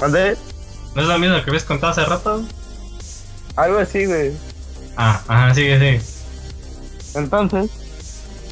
¿Dónde? 0.00 0.36
¿No 0.94 1.02
es 1.02 1.08
lo 1.08 1.18
mismo 1.18 1.42
que 1.42 1.50
habías 1.50 1.64
contado 1.64 1.92
hace 1.92 2.04
rato? 2.04 2.44
Algo 3.56 3.78
así, 3.78 4.06
güey. 4.06 4.32
Ah, 4.96 5.20
ajá, 5.26 5.54
sigue, 5.54 5.78
sigue. 5.78 6.00
Entonces, 7.14 7.70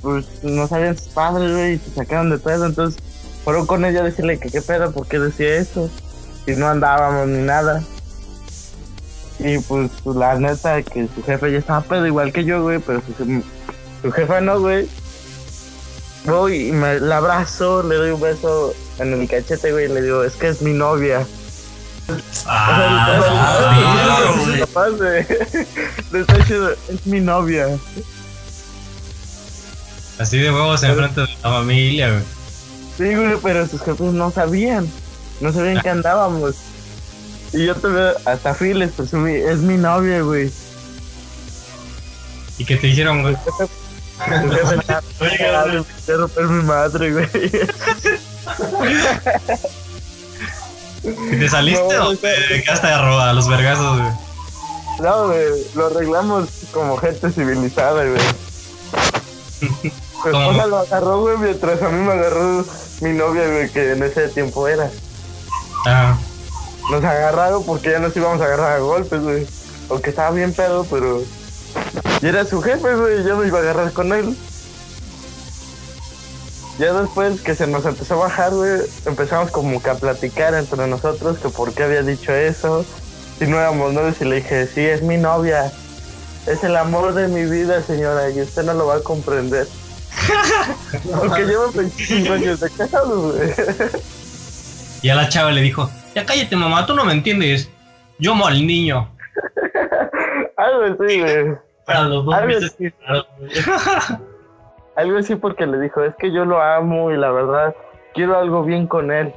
pues 0.00 0.26
no 0.42 0.66
sabían 0.66 0.98
sus 0.98 1.08
padres, 1.08 1.52
güey, 1.52 1.74
y 1.74 1.78
se 1.78 1.94
sacaron 1.94 2.30
de 2.30 2.38
pedo. 2.38 2.66
Entonces, 2.66 3.00
fueron 3.44 3.66
con 3.66 3.84
ella 3.84 4.00
a 4.00 4.04
decirle 4.04 4.38
que 4.38 4.50
qué 4.50 4.60
pedo, 4.60 4.92
por 4.92 5.06
qué 5.06 5.18
decía 5.18 5.56
eso. 5.56 5.88
Si 6.44 6.56
no 6.56 6.68
andábamos 6.68 7.28
ni 7.28 7.42
nada. 7.42 7.82
Y 9.38 9.58
pues, 9.58 9.90
pues, 10.02 10.16
la 10.16 10.34
neta, 10.36 10.82
que 10.82 11.08
su 11.14 11.22
jefe 11.22 11.52
ya 11.52 11.58
estaba 11.58 11.80
pedo 11.82 12.06
igual 12.06 12.32
que 12.32 12.44
yo, 12.44 12.62
güey, 12.62 12.80
pero 12.80 13.02
su, 13.16 13.42
su 14.02 14.12
jefa 14.12 14.40
no, 14.40 14.60
güey. 14.60 14.88
Voy 16.24 16.68
y 16.68 16.72
me 16.72 17.00
la 17.00 17.16
abrazo, 17.16 17.82
le 17.82 17.96
doy 17.96 18.10
un 18.10 18.20
beso 18.20 18.74
en 18.98 19.12
el 19.12 19.28
cachete, 19.28 19.72
güey, 19.72 19.86
y 19.86 19.94
le 19.94 20.02
digo, 20.02 20.22
es 20.24 20.34
que 20.34 20.48
es 20.48 20.62
mi 20.62 20.72
novia. 20.72 21.26
Ah, 22.46 23.20
güey. 24.96 25.26
chido, 26.46 26.72
es 26.88 27.06
mi 27.06 27.20
novia. 27.20 27.66
Así 30.18 30.38
de 30.38 30.50
huevos 30.52 30.82
enfrente 30.82 31.20
de 31.22 31.28
la 31.42 31.50
familia, 31.50 32.10
güey. 32.10 32.22
Sí, 32.96 33.14
güey, 33.14 33.36
pero 33.42 33.66
sus 33.66 33.82
jefes 33.82 34.12
no 34.12 34.30
sabían. 34.30 34.88
No 35.40 35.52
sabían 35.52 35.80
que 35.80 35.90
andábamos. 35.90 36.54
Y 37.52 37.66
yo 37.66 37.74
te 37.74 37.88
veo, 37.88 38.14
hasta 38.24 38.54
Phil 38.54 38.78
les 38.78 38.92
presumí, 38.92 39.32
es 39.32 39.58
mi 39.58 39.76
novia, 39.76 40.22
güey. 40.22 40.50
¿Y 42.58 42.64
qué 42.64 42.76
te 42.76 42.88
hicieron, 42.88 43.22
güey? 43.22 43.36
Romper 46.08 46.46
mi 46.46 46.62
madre, 46.62 47.12
güey. 47.12 47.26
¿Y 51.04 51.38
te 51.38 51.48
saliste 51.48 51.96
No, 51.96 52.08
o 52.08 52.16
te 52.16 52.28
dedicaste 52.28 52.86
a 52.86 53.02
robar 53.02 53.28
a 53.30 53.32
los 53.32 53.48
vergazos, 53.48 53.98
güey? 53.98 54.12
No, 55.00 55.26
güey, 55.26 55.46
lo 55.74 55.86
arreglamos 55.86 56.48
como 56.72 56.96
gente 56.96 57.30
civilizada, 57.30 58.04
güey. 58.04 58.20
¿Cómo? 60.22 60.50
esposa 60.50 60.66
lo 60.66 60.78
agarró, 60.78 61.20
güey, 61.20 61.36
mientras 61.38 61.82
a 61.82 61.88
mí 61.88 62.00
me 62.04 62.12
agarró 62.12 62.64
mi 63.00 63.10
novia, 63.10 63.48
güey, 63.48 63.68
que 63.70 63.92
en 63.92 64.02
ese 64.02 64.28
tiempo 64.28 64.68
era. 64.68 64.90
Ah, 65.86 66.16
Nos 66.90 67.02
agarraron 67.02 67.64
porque 67.64 67.90
ya 67.90 67.98
nos 67.98 68.16
íbamos 68.16 68.40
a 68.40 68.44
agarrar 68.44 68.76
a 68.76 68.78
golpes, 68.78 69.20
güey. 69.20 69.46
Aunque 69.90 70.10
estaba 70.10 70.30
bien 70.30 70.52
pedo, 70.52 70.86
pero. 70.88 71.22
Y 72.20 72.26
era 72.26 72.44
su 72.44 72.62
jefe, 72.62 72.94
güey, 72.94 73.20
y 73.20 73.24
yo 73.24 73.36
me 73.36 73.48
iba 73.48 73.58
a 73.58 73.62
agarrar 73.62 73.92
con 73.92 74.12
él. 74.12 74.36
Ya 76.82 76.92
después 76.92 77.40
que 77.42 77.54
se 77.54 77.68
nos 77.68 77.86
empezó 77.86 78.14
a 78.14 78.24
bajar, 78.26 78.50
güey, 78.50 78.80
empezamos 79.06 79.52
como 79.52 79.80
que 79.80 79.88
a 79.88 79.94
platicar 79.94 80.52
entre 80.54 80.88
nosotros 80.88 81.38
que 81.38 81.48
por 81.48 81.72
qué 81.72 81.84
había 81.84 82.02
dicho 82.02 82.32
eso. 82.32 82.84
Si 83.38 83.46
no 83.46 83.56
éramos 83.56 83.92
novios 83.92 84.20
y 84.20 84.24
le 84.24 84.36
dije, 84.36 84.66
sí, 84.66 84.80
es 84.80 85.00
mi 85.00 85.16
novia. 85.16 85.70
Es 86.48 86.64
el 86.64 86.74
amor 86.74 87.14
de 87.14 87.28
mi 87.28 87.48
vida, 87.48 87.80
señora, 87.82 88.30
y 88.30 88.40
usted 88.40 88.64
no 88.64 88.74
lo 88.74 88.88
va 88.88 88.96
a 88.96 89.00
comprender. 89.00 89.68
Aunque 91.14 91.44
llevo 91.44 91.70
25 91.70 92.32
años 92.32 92.58
de 92.58 92.70
casado, 92.70 93.30
güey. 93.30 93.50
y 95.02 95.08
a 95.08 95.14
la 95.14 95.28
chava 95.28 95.52
le 95.52 95.60
dijo, 95.60 95.88
ya 96.16 96.26
cállate 96.26 96.56
mamá, 96.56 96.84
tú 96.84 96.94
no 96.94 97.04
me 97.04 97.12
entiendes. 97.12 97.70
Yo 98.18 98.32
amo 98.32 98.48
al 98.48 98.66
niño. 98.66 99.08
Algo 100.56 100.82
así, 100.82 101.20
güey. 101.20 101.56
Para 101.86 102.02
los 102.08 102.24
dos 102.24 102.34
Algo. 102.34 103.26
Algo 104.96 105.18
así 105.18 105.36
porque 105.36 105.66
le 105.66 105.78
dijo, 105.80 106.02
es 106.02 106.14
que 106.16 106.32
yo 106.32 106.44
lo 106.44 106.60
amo 106.60 107.10
y 107.10 107.16
la 107.16 107.30
verdad 107.30 107.74
quiero 108.14 108.38
algo 108.38 108.62
bien 108.62 108.86
con 108.86 109.10
él. 109.10 109.32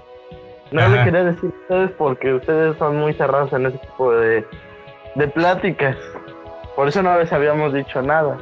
No 0.71 0.81
Ajá. 0.81 0.89
le 0.89 1.03
quería 1.05 1.23
decir 1.23 1.51
a 1.53 1.61
ustedes 1.61 1.91
porque 1.91 2.33
ustedes 2.33 2.77
son 2.77 2.97
muy 2.97 3.13
cerrados 3.13 3.53
en 3.53 3.67
ese 3.67 3.77
tipo 3.77 4.11
de, 4.11 4.45
de 5.15 5.27
pláticas. 5.29 5.95
Por 6.75 6.87
eso 6.87 7.01
no 7.01 7.17
les 7.17 7.31
habíamos 7.31 7.73
dicho 7.73 8.01
nada. 8.01 8.37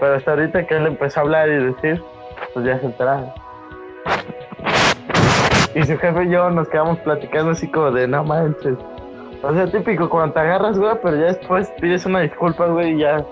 Pero 0.00 0.14
hasta 0.14 0.32
ahorita 0.32 0.66
que 0.66 0.76
él 0.76 0.86
empezó 0.86 1.20
a 1.20 1.22
hablar 1.22 1.48
y 1.48 1.64
decir, 1.64 2.02
pues 2.52 2.66
ya 2.66 2.78
se 2.80 2.86
enteraron. 2.86 3.30
Y 5.74 5.82
su 5.84 5.96
jefe 5.98 6.24
y 6.24 6.30
yo 6.30 6.50
nos 6.50 6.68
quedamos 6.68 6.98
platicando 7.00 7.52
así 7.52 7.70
como 7.70 7.92
de 7.92 8.08
no 8.08 8.24
manches. 8.24 8.76
O 9.42 9.52
sea, 9.52 9.66
típico 9.66 10.08
cuando 10.08 10.32
te 10.32 10.40
agarras, 10.40 10.78
güey, 10.78 10.96
pero 11.02 11.16
ya 11.16 11.26
después 11.26 11.70
pides 11.80 12.06
una 12.06 12.20
disculpa, 12.20 12.66
güey, 12.66 12.94
y 12.94 12.98
ya 13.00 13.24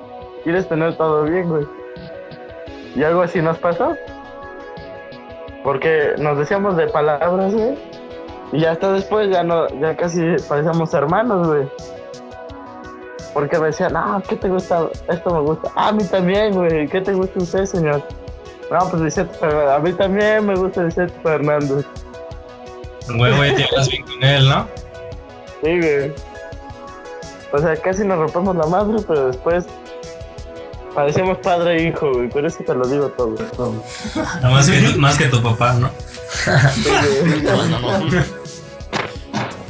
quieres 0.44 0.68
tener 0.68 0.96
todo 0.96 1.24
bien, 1.24 1.48
güey. 1.48 1.66
Y 2.94 3.02
algo 3.02 3.22
así 3.22 3.40
nos 3.42 3.58
pasó. 3.58 3.96
Porque 5.62 6.14
nos 6.18 6.38
decíamos 6.38 6.76
de 6.76 6.86
palabras, 6.88 7.54
güey. 7.54 7.74
Y 8.52 8.60
ya 8.60 8.72
hasta 8.72 8.92
después 8.92 9.30
ya 9.30 9.42
no, 9.42 9.66
ya 9.80 9.96
casi 9.96 10.20
parecíamos 10.48 10.92
hermanos, 10.94 11.48
güey. 11.48 11.68
Porque 13.32 13.58
me 13.58 13.66
decían, 13.66 13.96
ah, 13.96 14.22
¿qué 14.28 14.36
te 14.36 14.48
gusta? 14.48 14.88
Esto 15.08 15.34
me 15.34 15.40
gusta. 15.40 15.70
Ah, 15.74 15.88
a 15.88 15.92
mí 15.92 16.04
también, 16.04 16.54
güey. 16.54 16.86
¿Qué 16.86 17.00
te 17.00 17.12
gusta 17.14 17.40
usted, 17.40 17.64
señor? 17.64 18.02
No, 18.70 18.78
pues 18.90 19.02
Vicente 19.02 19.34
Fernández. 19.38 19.70
A 19.70 19.78
mí 19.80 19.92
también 19.92 20.46
me 20.46 20.54
gusta 20.54 20.84
Vicente 20.84 21.14
Fernández. 21.22 21.84
Güey, 23.08 23.36
güey, 23.36 23.54
te 23.56 23.62
llevas 23.64 23.88
bien 23.88 24.04
con 24.04 24.22
él, 24.22 24.48
¿no? 24.48 24.68
Sí, 25.62 25.80
güey. 25.80 26.14
O 27.52 27.58
sea, 27.58 27.76
casi 27.76 28.04
nos 28.04 28.18
rompemos 28.18 28.56
la 28.56 28.66
madre, 28.66 29.02
pero 29.06 29.26
después 29.26 29.66
parecíamos 30.94 31.38
padre 31.38 31.76
e 31.76 31.88
hijo, 31.88 32.12
güey. 32.12 32.28
Por 32.28 32.44
eso 32.46 32.58
te 32.64 32.74
lo 32.74 32.86
digo 32.86 33.08
todo. 33.08 33.34
todo. 33.56 33.82
No, 34.42 34.50
más, 34.50 34.68
que 34.68 34.80
tu, 34.80 34.98
más 34.98 35.18
que 35.18 35.26
tu 35.26 35.42
papá, 35.42 35.74
¿no? 35.74 35.90
No, 37.42 37.64
no, 37.66 37.78
no. 37.78 38.24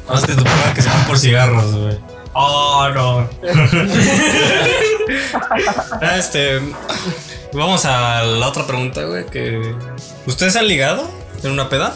Más 0.09 0.25
que 0.27 0.35
tu 0.35 0.45
papá 0.45 0.75
que 0.75 0.83
se 0.83 0.89
va 0.89 1.05
por 1.07 1.19
cigarros, 1.19 1.75
güey. 1.75 1.99
Oh, 2.35 2.89
no. 2.95 3.29
Ah, 6.01 6.17
este. 6.17 6.61
Vamos 7.53 7.85
a 7.85 8.23
la 8.23 8.49
otra 8.49 8.67
pregunta, 8.67 9.05
güey. 9.05 9.27
Que. 9.27 9.75
¿Ustedes 10.27 10.57
han 10.57 10.67
ligado 10.67 11.09
en 11.43 11.51
una 11.51 11.69
peda? 11.69 11.95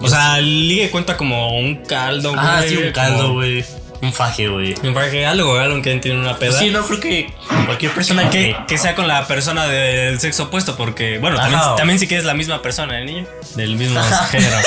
O 0.00 0.08
sea, 0.08 0.38
ligue 0.40 0.90
cuenta 0.90 1.16
como 1.16 1.58
un 1.58 1.76
caldo, 1.76 2.30
güey. 2.32 2.42
Ah, 2.44 2.62
sí, 2.66 2.76
un 2.76 2.92
caldo, 2.92 3.22
como- 3.22 3.34
güey. 3.34 3.64
Un 4.04 4.12
faje, 4.12 4.48
güey. 4.48 4.74
Me 4.82 4.92
parece 4.92 5.16
que 5.16 5.26
algo, 5.26 5.56
algo 5.58 5.80
que 5.82 5.94
tiene 5.96 6.20
una 6.20 6.38
peda. 6.38 6.58
Sí, 6.58 6.70
no 6.70 6.84
creo 6.86 7.00
que 7.00 7.32
cualquier 7.66 7.92
persona 7.92 8.30
que, 8.30 8.56
que. 8.68 8.78
sea 8.78 8.94
con 8.94 9.08
la 9.08 9.26
persona 9.26 9.66
del 9.66 10.20
sexo 10.20 10.44
opuesto, 10.44 10.76
porque, 10.76 11.18
bueno, 11.18 11.36
también, 11.36 11.60
también 11.76 11.98
sí 11.98 12.06
que 12.06 12.16
es 12.16 12.24
la 12.24 12.34
misma 12.34 12.62
persona, 12.62 12.98
el 12.98 13.06
niño, 13.06 13.26
del 13.56 13.76
mismo 13.76 14.00
género. 14.30 14.56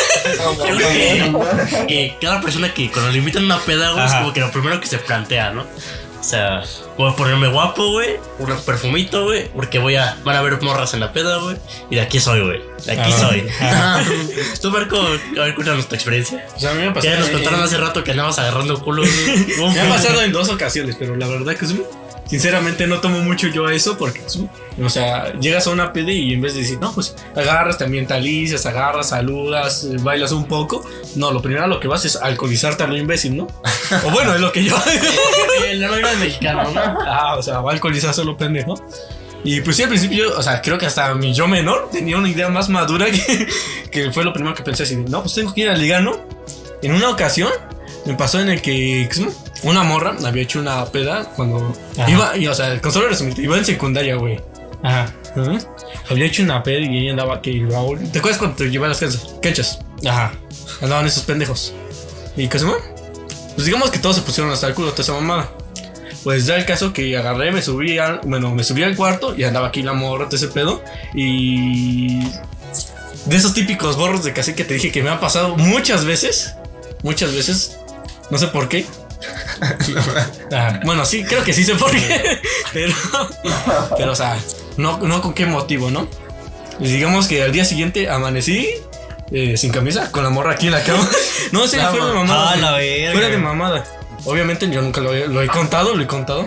Que, 0.68 1.86
que 1.88 2.18
cada 2.22 2.42
persona 2.42 2.74
que 2.74 2.90
cuando 2.92 3.12
le 3.12 3.20
invitan 3.20 3.44
a 3.44 3.46
una 3.46 3.60
peda, 3.60 3.92
güey, 3.92 4.06
es 4.06 4.14
como 4.14 4.34
que 4.34 4.42
lo 4.42 4.52
primero 4.52 4.80
que 4.80 4.88
se 4.88 4.98
plantea, 4.98 5.52
¿no? 5.52 5.66
O 6.28 6.30
sea, 6.30 6.62
voy 6.98 7.10
a 7.10 7.16
ponerme 7.16 7.48
guapo, 7.48 7.90
güey, 7.90 8.18
un 8.40 8.50
perfumito, 8.66 9.24
güey, 9.24 9.48
porque 9.48 9.80
voy 9.80 9.96
a, 9.96 10.18
van 10.26 10.36
a 10.36 10.42
ver 10.42 10.62
morras 10.62 10.94
en 10.94 11.00
la 11.00 11.14
peda, 11.14 11.38
güey, 11.38 11.56
y 11.90 11.96
de 11.96 12.02
aquí 12.02 12.20
soy, 12.20 12.42
güey, 12.42 12.60
de 12.86 12.92
aquí 12.92 13.12
Ah, 13.14 13.18
soy. 13.18 13.48
ajá. 13.62 14.04
Tú, 14.62 14.70
Marco, 14.70 15.00
a 15.00 15.40
ver, 15.46 15.56
cuéntanos 15.56 15.88
tu 15.88 15.96
experiencia. 15.96 16.46
O 16.54 16.60
sea, 16.60 16.72
a 16.72 16.74
mí 16.74 16.82
me 16.82 16.92
pasó. 16.92 17.08
Ya 17.08 17.18
nos 17.18 17.30
contaron 17.30 17.62
hace 17.62 17.78
rato 17.78 18.04
que 18.04 18.12
andabas 18.12 18.38
agarrando 18.40 18.78
culo. 18.84 19.04
güey. 19.04 19.74
Me 19.74 19.80
ha 19.80 19.88
pasado 19.90 20.22
en 20.22 20.34
dos 20.34 20.50
ocasiones, 20.50 20.98
pero 21.00 21.16
la 21.16 21.28
verdad 21.30 21.56
que 21.56 21.66
sí, 21.66 21.82
sinceramente 22.28 22.88
no 22.88 23.00
tomo 23.00 23.20
mucho 23.22 23.48
yo 23.48 23.66
a 23.66 23.74
eso 23.74 23.98
porque, 23.98 24.22
sí, 24.28 24.48
o 24.84 24.90
sea, 24.90 25.34
llegas 25.40 25.68
a 25.68 25.72
una 25.72 25.92
peda 25.94 26.12
y 26.12 26.34
en 26.34 26.42
vez 26.42 26.54
de 26.54 26.62
decir, 26.62 26.80
no, 26.80 26.94
pues 26.94 27.16
agarras, 27.36 27.78
te 27.78 27.86
ambientalizas, 27.86 28.66
agarras, 28.66 29.10
saludas, 29.10 29.88
bailas 30.04 30.32
un 30.32 30.46
poco. 30.46 30.88
No, 31.16 31.32
lo 31.32 31.42
primero 31.42 31.68
lo 31.68 31.80
que 31.80 31.88
vas 31.88 32.06
es 32.06 32.16
alcoholizarte 32.16 32.84
a 32.84 32.88
lo 32.88 32.96
imbécil, 32.96 33.36
¿no? 33.36 33.48
O 34.06 34.12
bueno, 34.12 34.36
es 34.36 34.42
lo 34.42 34.52
que 34.52 34.64
yo 34.64 34.76
El 35.66 35.80
de 35.80 35.88
mexicano, 36.20 36.64
¿no? 36.72 36.82
Ah, 37.06 37.36
o 37.38 37.42
sea, 37.42 37.62
va 37.62 37.72
a 37.72 37.74
alcoholizarse 37.74 38.22
a 38.22 38.24
lo 38.24 38.38
pendejo. 38.38 38.76
Y 39.44 39.62
pues 39.62 39.78
sí, 39.78 39.84
al 39.84 39.90
principio, 39.90 40.38
o 40.38 40.44
sea, 40.44 40.62
creo 40.62 40.78
que 40.78 40.86
hasta 40.86 41.14
mi 41.16 41.34
yo 41.34 41.48
menor 41.48 41.90
tenía 41.92 42.18
una 42.18 42.28
idea 42.28 42.50
más 42.50 42.70
madura 42.70 43.06
que, 43.06 43.48
que 43.92 44.12
fue 44.12 44.24
lo 44.24 44.34
primero 44.34 44.54
que 44.54 44.64
pensé 44.64 44.84
así 44.84 44.96
de, 44.96 45.10
no, 45.10 45.22
pues 45.22 45.36
tengo 45.36 45.54
que 45.54 45.62
ir 45.62 45.70
a 45.70 45.76
ligar, 45.76 46.04
¿no? 46.04 46.20
En 46.82 46.94
una 46.94 47.10
ocasión 47.10 47.50
me 48.08 48.14
pasó 48.14 48.40
en 48.40 48.48
el 48.48 48.62
que 48.62 49.10
una 49.64 49.84
morra 49.84 50.16
había 50.26 50.44
hecho 50.44 50.60
una 50.60 50.86
peda 50.86 51.26
cuando 51.36 51.76
Ajá. 51.98 52.10
iba, 52.10 52.38
y, 52.38 52.48
o 52.48 52.56
sea, 52.56 52.82
con 52.82 52.94
solo 52.94 53.08
iba 53.38 53.58
en 53.58 53.66
secundaria, 53.66 54.16
güey. 54.16 54.40
Ajá. 54.82 55.14
Había 56.10 56.26
hecho 56.26 56.42
una 56.42 56.64
peda 56.64 56.80
y 56.80 56.98
ella 57.00 57.12
andaba 57.12 57.42
que 57.42 57.68
Raúl. 57.70 58.00
¿Te 58.10 58.20
acuerdas 58.20 58.40
cuando 58.40 58.56
te 58.56 58.70
llevé 58.70 58.86
a 58.86 58.90
las 58.90 59.00
canchas? 59.42 59.80
Ajá. 60.06 60.32
Andaban 60.82 61.06
esos 61.06 61.24
pendejos. 61.24 61.74
¿Y 62.38 62.48
qué 62.48 62.60
se? 62.60 62.66
Pues 63.56 63.66
digamos 63.66 63.92
que 63.92 64.00
todos 64.00 64.16
se 64.16 64.22
pusieron 64.22 64.54
hasta 64.54 64.68
el 64.68 64.74
culo 64.74 64.92
toda 64.92 65.04
esa 65.04 65.14
mamada. 65.14 65.52
Pues 66.24 66.48
da 66.48 66.56
el 66.56 66.66
caso 66.66 66.94
que 66.94 67.18
agarré, 67.18 67.52
me 67.52 67.62
subí 67.62 67.98
al, 67.98 68.22
bueno, 68.24 68.56
me 68.56 68.64
subí 68.64 68.84
al 68.84 68.96
cuarto 68.96 69.36
y 69.36 69.44
andaba 69.44 69.68
aquí 69.68 69.84
la 69.84 69.94
morra, 69.94 70.26
todo 70.26 70.38
ese 70.38 70.48
pedo. 70.48 70.82
Y 71.14 72.24
de 73.26 73.36
esos 73.36 73.54
típicos 73.54 73.98
borros 73.98 74.24
de 74.24 74.32
cassette 74.32 74.56
que 74.56 74.64
te 74.64 74.76
dije 74.76 74.92
que 74.94 75.04
me 75.04 75.10
han 75.10 75.20
pasado 75.20 75.58
muchas 75.58 76.06
veces. 76.06 76.54
Muchas 77.04 77.34
veces. 77.36 77.78
No 78.30 78.38
sé 78.38 78.48
por 78.48 78.70
qué. 78.70 78.86
Ah, 80.54 80.80
bueno, 80.86 81.04
sí, 81.06 81.24
creo 81.24 81.44
que 81.44 81.52
sí 81.52 81.64
sé 81.64 81.76
por 81.76 81.92
qué. 81.92 82.40
Pero, 82.74 82.94
pero 83.98 84.12
o 84.12 84.16
sea, 84.16 84.38
no, 84.78 85.00
no 85.00 85.22
con 85.22 85.34
qué 85.34 85.46
motivo, 85.46 85.90
¿no? 85.90 86.08
Y 86.80 86.88
digamos 86.90 87.28
que 87.28 87.42
al 87.42 87.52
día 87.52 87.66
siguiente 87.66 88.10
amanecí 88.10 88.70
eh, 89.32 89.58
sin 89.58 89.72
camisa, 89.72 90.12
con 90.12 90.24
la 90.24 90.30
morra 90.30 90.54
aquí 90.54 90.68
en 90.68 90.74
la 90.74 90.84
cama. 90.84 91.08
No 91.52 91.66
sé, 91.66 91.80
fuera 91.80 92.08
de 92.08 92.14
mamada. 92.14 92.52
Ah, 92.52 92.56
la 92.58 92.72
verga. 92.74 93.12
Fuera 93.14 93.30
de 93.30 93.38
mamada. 93.38 93.86
Obviamente 94.26 94.70
yo 94.70 94.82
nunca 94.82 95.00
lo 95.00 95.14
he, 95.14 95.28
lo 95.28 95.42
he 95.42 95.48
contado, 95.48 95.96
lo 95.96 96.04
he 96.04 96.08
contado. 96.08 96.46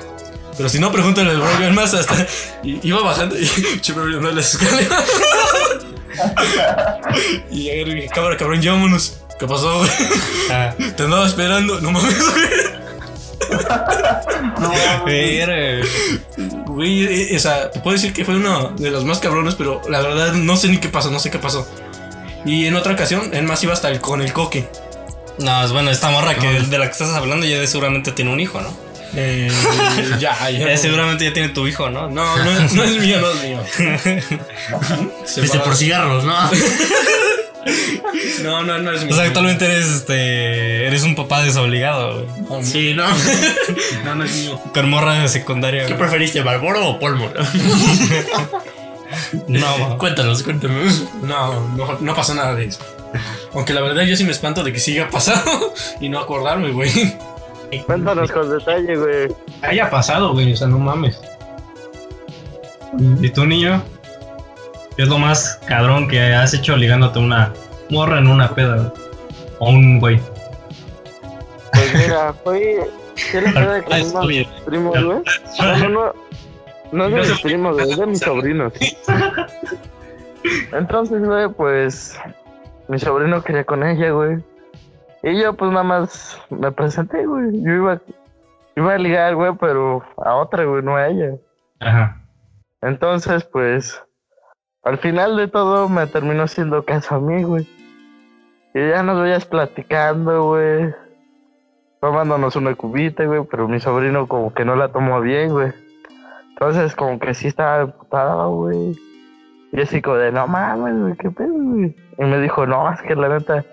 Pero 0.58 0.68
si 0.68 0.78
no, 0.78 0.92
pregúntale 0.92 1.30
al 1.30 1.62
es 1.62 1.72
más, 1.72 1.94
hasta 1.94 2.26
iba 2.62 3.00
bajando 3.02 3.34
y 3.38 3.40
me 3.96 4.12
iba 4.12 4.30
las 4.30 4.54
escaleras. 4.54 5.04
y 7.50 7.70
dije, 7.84 8.08
cámara, 8.14 8.36
cabrón, 8.36 8.60
llámonos. 8.60 9.19
¿Qué 9.40 9.46
pasó, 9.46 9.78
güey? 9.78 9.90
Ah, 10.50 10.74
Te 10.96 11.02
andaba 11.02 11.26
esperando, 11.26 11.80
no 11.80 11.90
mames, 11.92 12.14
güey. 12.18 12.60
verga. 15.06 15.86
Güey, 16.66 17.04
eh, 17.32 17.36
o 17.36 17.38
sea, 17.40 17.70
te 17.70 17.80
puedo 17.80 17.94
decir 17.94 18.12
que 18.12 18.24
fue 18.24 18.36
uno 18.36 18.70
de 18.78 18.90
los 18.90 19.04
más 19.04 19.18
cabrones, 19.18 19.54
pero 19.54 19.80
la 19.88 20.00
verdad 20.00 20.32
no 20.34 20.56
sé 20.56 20.68
ni 20.68 20.78
qué 20.78 20.88
pasó, 20.88 21.10
no 21.10 21.18
sé 21.18 21.30
qué 21.30 21.38
pasó. 21.38 21.66
Y 22.44 22.66
en 22.66 22.76
otra 22.76 22.92
ocasión, 22.94 23.30
él 23.34 23.44
más 23.44 23.62
iba 23.64 23.72
hasta 23.72 23.88
el, 23.88 24.00
con 24.00 24.22
el 24.22 24.32
coque. 24.32 24.68
No, 25.38 25.64
es 25.64 25.72
bueno, 25.72 25.90
esta 25.90 26.10
morra 26.10 26.34
que, 26.34 26.46
de 26.60 26.78
la 26.78 26.86
que 26.86 26.92
estás 26.92 27.10
hablando 27.10 27.46
ya 27.46 27.66
seguramente 27.66 28.12
tiene 28.12 28.32
un 28.32 28.40
hijo, 28.40 28.60
¿no? 28.60 28.76
Eh, 29.14 29.50
ya, 30.20 30.50
ya. 30.50 30.50
Ya 30.68 30.76
seguramente 30.76 31.24
ya 31.24 31.32
tiene 31.32 31.48
tu 31.48 31.66
hijo, 31.66 31.90
¿no? 31.90 32.08
No, 32.08 32.36
no, 32.36 32.50
es- 32.50 32.72
no 32.74 32.84
es 32.84 32.96
mío, 32.98 33.20
no 33.20 33.30
es 33.30 33.42
mío. 33.42 33.60
Se 35.24 35.40
Viste 35.40 35.58
por 35.60 35.74
cigarros, 35.76 36.24
¿no? 36.24 36.34
No, 38.42 38.62
no, 38.64 38.78
no 38.78 38.92
es 38.92 39.02
mío. 39.04 39.12
O 39.12 39.16
sea, 39.16 39.26
actualmente 39.26 39.66
eres 39.66 39.86
este. 39.86 40.86
Eres 40.86 41.02
un 41.02 41.14
papá 41.14 41.42
desobligado, 41.42 42.24
güey. 42.48 42.62
Sí, 42.64 42.94
¿no? 42.94 43.04
No, 44.04 44.14
no 44.14 44.24
es 44.24 44.34
mío. 44.34 44.60
Con 44.72 44.88
morra 44.88 45.20
de 45.20 45.28
secundaria, 45.28 45.82
¿Qué 45.82 45.88
güey. 45.94 45.98
preferiste, 45.98 46.42
Marlboro 46.42 46.88
o 46.88 46.98
Polmo? 46.98 47.30
No. 49.48 49.98
Cuéntanos, 49.98 50.42
cuéntanos. 50.42 51.04
No, 51.22 51.68
no, 51.76 51.98
no 52.00 52.14
pasó 52.14 52.34
nada 52.34 52.54
de 52.54 52.66
eso. 52.66 52.80
Aunque 53.54 53.72
la 53.74 53.80
verdad 53.80 54.02
yo 54.04 54.16
sí 54.16 54.24
me 54.24 54.30
espanto 54.30 54.62
de 54.64 54.72
que 54.72 54.78
siga 54.80 55.08
pasando 55.10 55.74
y 56.00 56.08
no 56.08 56.18
acordarme, 56.20 56.70
güey. 56.70 56.90
Cuéntanos 57.86 58.30
con 58.32 58.50
detalle, 58.50 58.96
güey. 58.96 59.28
haya 59.62 59.90
pasado, 59.90 60.32
güey. 60.32 60.52
O 60.52 60.56
sea, 60.56 60.68
no 60.68 60.78
mames. 60.78 61.18
¿Y 63.20 63.30
tú, 63.30 63.46
niño? 63.46 63.82
¿Qué 65.00 65.04
es 65.04 65.08
lo 65.10 65.16
más 65.18 65.58
cabrón 65.66 66.08
que 66.08 66.20
has 66.20 66.52
hecho 66.52 66.76
ligándote 66.76 67.18
a 67.18 67.22
una 67.22 67.52
morra 67.88 68.18
en 68.18 68.26
una 68.26 68.54
peda? 68.54 68.76
güey? 68.76 68.90
O 69.58 69.70
un 69.70 69.98
güey. 69.98 70.20
Pues 71.72 71.94
mira, 71.94 72.34
fue. 72.44 72.86
¿Qué 73.32 73.40
le 73.40 73.50
queda 73.50 73.82
con 73.82 73.92
Ah, 73.94 74.02
unos 74.12 74.26
bien. 74.28 74.46
primos, 74.66 75.02
güey? 75.02 75.18
No, 75.58 75.78
no, 75.78 75.88
no. 75.88 76.12
No 76.92 77.04
es 77.06 77.12
de 77.28 77.32
mis 77.32 77.40
primos, 77.42 77.76
güey, 77.78 77.90
es 77.92 77.96
de 77.96 78.06
mis 78.08 78.18
sobrinos. 78.20 78.74
Entonces, 80.72 81.24
güey, 81.24 81.48
pues. 81.48 82.20
Mi 82.88 82.98
sobrino 82.98 83.42
quería 83.42 83.64
con 83.64 83.82
ella, 83.82 84.10
güey. 84.10 84.36
Y 85.22 85.40
yo, 85.40 85.54
pues 85.54 85.70
nada 85.70 85.82
más 85.84 86.38
me 86.50 86.70
presenté, 86.72 87.24
güey. 87.24 87.62
Yo 87.62 87.72
iba. 87.72 88.02
Iba 88.76 88.92
a 88.92 88.98
ligar, 88.98 89.34
güey, 89.34 89.52
pero 89.58 90.04
a 90.18 90.34
otra, 90.34 90.64
güey, 90.66 90.82
no 90.82 90.94
a 90.96 91.08
ella. 91.08 91.36
Ajá. 91.80 92.20
Entonces, 92.82 93.44
pues, 93.44 93.98
al 94.82 94.98
final 94.98 95.36
de 95.36 95.48
todo 95.48 95.88
me 95.88 96.06
terminó 96.06 96.46
siendo 96.46 96.84
caso 96.84 97.16
a 97.16 97.20
mí, 97.20 97.42
güey. 97.42 97.68
Y 98.74 98.88
ya 98.88 99.02
nos 99.02 99.20
veías 99.20 99.44
platicando, 99.44 100.44
güey. 100.44 100.94
Tomándonos 102.00 102.56
una 102.56 102.74
cubita, 102.74 103.24
güey, 103.24 103.44
pero 103.50 103.68
mi 103.68 103.78
sobrino 103.78 104.26
como 104.26 104.54
que 104.54 104.64
no 104.64 104.76
la 104.76 104.90
tomó 104.90 105.20
bien, 105.20 105.50
güey. 105.50 105.72
Entonces, 106.50 106.94
como 106.94 107.18
que 107.18 107.34
sí 107.34 107.48
estaba 107.48 107.82
emputado, 107.82 108.54
güey. 108.54 108.98
Y 109.72 109.80
así 109.80 110.00
como 110.00 110.16
de, 110.16 110.32
no 110.32 110.46
mames, 110.46 110.98
güey, 110.98 111.14
qué 111.16 111.30
pedo, 111.30 111.52
güey. 111.52 111.94
Y 112.18 112.24
me 112.24 112.40
dijo, 112.40 112.66
no, 112.66 112.90
es 112.90 113.02
que 113.02 113.14
la 113.14 113.28
neta 113.28 113.64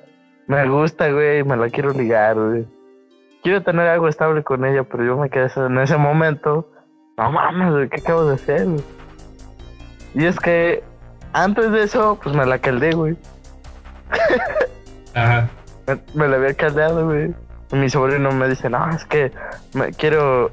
me 0.47 0.67
gusta, 0.67 1.09
güey, 1.11 1.43
me 1.43 1.55
la 1.55 1.69
quiero 1.69 1.91
ligar, 1.91 2.35
güey. 2.35 2.65
Quiero 3.43 3.63
tener 3.63 3.87
algo 3.87 4.09
estable 4.09 4.43
con 4.43 4.65
ella, 4.65 4.83
pero 4.83 5.05
yo 5.05 5.17
me 5.17 5.29
quedé 5.29 5.49
en 5.55 5.77
ese 5.77 5.97
momento. 5.97 6.69
No 7.17 7.31
mames, 7.31 7.71
güey, 7.71 7.89
¿qué 7.89 8.01
acabo 8.01 8.25
de 8.25 8.35
hacer? 8.35 8.67
Y 10.13 10.25
es 10.25 10.39
que 10.39 10.83
antes 11.43 11.71
de 11.71 11.83
eso, 11.83 12.19
pues 12.21 12.35
me 12.35 12.45
la 12.45 12.59
caldé, 12.59 12.91
güey. 12.91 13.15
Ajá. 15.13 15.49
Me, 15.85 15.99
me 16.13 16.27
la 16.27 16.37
había 16.37 16.53
caldeado, 16.53 17.05
güey. 17.05 17.33
Y 17.71 17.75
mi 17.75 17.89
sobrino 17.89 18.31
me 18.31 18.47
dice, 18.47 18.69
no, 18.69 18.89
es 18.89 19.03
que 19.05 19.31
me, 19.73 19.91
quiero, 19.91 20.51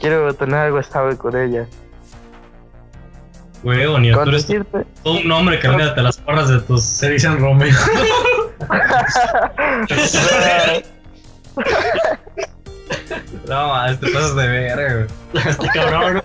quiero 0.00 0.34
tener 0.34 0.56
algo 0.56 0.80
estable 0.80 1.16
con 1.16 1.36
ella. 1.36 1.66
Güey, 3.62 3.86
bonito. 3.86 4.22
Tú 4.22 4.30
eres 4.30 4.46
decirte, 4.46 4.84
todo 5.04 5.20
un 5.20 5.30
hombre 5.30 5.60
que 5.60 5.68
olvídate 5.68 6.02
las 6.02 6.18
porras 6.18 6.48
de 6.48 6.60
tus. 6.60 6.82
Se 6.82 7.10
dicen 7.10 7.38
Romeo. 7.38 7.74
No, 13.46 13.68
mames, 13.68 14.00
te 14.00 14.10
pasas 14.10 14.36
de 14.36 14.46
verga, 14.46 14.94
güey. 14.94 15.06
Este 15.46 15.68
cabrón. 15.74 16.22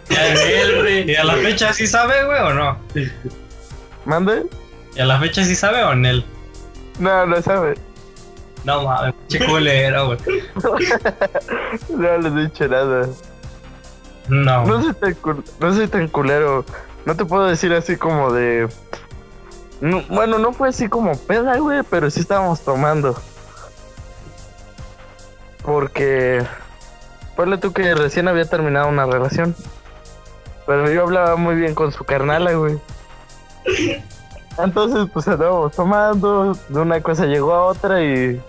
¿Y 1.05 1.15
a 1.15 1.23
la 1.23 1.33
fecha 1.35 1.73
sí 1.73 1.87
sabe, 1.87 2.25
güey, 2.25 2.39
o 2.39 2.53
no? 2.53 2.77
¿Mande? 4.07 4.45
¿Y 4.95 4.99
a 5.01 5.05
la 5.05 5.19
fecha 5.19 5.43
sí 5.43 5.55
sabe 5.55 5.83
o 5.83 5.91
en 5.91 6.05
él? 6.05 6.25
No, 6.97 7.25
no 7.27 7.39
sabe. 7.41 7.75
No 8.63 8.81
mames, 8.83 9.13
pinche 9.27 9.45
culero, 9.45 10.07
güey. 10.07 10.19
No 11.89 12.17
le 12.17 12.27
he 12.29 12.45
dicho 12.45 12.67
nada. 12.67 13.07
No. 14.29 14.65
No 14.65 14.81
soy 14.81 14.93
tan, 14.93 15.15
cul- 15.21 15.43
no 15.59 15.73
soy 15.73 15.87
tan 15.87 16.07
culero. 16.07 16.65
No 17.05 17.15
te 17.15 17.23
puedo 17.25 17.45
decir 17.45 17.71
así 17.73 17.95
como 17.95 18.33
de... 18.33 18.67
No, 19.79 20.01
bueno, 20.09 20.39
no 20.39 20.51
fue 20.53 20.69
así 20.69 20.89
como 20.89 21.15
peda, 21.17 21.57
güey, 21.59 21.83
pero 21.89 22.09
sí 22.09 22.19
estábamos 22.21 22.61
tomando. 22.61 23.15
Porque... 25.63 26.45
Ponle 27.35 27.57
tú 27.59 27.71
que 27.71 27.93
recién 27.93 28.27
había 28.27 28.45
terminado 28.45 28.87
una 28.87 29.05
relación. 29.05 29.55
Pero 30.65 30.89
yo 30.91 31.03
hablaba 31.03 31.35
muy 31.35 31.55
bien 31.55 31.75
con 31.75 31.91
su 31.91 32.03
carnala, 32.03 32.53
güey. 32.53 32.79
Entonces, 34.57 35.07
pues 35.13 35.27
andábamos 35.27 35.73
tomando, 35.73 36.57
de 36.69 36.79
una 36.79 37.01
cosa 37.01 37.25
llegó 37.25 37.53
a 37.53 37.65
otra 37.65 38.03
y... 38.03 38.41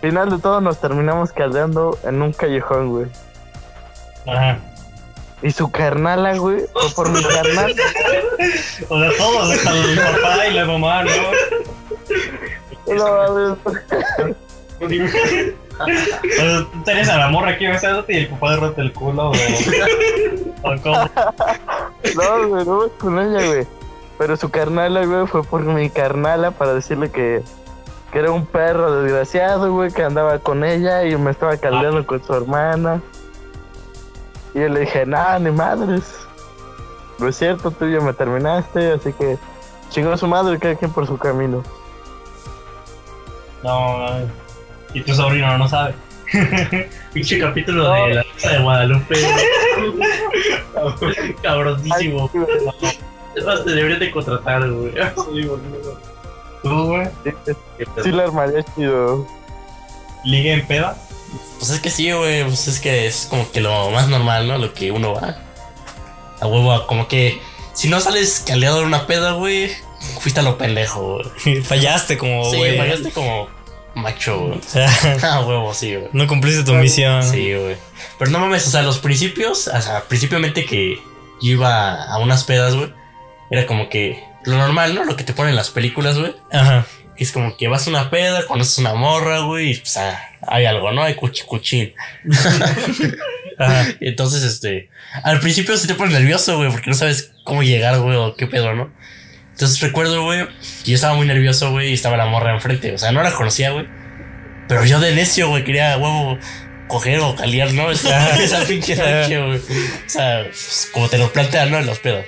Final 0.00 0.30
de 0.30 0.38
todo 0.38 0.62
nos 0.62 0.80
terminamos 0.80 1.30
caldeando 1.30 1.98
en 2.04 2.22
un 2.22 2.32
callejón, 2.32 2.88
güey. 2.88 3.06
Ajá. 4.26 4.58
Y 5.42 5.50
su 5.50 5.70
carnala, 5.70 6.36
güey, 6.36 6.60
fue 6.72 6.90
por 6.94 7.10
mi 7.10 7.22
carnal. 7.22 7.74
O 8.88 8.98
sea, 8.98 9.10
todos, 9.18 9.50
hasta 9.50 9.72
el 9.72 9.98
papá 9.98 10.46
y 10.46 10.54
la 10.54 10.64
mamá, 10.64 11.04
¿no? 11.04 11.10
No, 12.94 13.56
mames. 14.78 14.98
Pero 16.22 16.66
tú 16.66 16.82
tenés 16.84 17.08
a 17.08 17.18
la 17.18 17.28
morra 17.28 17.50
aquí 17.50 17.66
besándote 17.66 18.12
y 18.14 18.16
el 18.18 18.28
papá 18.28 18.52
derrote 18.52 18.80
el 18.80 18.92
culo, 18.92 19.30
o. 19.30 19.32
¿O 20.62 20.82
cómo? 20.82 21.10
No, 22.16 22.48
güey, 22.48 22.64
no 22.64 22.88
con 22.98 23.18
ella, 23.18 23.46
güey. 23.46 23.66
Pero 24.20 24.36
su 24.36 24.50
carnala, 24.50 25.06
güey, 25.06 25.26
fue 25.26 25.42
por 25.42 25.62
mi 25.62 25.88
carnala 25.88 26.50
para 26.50 26.74
decirle 26.74 27.10
que, 27.10 27.42
que 28.12 28.18
era 28.18 28.30
un 28.30 28.44
perro 28.44 29.00
desgraciado, 29.00 29.72
güey, 29.72 29.90
que 29.90 30.02
andaba 30.02 30.38
con 30.40 30.62
ella 30.62 31.06
y 31.06 31.16
me 31.16 31.30
estaba 31.30 31.56
caldeando 31.56 32.06
con 32.06 32.22
su 32.22 32.34
hermana. 32.34 33.00
Y 34.52 34.60
yo 34.60 34.68
le 34.68 34.80
dije, 34.80 35.06
nada, 35.06 35.38
ni 35.38 35.50
madres. 35.50 36.18
No 37.18 37.28
es 37.28 37.36
cierto, 37.36 37.70
tú 37.70 37.88
ya 37.88 38.00
me 38.00 38.12
terminaste, 38.12 38.92
así 38.92 39.14
que 39.14 39.38
chingó 39.88 40.12
a 40.12 40.18
su 40.18 40.26
madre, 40.26 40.58
cada 40.58 40.74
quien 40.74 40.92
por 40.92 41.06
su 41.06 41.16
camino. 41.16 41.62
No. 43.62 44.06
Y 44.92 45.00
tu 45.00 45.14
sobrino 45.14 45.56
no 45.56 45.66
sabe. 45.66 45.94
Pinche 47.14 47.38
capítulo 47.38 47.90
de 47.90 48.16
la 48.16 48.22
Rosa 48.22 48.50
de 48.50 48.58
Guadalupe. 48.58 49.14
Cabronísimo. 51.42 52.30
Ay, 52.82 52.99
güey, 53.32 53.38
Es 53.38 53.44
más, 53.44 53.64
te 53.64 53.70
deberían 53.70 54.00
de 54.00 54.10
contratar, 54.10 54.70
güey. 54.70 54.92
¿Tú, 56.62 56.86
güey? 56.86 57.06
Sí, 58.02 58.12
la 58.12 58.24
armaría 58.24 58.62
chido. 58.74 59.26
¿Liga 60.24 60.52
en 60.52 60.66
peda? 60.66 60.96
Pues 61.58 61.70
es 61.70 61.80
que 61.80 61.90
sí, 61.90 62.10
güey. 62.12 62.44
Pues 62.44 62.68
es 62.68 62.80
que 62.80 63.06
es 63.06 63.26
como 63.30 63.50
que 63.50 63.60
lo 63.60 63.90
más 63.90 64.08
normal, 64.08 64.46
¿no? 64.46 64.58
Lo 64.58 64.74
que 64.74 64.90
uno 64.90 65.14
va. 65.14 65.38
A 66.40 66.46
huevo, 66.46 66.86
como 66.86 67.08
que 67.08 67.40
si 67.74 67.88
no 67.88 68.00
sales 68.00 68.42
caldeado 68.46 68.80
en 68.80 68.86
una 68.86 69.06
peda, 69.06 69.32
güey, 69.32 69.70
fuiste 70.20 70.40
a 70.40 70.42
lo 70.42 70.58
pendejo, 70.58 71.18
güey. 71.44 71.62
Fallaste 71.62 72.18
como, 72.18 72.44
Sí, 72.50 72.56
güey. 72.56 72.76
fallaste 72.78 73.10
como 73.10 73.48
macho, 73.94 74.38
güey. 74.38 74.58
O 74.58 74.62
sea, 74.62 74.90
A 75.36 75.40
huevo, 75.40 75.72
sí, 75.74 75.94
güey. 75.94 76.08
no 76.12 76.26
cumpliste 76.26 76.64
tu 76.64 76.72
misión. 76.74 77.22
Sí, 77.22 77.54
güey. 77.54 77.76
Pero 78.18 78.30
no 78.30 78.38
mames, 78.38 78.66
o 78.66 78.70
sea, 78.70 78.82
los 78.82 78.98
principios, 78.98 79.68
o 79.68 79.80
sea, 79.80 80.04
principalmente 80.08 80.64
que 80.66 80.96
yo 81.42 81.52
iba 81.52 82.04
a 82.04 82.18
unas 82.18 82.44
pedas, 82.44 82.74
güey, 82.74 82.92
era 83.50 83.66
como 83.66 83.88
que 83.88 84.22
lo 84.44 84.56
normal, 84.56 84.94
¿no? 84.94 85.04
Lo 85.04 85.16
que 85.16 85.24
te 85.24 85.32
ponen 85.32 85.50
en 85.50 85.56
las 85.56 85.70
películas, 85.70 86.18
güey. 86.18 86.34
Ajá. 86.52 86.86
Que 87.16 87.24
es 87.24 87.32
como 87.32 87.56
que 87.56 87.68
vas 87.68 87.86
a 87.86 87.90
una 87.90 88.10
peda, 88.10 88.46
conoces 88.46 88.78
una 88.78 88.94
morra, 88.94 89.40
güey, 89.40 89.72
y 89.72 89.74
pues 89.74 89.96
ah, 89.96 90.18
hay 90.46 90.64
algo, 90.64 90.92
¿no? 90.92 91.02
Hay 91.02 91.14
cuchi 91.14 91.44
cuchín. 91.44 91.92
Ajá. 93.58 93.86
Entonces, 94.00 94.42
este, 94.42 94.88
al 95.22 95.40
principio 95.40 95.76
sí 95.76 95.86
te 95.86 95.94
pones 95.94 96.14
nervioso, 96.14 96.56
güey, 96.56 96.70
porque 96.70 96.90
no 96.90 96.96
sabes 96.96 97.32
cómo 97.44 97.62
llegar, 97.62 97.98
güey, 97.98 98.16
o 98.16 98.34
qué 98.36 98.46
pedo, 98.46 98.74
¿no? 98.74 98.90
Entonces 99.52 99.80
recuerdo, 99.80 100.22
güey, 100.22 100.46
que 100.84 100.92
yo 100.92 100.94
estaba 100.94 101.14
muy 101.14 101.26
nervioso, 101.26 101.70
güey, 101.70 101.90
y 101.90 101.92
estaba 101.92 102.16
la 102.16 102.24
morra 102.24 102.54
enfrente. 102.54 102.94
O 102.94 102.98
sea, 102.98 103.12
no 103.12 103.22
la 103.22 103.32
conocía, 103.32 103.70
güey. 103.72 103.86
Pero 104.68 104.86
yo 104.86 105.00
de 105.00 105.14
necio, 105.14 105.50
güey, 105.50 105.64
quería, 105.64 105.98
huevo, 105.98 106.38
coger 106.86 107.18
o 107.20 107.34
caliar, 107.36 107.74
¿no? 107.74 107.90
Esa, 107.92 108.42
esa 108.42 108.64
pinche 108.64 108.96
noche, 108.96 109.38
güey. 109.38 109.58
O 109.58 109.62
sea, 110.08 110.44
pues, 110.44 110.88
como 110.92 111.08
te 111.08 111.18
lo 111.18 111.30
plantean, 111.30 111.70
¿no? 111.70 111.78
En 111.78 111.84
los 111.84 111.98
pedos. 111.98 112.24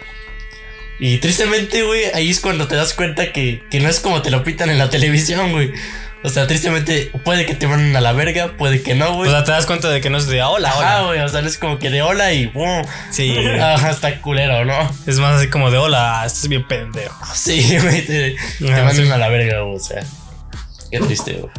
Y 0.99 1.19
tristemente, 1.19 1.83
güey, 1.83 2.05
ahí 2.15 2.31
es 2.31 2.41
cuando 2.41 2.69
te 2.69 2.77
das 2.77 2.95
cuenta 2.95 3.33
que, 3.33 3.63
que 3.71 3.81
no 3.81 3.89
es 3.89 3.99
como 4.01 4.23
te 4.23 4.31
lo 4.31 4.45
pintan 4.45 4.71
en 4.71 4.79
la 4.79 4.89
televisión, 4.91 5.53
güey. 5.53 5.73
O 6.25 6.29
sea, 6.29 6.47
tristemente, 6.47 7.11
puede 7.25 7.45
que 7.47 7.55
te 7.57 7.67
manden 7.67 7.97
a 7.97 8.01
la 8.01 8.13
verga, 8.13 8.53
puede 8.57 8.81
que 8.83 8.95
no, 8.95 9.09
O 9.11 9.15
güey. 9.17 9.31
sea, 9.31 9.43
te 9.43 9.51
das 9.51 9.67
cuenta 9.67 9.89
de 9.89 10.01
que 10.01 10.09
no 10.09 10.19
es 10.19 10.29
de 10.29 10.41
hola, 10.41 10.69
Ajá, 10.69 10.99
hola. 11.01 11.07
güey, 11.09 11.21
o 11.21 11.29
sea, 11.29 11.43
no 11.43 11.49
es 11.49 11.59
como 11.59 11.81
que 11.81 11.91
de 11.91 12.03
hola 12.03 12.33
y 12.33 12.47
¡pum! 12.47 12.85
Sí. 13.11 13.37
Ajá, 13.61 13.91
está 13.91 14.21
culero, 14.21 14.65
¿no? 14.65 14.89
Es 15.09 15.19
más 15.19 15.35
así 15.41 15.49
como 15.49 15.73
de 15.73 15.79
hola, 15.79 16.23
estás 16.25 16.47
bien 16.47 16.67
pendejo. 16.69 17.17
Sí, 17.35 17.77
güey, 17.83 18.07
te, 18.07 18.37
te 18.61 18.65
mandan 18.71 19.11
a 19.11 19.19
la 19.19 19.29
verga, 19.31 19.63
güey, 19.63 19.77
o 19.77 19.81
sea. 19.81 20.05
Qué 20.93 21.01
triste, 21.01 21.33
güey. 21.33 21.53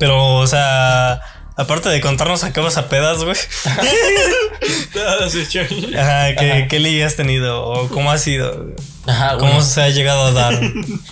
Pero, 0.00 0.34
o 0.38 0.46
sea, 0.48 1.20
aparte 1.56 1.88
de 1.88 2.00
contarnos 2.00 2.44
a 2.44 2.52
qué 2.52 2.60
vas 2.60 2.76
a 2.76 2.88
pedas, 2.88 3.24
güey. 3.24 3.36
Ajá, 5.98 6.34
¿qué, 6.36 6.66
¿qué 6.68 6.78
liga 6.78 7.06
has 7.06 7.16
tenido? 7.16 7.64
¿O 7.64 7.88
cómo 7.88 8.10
ha 8.10 8.18
sido? 8.18 8.74
Ajá, 9.06 9.36
¿Cómo 9.38 9.52
bueno, 9.52 9.62
se 9.62 9.82
ha 9.82 9.88
llegado 9.88 10.26
a 10.26 10.32
dar? 10.32 10.60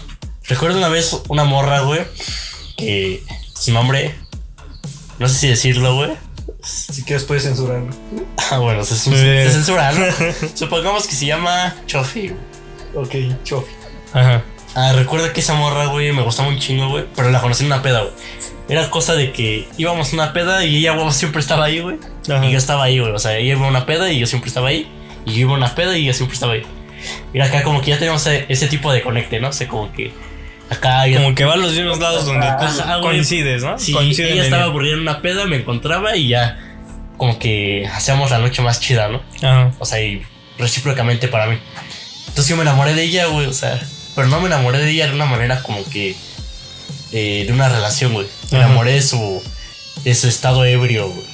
recuerdo 0.44 0.78
una 0.78 0.88
vez 0.88 1.16
una 1.28 1.44
morra, 1.44 1.80
güey, 1.80 2.02
que 2.76 3.22
su 3.54 3.72
nombre, 3.72 4.14
no 5.18 5.28
sé 5.28 5.34
si 5.36 5.48
decirlo, 5.48 5.94
güey. 5.94 6.10
Si 6.62 7.02
quieres 7.02 7.24
puedes 7.24 7.44
censurarlo. 7.44 7.90
Ah, 8.50 8.58
bueno, 8.58 8.84
se, 8.84 8.96
se 8.96 9.50
censura, 9.50 9.92
¿no? 9.92 10.04
Supongamos 10.54 11.06
que 11.06 11.14
se 11.14 11.26
llama 11.26 11.74
Chofi. 11.86 12.32
Ok, 12.94 13.14
chofi. 13.44 13.72
Ajá. 14.12 14.42
Ah, 14.74 14.92
recuerdo 14.92 15.32
que 15.32 15.40
esa 15.40 15.54
morra, 15.54 15.86
güey, 15.86 16.12
me 16.12 16.22
gustaba 16.22 16.48
un 16.48 16.58
chingo, 16.58 16.88
güey, 16.88 17.04
pero 17.16 17.30
la 17.30 17.40
conocí 17.40 17.64
en 17.64 17.72
una 17.72 17.82
peda, 17.82 18.02
güey. 18.02 18.12
Era 18.68 18.90
cosa 18.90 19.14
de 19.14 19.32
que 19.32 19.66
íbamos 19.78 20.12
a 20.12 20.14
una 20.14 20.32
peda 20.32 20.64
y 20.64 20.76
ella, 20.76 20.92
güey, 20.92 21.10
siempre 21.12 21.40
estaba 21.40 21.64
ahí, 21.64 21.80
güey. 21.80 21.96
Ajá. 22.30 22.44
Y 22.44 22.52
yo 22.52 22.58
estaba 22.58 22.84
ahí, 22.84 22.98
güey. 22.98 23.12
O 23.12 23.18
sea, 23.18 23.36
ella 23.36 23.52
iba 23.52 23.66
a 23.66 23.70
una 23.70 23.86
peda 23.86 24.12
y 24.12 24.18
yo 24.18 24.26
siempre 24.26 24.48
estaba 24.48 24.68
ahí. 24.68 24.86
Y 25.24 25.32
yo 25.32 25.40
iba 25.40 25.52
a 25.52 25.56
una 25.56 25.74
peda 25.74 25.96
y 25.96 26.04
yo 26.04 26.12
siempre 26.12 26.34
estaba 26.34 26.52
ahí. 26.52 26.62
Y 27.32 27.40
acá 27.40 27.62
como 27.62 27.80
que 27.80 27.90
ya 27.90 27.98
tenemos 27.98 28.26
ese, 28.26 28.44
ese 28.48 28.66
tipo 28.68 28.92
de 28.92 29.02
conecte, 29.02 29.40
¿no? 29.40 29.48
O 29.48 29.52
sea, 29.52 29.66
como 29.68 29.90
que 29.92 30.12
acá 30.68 31.06
ya... 31.06 31.22
Como 31.22 31.34
que 31.34 31.44
va 31.44 31.54
a 31.54 31.56
los 31.56 31.72
mismos 31.72 31.98
lados 31.98 32.26
donde 32.26 32.46
tú 32.46 32.64
Ajá, 32.64 33.00
coincides, 33.00 33.62
¿no? 33.62 33.78
Sí, 33.78 33.92
Coinciden 33.92 34.32
ella 34.32 34.44
estaba 34.44 34.64
aburrida 34.64 34.94
en 34.94 35.00
una 35.00 35.22
peda, 35.22 35.46
me 35.46 35.56
encontraba 35.56 36.16
y 36.16 36.28
ya 36.28 36.58
como 37.16 37.38
que 37.38 37.88
hacíamos 37.92 38.30
la 38.30 38.38
noche 38.38 38.62
más 38.62 38.80
chida, 38.80 39.08
¿no? 39.08 39.22
Ajá. 39.42 39.72
O 39.78 39.84
sea, 39.84 40.00
y 40.00 40.22
recíprocamente 40.58 41.28
para 41.28 41.46
mí. 41.46 41.58
Entonces 42.28 42.48
yo 42.48 42.56
me 42.56 42.62
enamoré 42.62 42.94
de 42.94 43.02
ella, 43.02 43.26
güey, 43.26 43.46
o 43.46 43.52
sea, 43.52 43.80
pero 44.18 44.30
no 44.30 44.40
me 44.40 44.48
enamoré 44.48 44.80
de 44.80 44.90
ella 44.90 45.06
de 45.06 45.12
una 45.12 45.26
manera 45.26 45.62
como 45.62 45.84
que 45.84 46.16
eh, 47.12 47.44
de 47.46 47.52
una 47.52 47.68
relación, 47.68 48.14
güey. 48.14 48.26
Me 48.50 48.58
enamoré 48.58 48.94
de 48.94 49.02
su 49.02 49.40
de 50.02 50.12
su 50.12 50.26
estado 50.26 50.64
ebrio, 50.64 51.08
güey. 51.08 51.24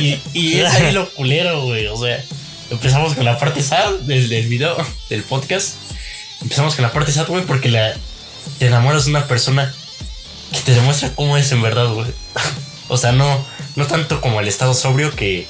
Y, 0.00 0.20
y 0.32 0.58
es 0.58 0.72
ahí 0.72 0.90
lo 0.90 1.08
culero, 1.14 1.62
güey, 1.62 1.86
o 1.86 1.96
sea, 1.96 2.20
empezamos 2.68 3.14
con 3.14 3.24
la 3.24 3.38
parte 3.38 3.62
sad 3.62 3.92
del, 4.00 4.28
del 4.28 4.48
video, 4.48 4.76
del 5.08 5.22
podcast. 5.22 5.74
Empezamos 6.40 6.74
con 6.74 6.82
la 6.82 6.90
parte 6.90 7.12
sad, 7.12 7.28
güey, 7.28 7.44
porque 7.44 7.68
la, 7.68 7.94
te 8.58 8.66
enamoras 8.66 9.04
de 9.04 9.10
una 9.10 9.28
persona 9.28 9.72
que 10.50 10.58
te 10.62 10.74
demuestra 10.74 11.14
cómo 11.14 11.36
es 11.36 11.52
en 11.52 11.62
verdad, 11.62 11.92
güey. 11.92 12.08
O 12.88 12.96
sea, 12.96 13.12
no, 13.12 13.46
no 13.76 13.86
tanto 13.86 14.20
como 14.20 14.40
el 14.40 14.48
estado 14.48 14.74
sobrio 14.74 15.14
que 15.14 15.46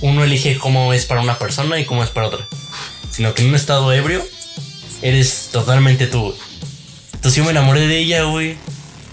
uno 0.00 0.22
elige 0.22 0.56
cómo 0.56 0.92
es 0.92 1.04
para 1.04 1.20
una 1.20 1.36
persona 1.36 1.80
y 1.80 1.84
cómo 1.84 2.04
es 2.04 2.10
para 2.10 2.28
otra. 2.28 2.46
Sino 3.10 3.34
que 3.34 3.42
en 3.42 3.48
un 3.48 3.56
estado 3.56 3.92
ebrio 3.92 4.24
eres 5.00 5.48
totalmente 5.52 6.06
tú. 6.06 6.34
Entonces 7.14 7.36
yo 7.36 7.44
me 7.44 7.50
enamoré 7.50 7.86
de 7.86 7.98
ella, 7.98 8.24
güey. 8.24 8.56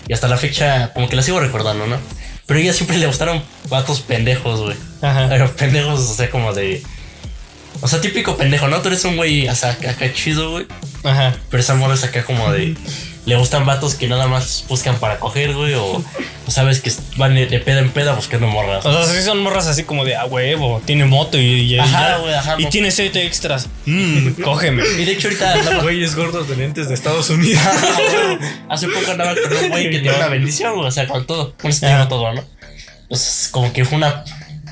Y 0.08 0.14
hasta 0.14 0.28
la 0.28 0.38
fecha, 0.38 0.92
como 0.94 1.08
que 1.08 1.16
la 1.16 1.22
sigo 1.22 1.40
recordando, 1.40 1.86
¿no? 1.86 1.98
Pero 2.48 2.60
a 2.60 2.64
ella 2.64 2.74
siempre 2.74 2.98
le 2.98 3.06
gustaron 3.06 3.44
vatos 3.70 4.02
pendejos, 4.02 4.62
güey. 4.62 4.76
Ajá. 5.02 5.28
Pero 5.30 5.56
pendejos, 5.56 6.00
o 6.00 6.14
sea, 6.16 6.32
como 6.32 6.54
de. 6.54 6.82
O 7.82 7.88
sea, 7.88 8.02
típico 8.02 8.36
pendejo, 8.36 8.68
¿no? 8.68 8.82
Tú 8.82 8.88
eres 8.88 9.06
un 9.06 9.16
güey 9.16 9.48
o 9.48 9.56
sea, 9.56 9.72
acá, 9.72 9.92
acá 9.92 10.12
chido, 10.12 10.52
güey. 10.52 10.66
Ajá. 11.04 11.38
Pero 11.52 11.62
esa 11.62 11.76
morra 11.76 11.94
es 11.94 12.04
acá 12.04 12.24
como 12.24 12.52
de. 12.52 12.76
Le 13.30 13.36
gustan 13.36 13.64
vatos 13.64 13.94
que 13.94 14.08
nada 14.08 14.28
más 14.28 14.66
buscan 14.68 14.98
para 14.98 15.20
coger, 15.20 15.54
güey. 15.54 15.76
O, 15.76 16.04
o 16.48 16.52
sabes 16.52 16.82
que 16.82 16.92
van 17.16 17.36
de, 17.36 17.46
de 17.46 17.60
peda 17.60 17.78
en 17.80 17.92
peda 17.92 18.14
buscando 18.16 18.48
morras. 18.48 18.84
O 18.84 18.92
sea, 18.92 19.06
sí 19.14 19.22
son 19.24 19.38
morras 19.44 19.68
así 19.68 19.84
como 19.84 20.04
de, 20.04 20.16
ah, 20.16 20.26
huevo, 20.26 20.82
tiene 20.84 21.06
moto 21.06 21.38
y, 21.38 21.44
y, 21.76 21.78
Ajá, 21.80 22.10
ya- 22.10 22.18
güey, 22.18 22.34
ajá, 22.34 22.56
y 22.58 22.66
tiene 22.66 22.90
siete 22.90 23.24
extras. 23.28 23.70
Mmm, 23.86 24.30
cógeme. 24.44 24.82
Y 24.98 25.06
de 25.06 25.12
hecho, 25.12 25.28
ahorita 25.28 25.54
andaba. 25.54 25.84
Güeyes 25.84 26.16
gordos 26.16 26.50
de 26.50 26.56
lentes 26.56 26.88
de 26.90 26.96
Estados 26.96 27.30
Unidos. 27.30 27.62
Hace 28.70 28.88
poco 28.88 29.12
andaba 29.12 29.36
con 29.36 29.56
un 29.58 29.70
güey 29.70 29.92
que 29.92 30.00
tiene 30.00 30.18
una 30.18 30.28
bendición, 30.28 30.74
güey. 30.76 30.88
O 30.88 30.92
sea, 30.92 31.08
con 31.08 31.28
todo. 31.28 31.54
Con 31.62 31.72
todo, 32.10 32.34
¿no? 32.34 32.44
Entonces, 33.04 33.50
como 33.52 33.72
que 33.72 33.86
fue 33.86 33.98
una. 33.98 34.24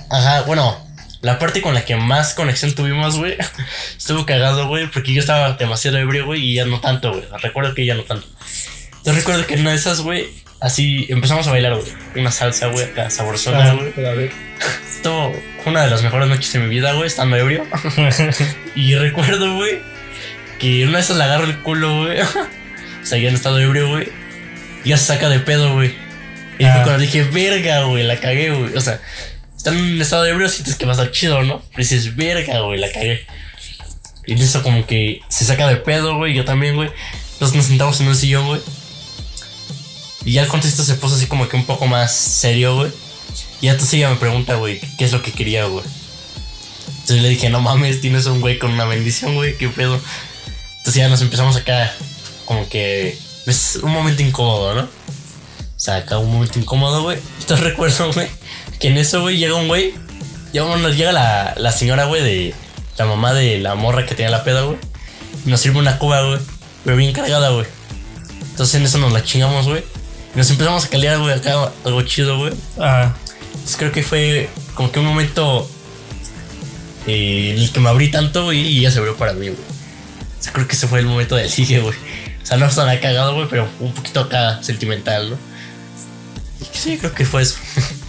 Ajá, 0.09 0.41
bueno. 0.47 0.86
La 1.21 1.39
parte 1.39 1.61
con 1.61 1.73
la 1.73 1.83
que 1.83 1.95
más 1.95 2.33
conexión 2.33 2.73
tuvimos, 2.75 3.17
güey, 3.17 3.35
estuvo 3.97 4.25
cagado, 4.25 4.67
güey, 4.67 4.87
porque 4.87 5.13
yo 5.13 5.19
estaba 5.19 5.53
demasiado 5.53 5.97
ebrio, 5.97 6.25
güey, 6.25 6.41
y 6.43 6.51
ella 6.53 6.65
no 6.65 6.79
tanto, 6.79 7.11
güey. 7.11 7.23
Recuerdo 7.41 7.73
que 7.73 7.83
ella 7.83 7.95
no 7.95 8.03
tanto. 8.03 8.27
Entonces 8.97 9.15
recuerdo 9.15 9.47
que 9.47 9.55
en 9.55 9.61
una 9.61 9.71
de 9.71 9.77
esas, 9.77 10.01
güey, 10.01 10.27
así 10.59 11.05
empezamos 11.09 11.47
a 11.47 11.51
bailar, 11.51 11.75
güey. 11.75 11.87
Una 12.15 12.31
salsa, 12.31 12.67
güey, 12.67 12.85
acá 12.85 13.09
sabrosona, 13.09 13.73
güey. 13.73 13.91
Pero 13.95 14.09
a 14.09 14.13
ver. 14.13 14.31
Esto 14.89 15.31
fue 15.63 15.71
una 15.71 15.83
de 15.83 15.89
las 15.89 16.03
mejores 16.03 16.27
noches 16.27 16.51
de 16.53 16.59
mi 16.59 16.67
vida, 16.67 16.93
güey, 16.93 17.07
estando 17.07 17.35
ebrio. 17.37 17.65
y 18.75 18.95
recuerdo, 18.95 19.55
güey, 19.55 19.79
que 20.59 20.83
en 20.83 20.89
una 20.89 20.97
de 20.99 21.03
esas 21.03 21.17
le 21.17 21.23
agarro 21.23 21.45
el 21.45 21.57
culo, 21.59 22.05
güey. 22.05 22.21
o 22.21 23.05
sea, 23.05 23.17
ya 23.17 23.29
en 23.29 23.35
estado 23.35 23.59
ebrio, 23.59 23.87
güey. 23.89 24.09
Ya 24.85 24.97
se 24.97 25.05
saca 25.05 25.29
de 25.29 25.39
pedo, 25.39 25.73
güey. 25.73 25.89
Y 26.59 26.63
fue 26.63 26.69
Ah. 26.69 26.81
cuando 26.83 26.99
dije, 27.01 27.23
verga, 27.23 27.83
güey, 27.83 28.03
la 28.03 28.17
cagué, 28.19 28.49
güey. 28.51 28.75
O 28.75 28.81
sea, 28.81 28.99
estás 29.67 29.83
en 29.83 29.93
un 29.93 30.01
estado 30.01 30.25
ebrio, 30.25 30.49
sientes 30.49 30.75
que 30.75 30.85
va 30.85 30.91
a 30.93 30.95
estar 30.95 31.11
chido, 31.11 31.43
¿no? 31.43 31.61
Pero 31.69 31.77
dices, 31.77 32.15
verga, 32.15 32.59
güey, 32.61 32.79
la 32.79 32.91
cagué. 32.91 33.25
Y 34.25 34.33
eso 34.33 34.63
como 34.63 34.85
que 34.85 35.21
se 35.29 35.45
saca 35.45 35.67
de 35.67 35.77
pedo, 35.77 36.15
güey, 36.17 36.33
yo 36.33 36.45
también, 36.45 36.75
güey. 36.75 36.89
Entonces 37.33 37.55
nos 37.55 37.65
sentamos 37.65 37.99
en 38.01 38.07
un 38.07 38.15
sillón, 38.15 38.47
güey. 38.47 38.61
Y 40.25 40.33
ya 40.33 40.43
el 40.43 40.47
contexto 40.47 40.83
se 40.83 40.95
puso 40.95 41.15
así 41.15 41.27
como 41.27 41.47
que 41.47 41.55
un 41.55 41.65
poco 41.65 41.87
más 41.87 42.13
serio, 42.13 42.75
güey. 42.75 42.91
Y 43.61 43.67
entonces 43.67 43.93
ella 43.95 44.09
me 44.09 44.17
pregunta, 44.17 44.55
güey, 44.55 44.79
qué 44.97 45.05
es 45.05 45.11
lo 45.11 45.21
que 45.21 45.31
quería, 45.31 45.65
güey. 45.65 45.85
Entonces 46.87 47.21
le 47.21 47.29
dije, 47.29 47.49
no 47.49 47.61
mames, 47.61 48.01
tienes 48.01 48.25
un 48.25 48.41
güey 48.41 48.59
con 48.59 48.71
una 48.71 48.85
bendición, 48.85 49.35
güey, 49.35 49.57
qué 49.57 49.69
pedo. 49.69 49.99
Entonces 50.77 50.95
ya 50.95 51.07
nos 51.07 51.21
empezamos 51.21 51.55
acá, 51.55 51.93
como 52.45 52.67
que 52.69 53.17
es 53.45 53.79
un 53.81 53.91
momento 53.91 54.21
incómodo, 54.23 54.75
¿no? 54.75 54.81
O 54.81 55.79
sea, 55.79 55.97
acá 55.97 56.17
un 56.17 56.31
momento 56.31 56.59
incómodo, 56.59 57.03
güey. 57.03 57.17
Entonces 57.39 57.65
recuerdo, 57.65 58.11
güey, 58.11 58.27
que 58.79 58.87
en 58.87 58.97
eso, 58.97 59.21
güey, 59.21 59.37
llega 59.37 59.55
un 59.55 59.67
güey. 59.67 59.93
Llega, 60.53 60.65
bueno, 60.65 60.89
llega 60.89 61.11
la, 61.11 61.53
la 61.57 61.71
señora, 61.71 62.05
güey, 62.05 62.23
de 62.23 62.55
la 62.97 63.05
mamá 63.05 63.33
de 63.33 63.59
la 63.59 63.75
morra 63.75 64.05
que 64.05 64.15
tenía 64.15 64.31
la 64.31 64.43
peda, 64.43 64.61
güey. 64.61 64.77
Y 65.45 65.49
nos 65.49 65.59
sirve 65.61 65.79
una 65.79 65.97
cuba, 65.97 66.21
güey. 66.21 66.39
Pero 66.83 66.97
bien 66.97 67.13
cargada, 67.13 67.49
güey. 67.49 67.65
Entonces 68.51 68.75
en 68.75 68.83
eso 68.83 68.97
nos 68.97 69.11
la 69.13 69.23
chingamos, 69.23 69.67
güey. 69.67 69.83
Y 70.33 70.37
nos 70.37 70.49
empezamos 70.49 70.85
a 70.85 70.89
calear, 70.89 71.19
güey, 71.19 71.33
acá 71.33 71.71
algo 71.85 72.01
chido, 72.03 72.37
güey. 72.39 72.53
Ah, 72.79 73.13
Entonces 73.53 73.77
creo 73.77 73.91
que 73.91 74.03
fue 74.03 74.49
como 74.73 74.91
que 74.91 74.99
un 74.99 75.05
momento 75.05 75.69
eh, 77.07 77.53
en 77.55 77.61
el 77.61 77.71
que 77.71 77.79
me 77.79 77.89
abrí 77.89 78.09
tanto, 78.09 78.45
güey, 78.45 78.59
y 78.59 78.81
ya 78.81 78.91
se 78.91 78.99
abrió 78.99 79.15
para 79.15 79.33
mí, 79.33 79.47
güey. 79.47 79.59
O 79.59 80.43
sea, 80.43 80.53
creo 80.53 80.67
que 80.67 80.75
ese 80.75 80.87
fue 80.87 80.99
el 80.99 81.05
momento 81.05 81.35
del 81.35 81.49
sigue, 81.49 81.79
güey. 81.79 81.95
O 82.41 82.45
sea, 82.45 82.57
no 82.57 82.65
estaba 82.65 82.99
cagado, 82.99 83.35
güey, 83.35 83.47
pero 83.49 83.67
un 83.79 83.93
poquito 83.93 84.21
acá 84.21 84.61
sentimental, 84.63 85.31
¿no? 85.31 85.37
Y 86.61 86.77
sí, 86.77 86.97
creo 86.97 87.13
que 87.13 87.25
fue 87.25 87.41
eso. 87.41 87.57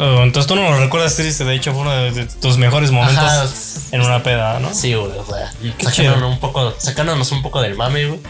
oh, 0.00 0.22
entonces 0.22 0.46
tú 0.46 0.56
no 0.56 0.70
lo 0.70 0.78
recuerdas 0.78 1.16
triste, 1.16 1.44
de 1.44 1.54
hecho 1.54 1.72
fue 1.72 1.82
uno 1.82 1.90
de, 1.92 2.10
de 2.12 2.26
tus 2.26 2.58
mejores 2.58 2.90
momentos 2.90 3.24
Ajá, 3.24 3.48
en 3.92 4.00
una 4.00 4.22
peda, 4.22 4.58
¿no? 4.58 4.74
Sí, 4.74 4.94
güey, 4.94 5.12
o 5.18 5.24
sea, 5.26 5.52
sacándonos 5.78 6.32
un, 6.32 6.40
poco, 6.40 6.74
sacándonos 6.78 7.32
un 7.32 7.42
poco 7.42 7.60
del 7.60 7.76
mame, 7.76 8.06
güey. 8.06 8.20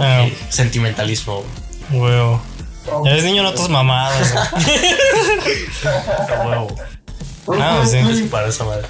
Ah. 0.00 0.26
que 0.26 0.52
sentimentalismo, 0.52 1.44
güey. 1.90 2.38
Ya 3.04 3.14
ves, 3.14 3.24
niño, 3.24 3.42
no 3.42 3.54
tus 3.54 3.68
mamadas. 3.68 4.34
A 5.84 6.46
huevo. 6.46 6.74
Ah, 7.58 7.82
sí. 7.86 7.98
Es 7.98 8.20
para 8.30 8.48
esa 8.48 8.64
madre. 8.64 8.86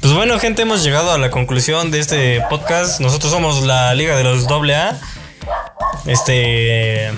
Pues 0.00 0.12
bueno, 0.14 0.38
gente, 0.38 0.62
hemos 0.62 0.82
llegado 0.82 1.12
a 1.12 1.18
la 1.18 1.30
conclusión 1.30 1.90
de 1.90 1.98
este 1.98 2.40
podcast. 2.48 3.00
Nosotros 3.00 3.32
somos 3.32 3.62
la 3.64 3.94
Liga 3.94 4.16
de 4.16 4.24
los 4.24 4.46
AA. 4.46 4.98
Este. 6.06 7.12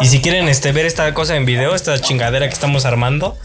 Y 0.00 0.06
si 0.06 0.20
quieren 0.20 0.48
este, 0.48 0.72
ver 0.72 0.86
esta 0.86 1.12
cosa 1.14 1.36
en 1.36 1.44
video, 1.46 1.74
esta 1.74 2.00
chingadera 2.00 2.46
que 2.48 2.54
estamos 2.54 2.84
armando, 2.84 3.36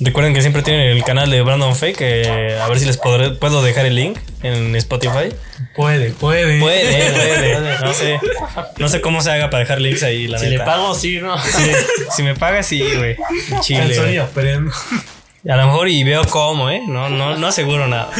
recuerden 0.00 0.34
que 0.34 0.40
siempre 0.40 0.62
tienen 0.62 0.88
el 0.96 1.04
canal 1.04 1.30
de 1.30 1.42
Brandon 1.42 1.76
Fake. 1.76 1.96
que 1.96 2.58
a 2.60 2.66
ver 2.68 2.78
si 2.80 2.86
les 2.86 2.98
podré- 3.00 3.38
puedo 3.38 3.62
dejar 3.62 3.86
el 3.86 3.94
link 3.94 4.18
en 4.42 4.74
Spotify. 4.76 5.28
Puede, 5.76 6.10
puede. 6.10 6.58
Puede, 6.60 7.10
puede. 7.12 7.78
No 7.84 7.92
sé. 7.92 8.18
No 8.78 8.88
sé 8.88 9.00
cómo 9.00 9.20
se 9.22 9.30
haga 9.30 9.50
para 9.50 9.60
dejar 9.60 9.80
links 9.80 10.02
ahí, 10.02 10.26
la 10.26 10.38
Si 10.38 10.46
le 10.46 10.58
pago, 10.60 10.94
sí, 10.94 11.18
¿no? 11.20 11.36
Sí, 11.38 11.70
si 12.16 12.22
me 12.22 12.34
pagas, 12.34 12.66
sí, 12.66 12.80
güey. 12.96 13.16
Chile. 13.60 13.80
El 13.82 13.86
güey. 13.88 13.96
sonido, 13.98 14.28
pero 14.34 14.70
A 15.48 15.56
lo 15.56 15.66
mejor 15.66 15.88
y 15.88 16.02
veo 16.04 16.24
cómo, 16.28 16.70
¿eh? 16.70 16.80
No, 16.88 17.08
no, 17.10 17.36
no 17.36 17.46
aseguro 17.46 17.86
nada. 17.88 18.10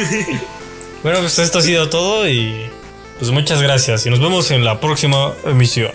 Bueno, 1.02 1.20
pues 1.20 1.38
esto 1.38 1.58
ha 1.58 1.62
sido 1.62 1.88
todo 1.88 2.28
y 2.28 2.66
pues 3.18 3.30
muchas 3.30 3.62
gracias 3.62 4.04
y 4.06 4.10
nos 4.10 4.20
vemos 4.20 4.50
en 4.50 4.64
la 4.64 4.80
próxima 4.80 5.32
emisión. 5.46 5.90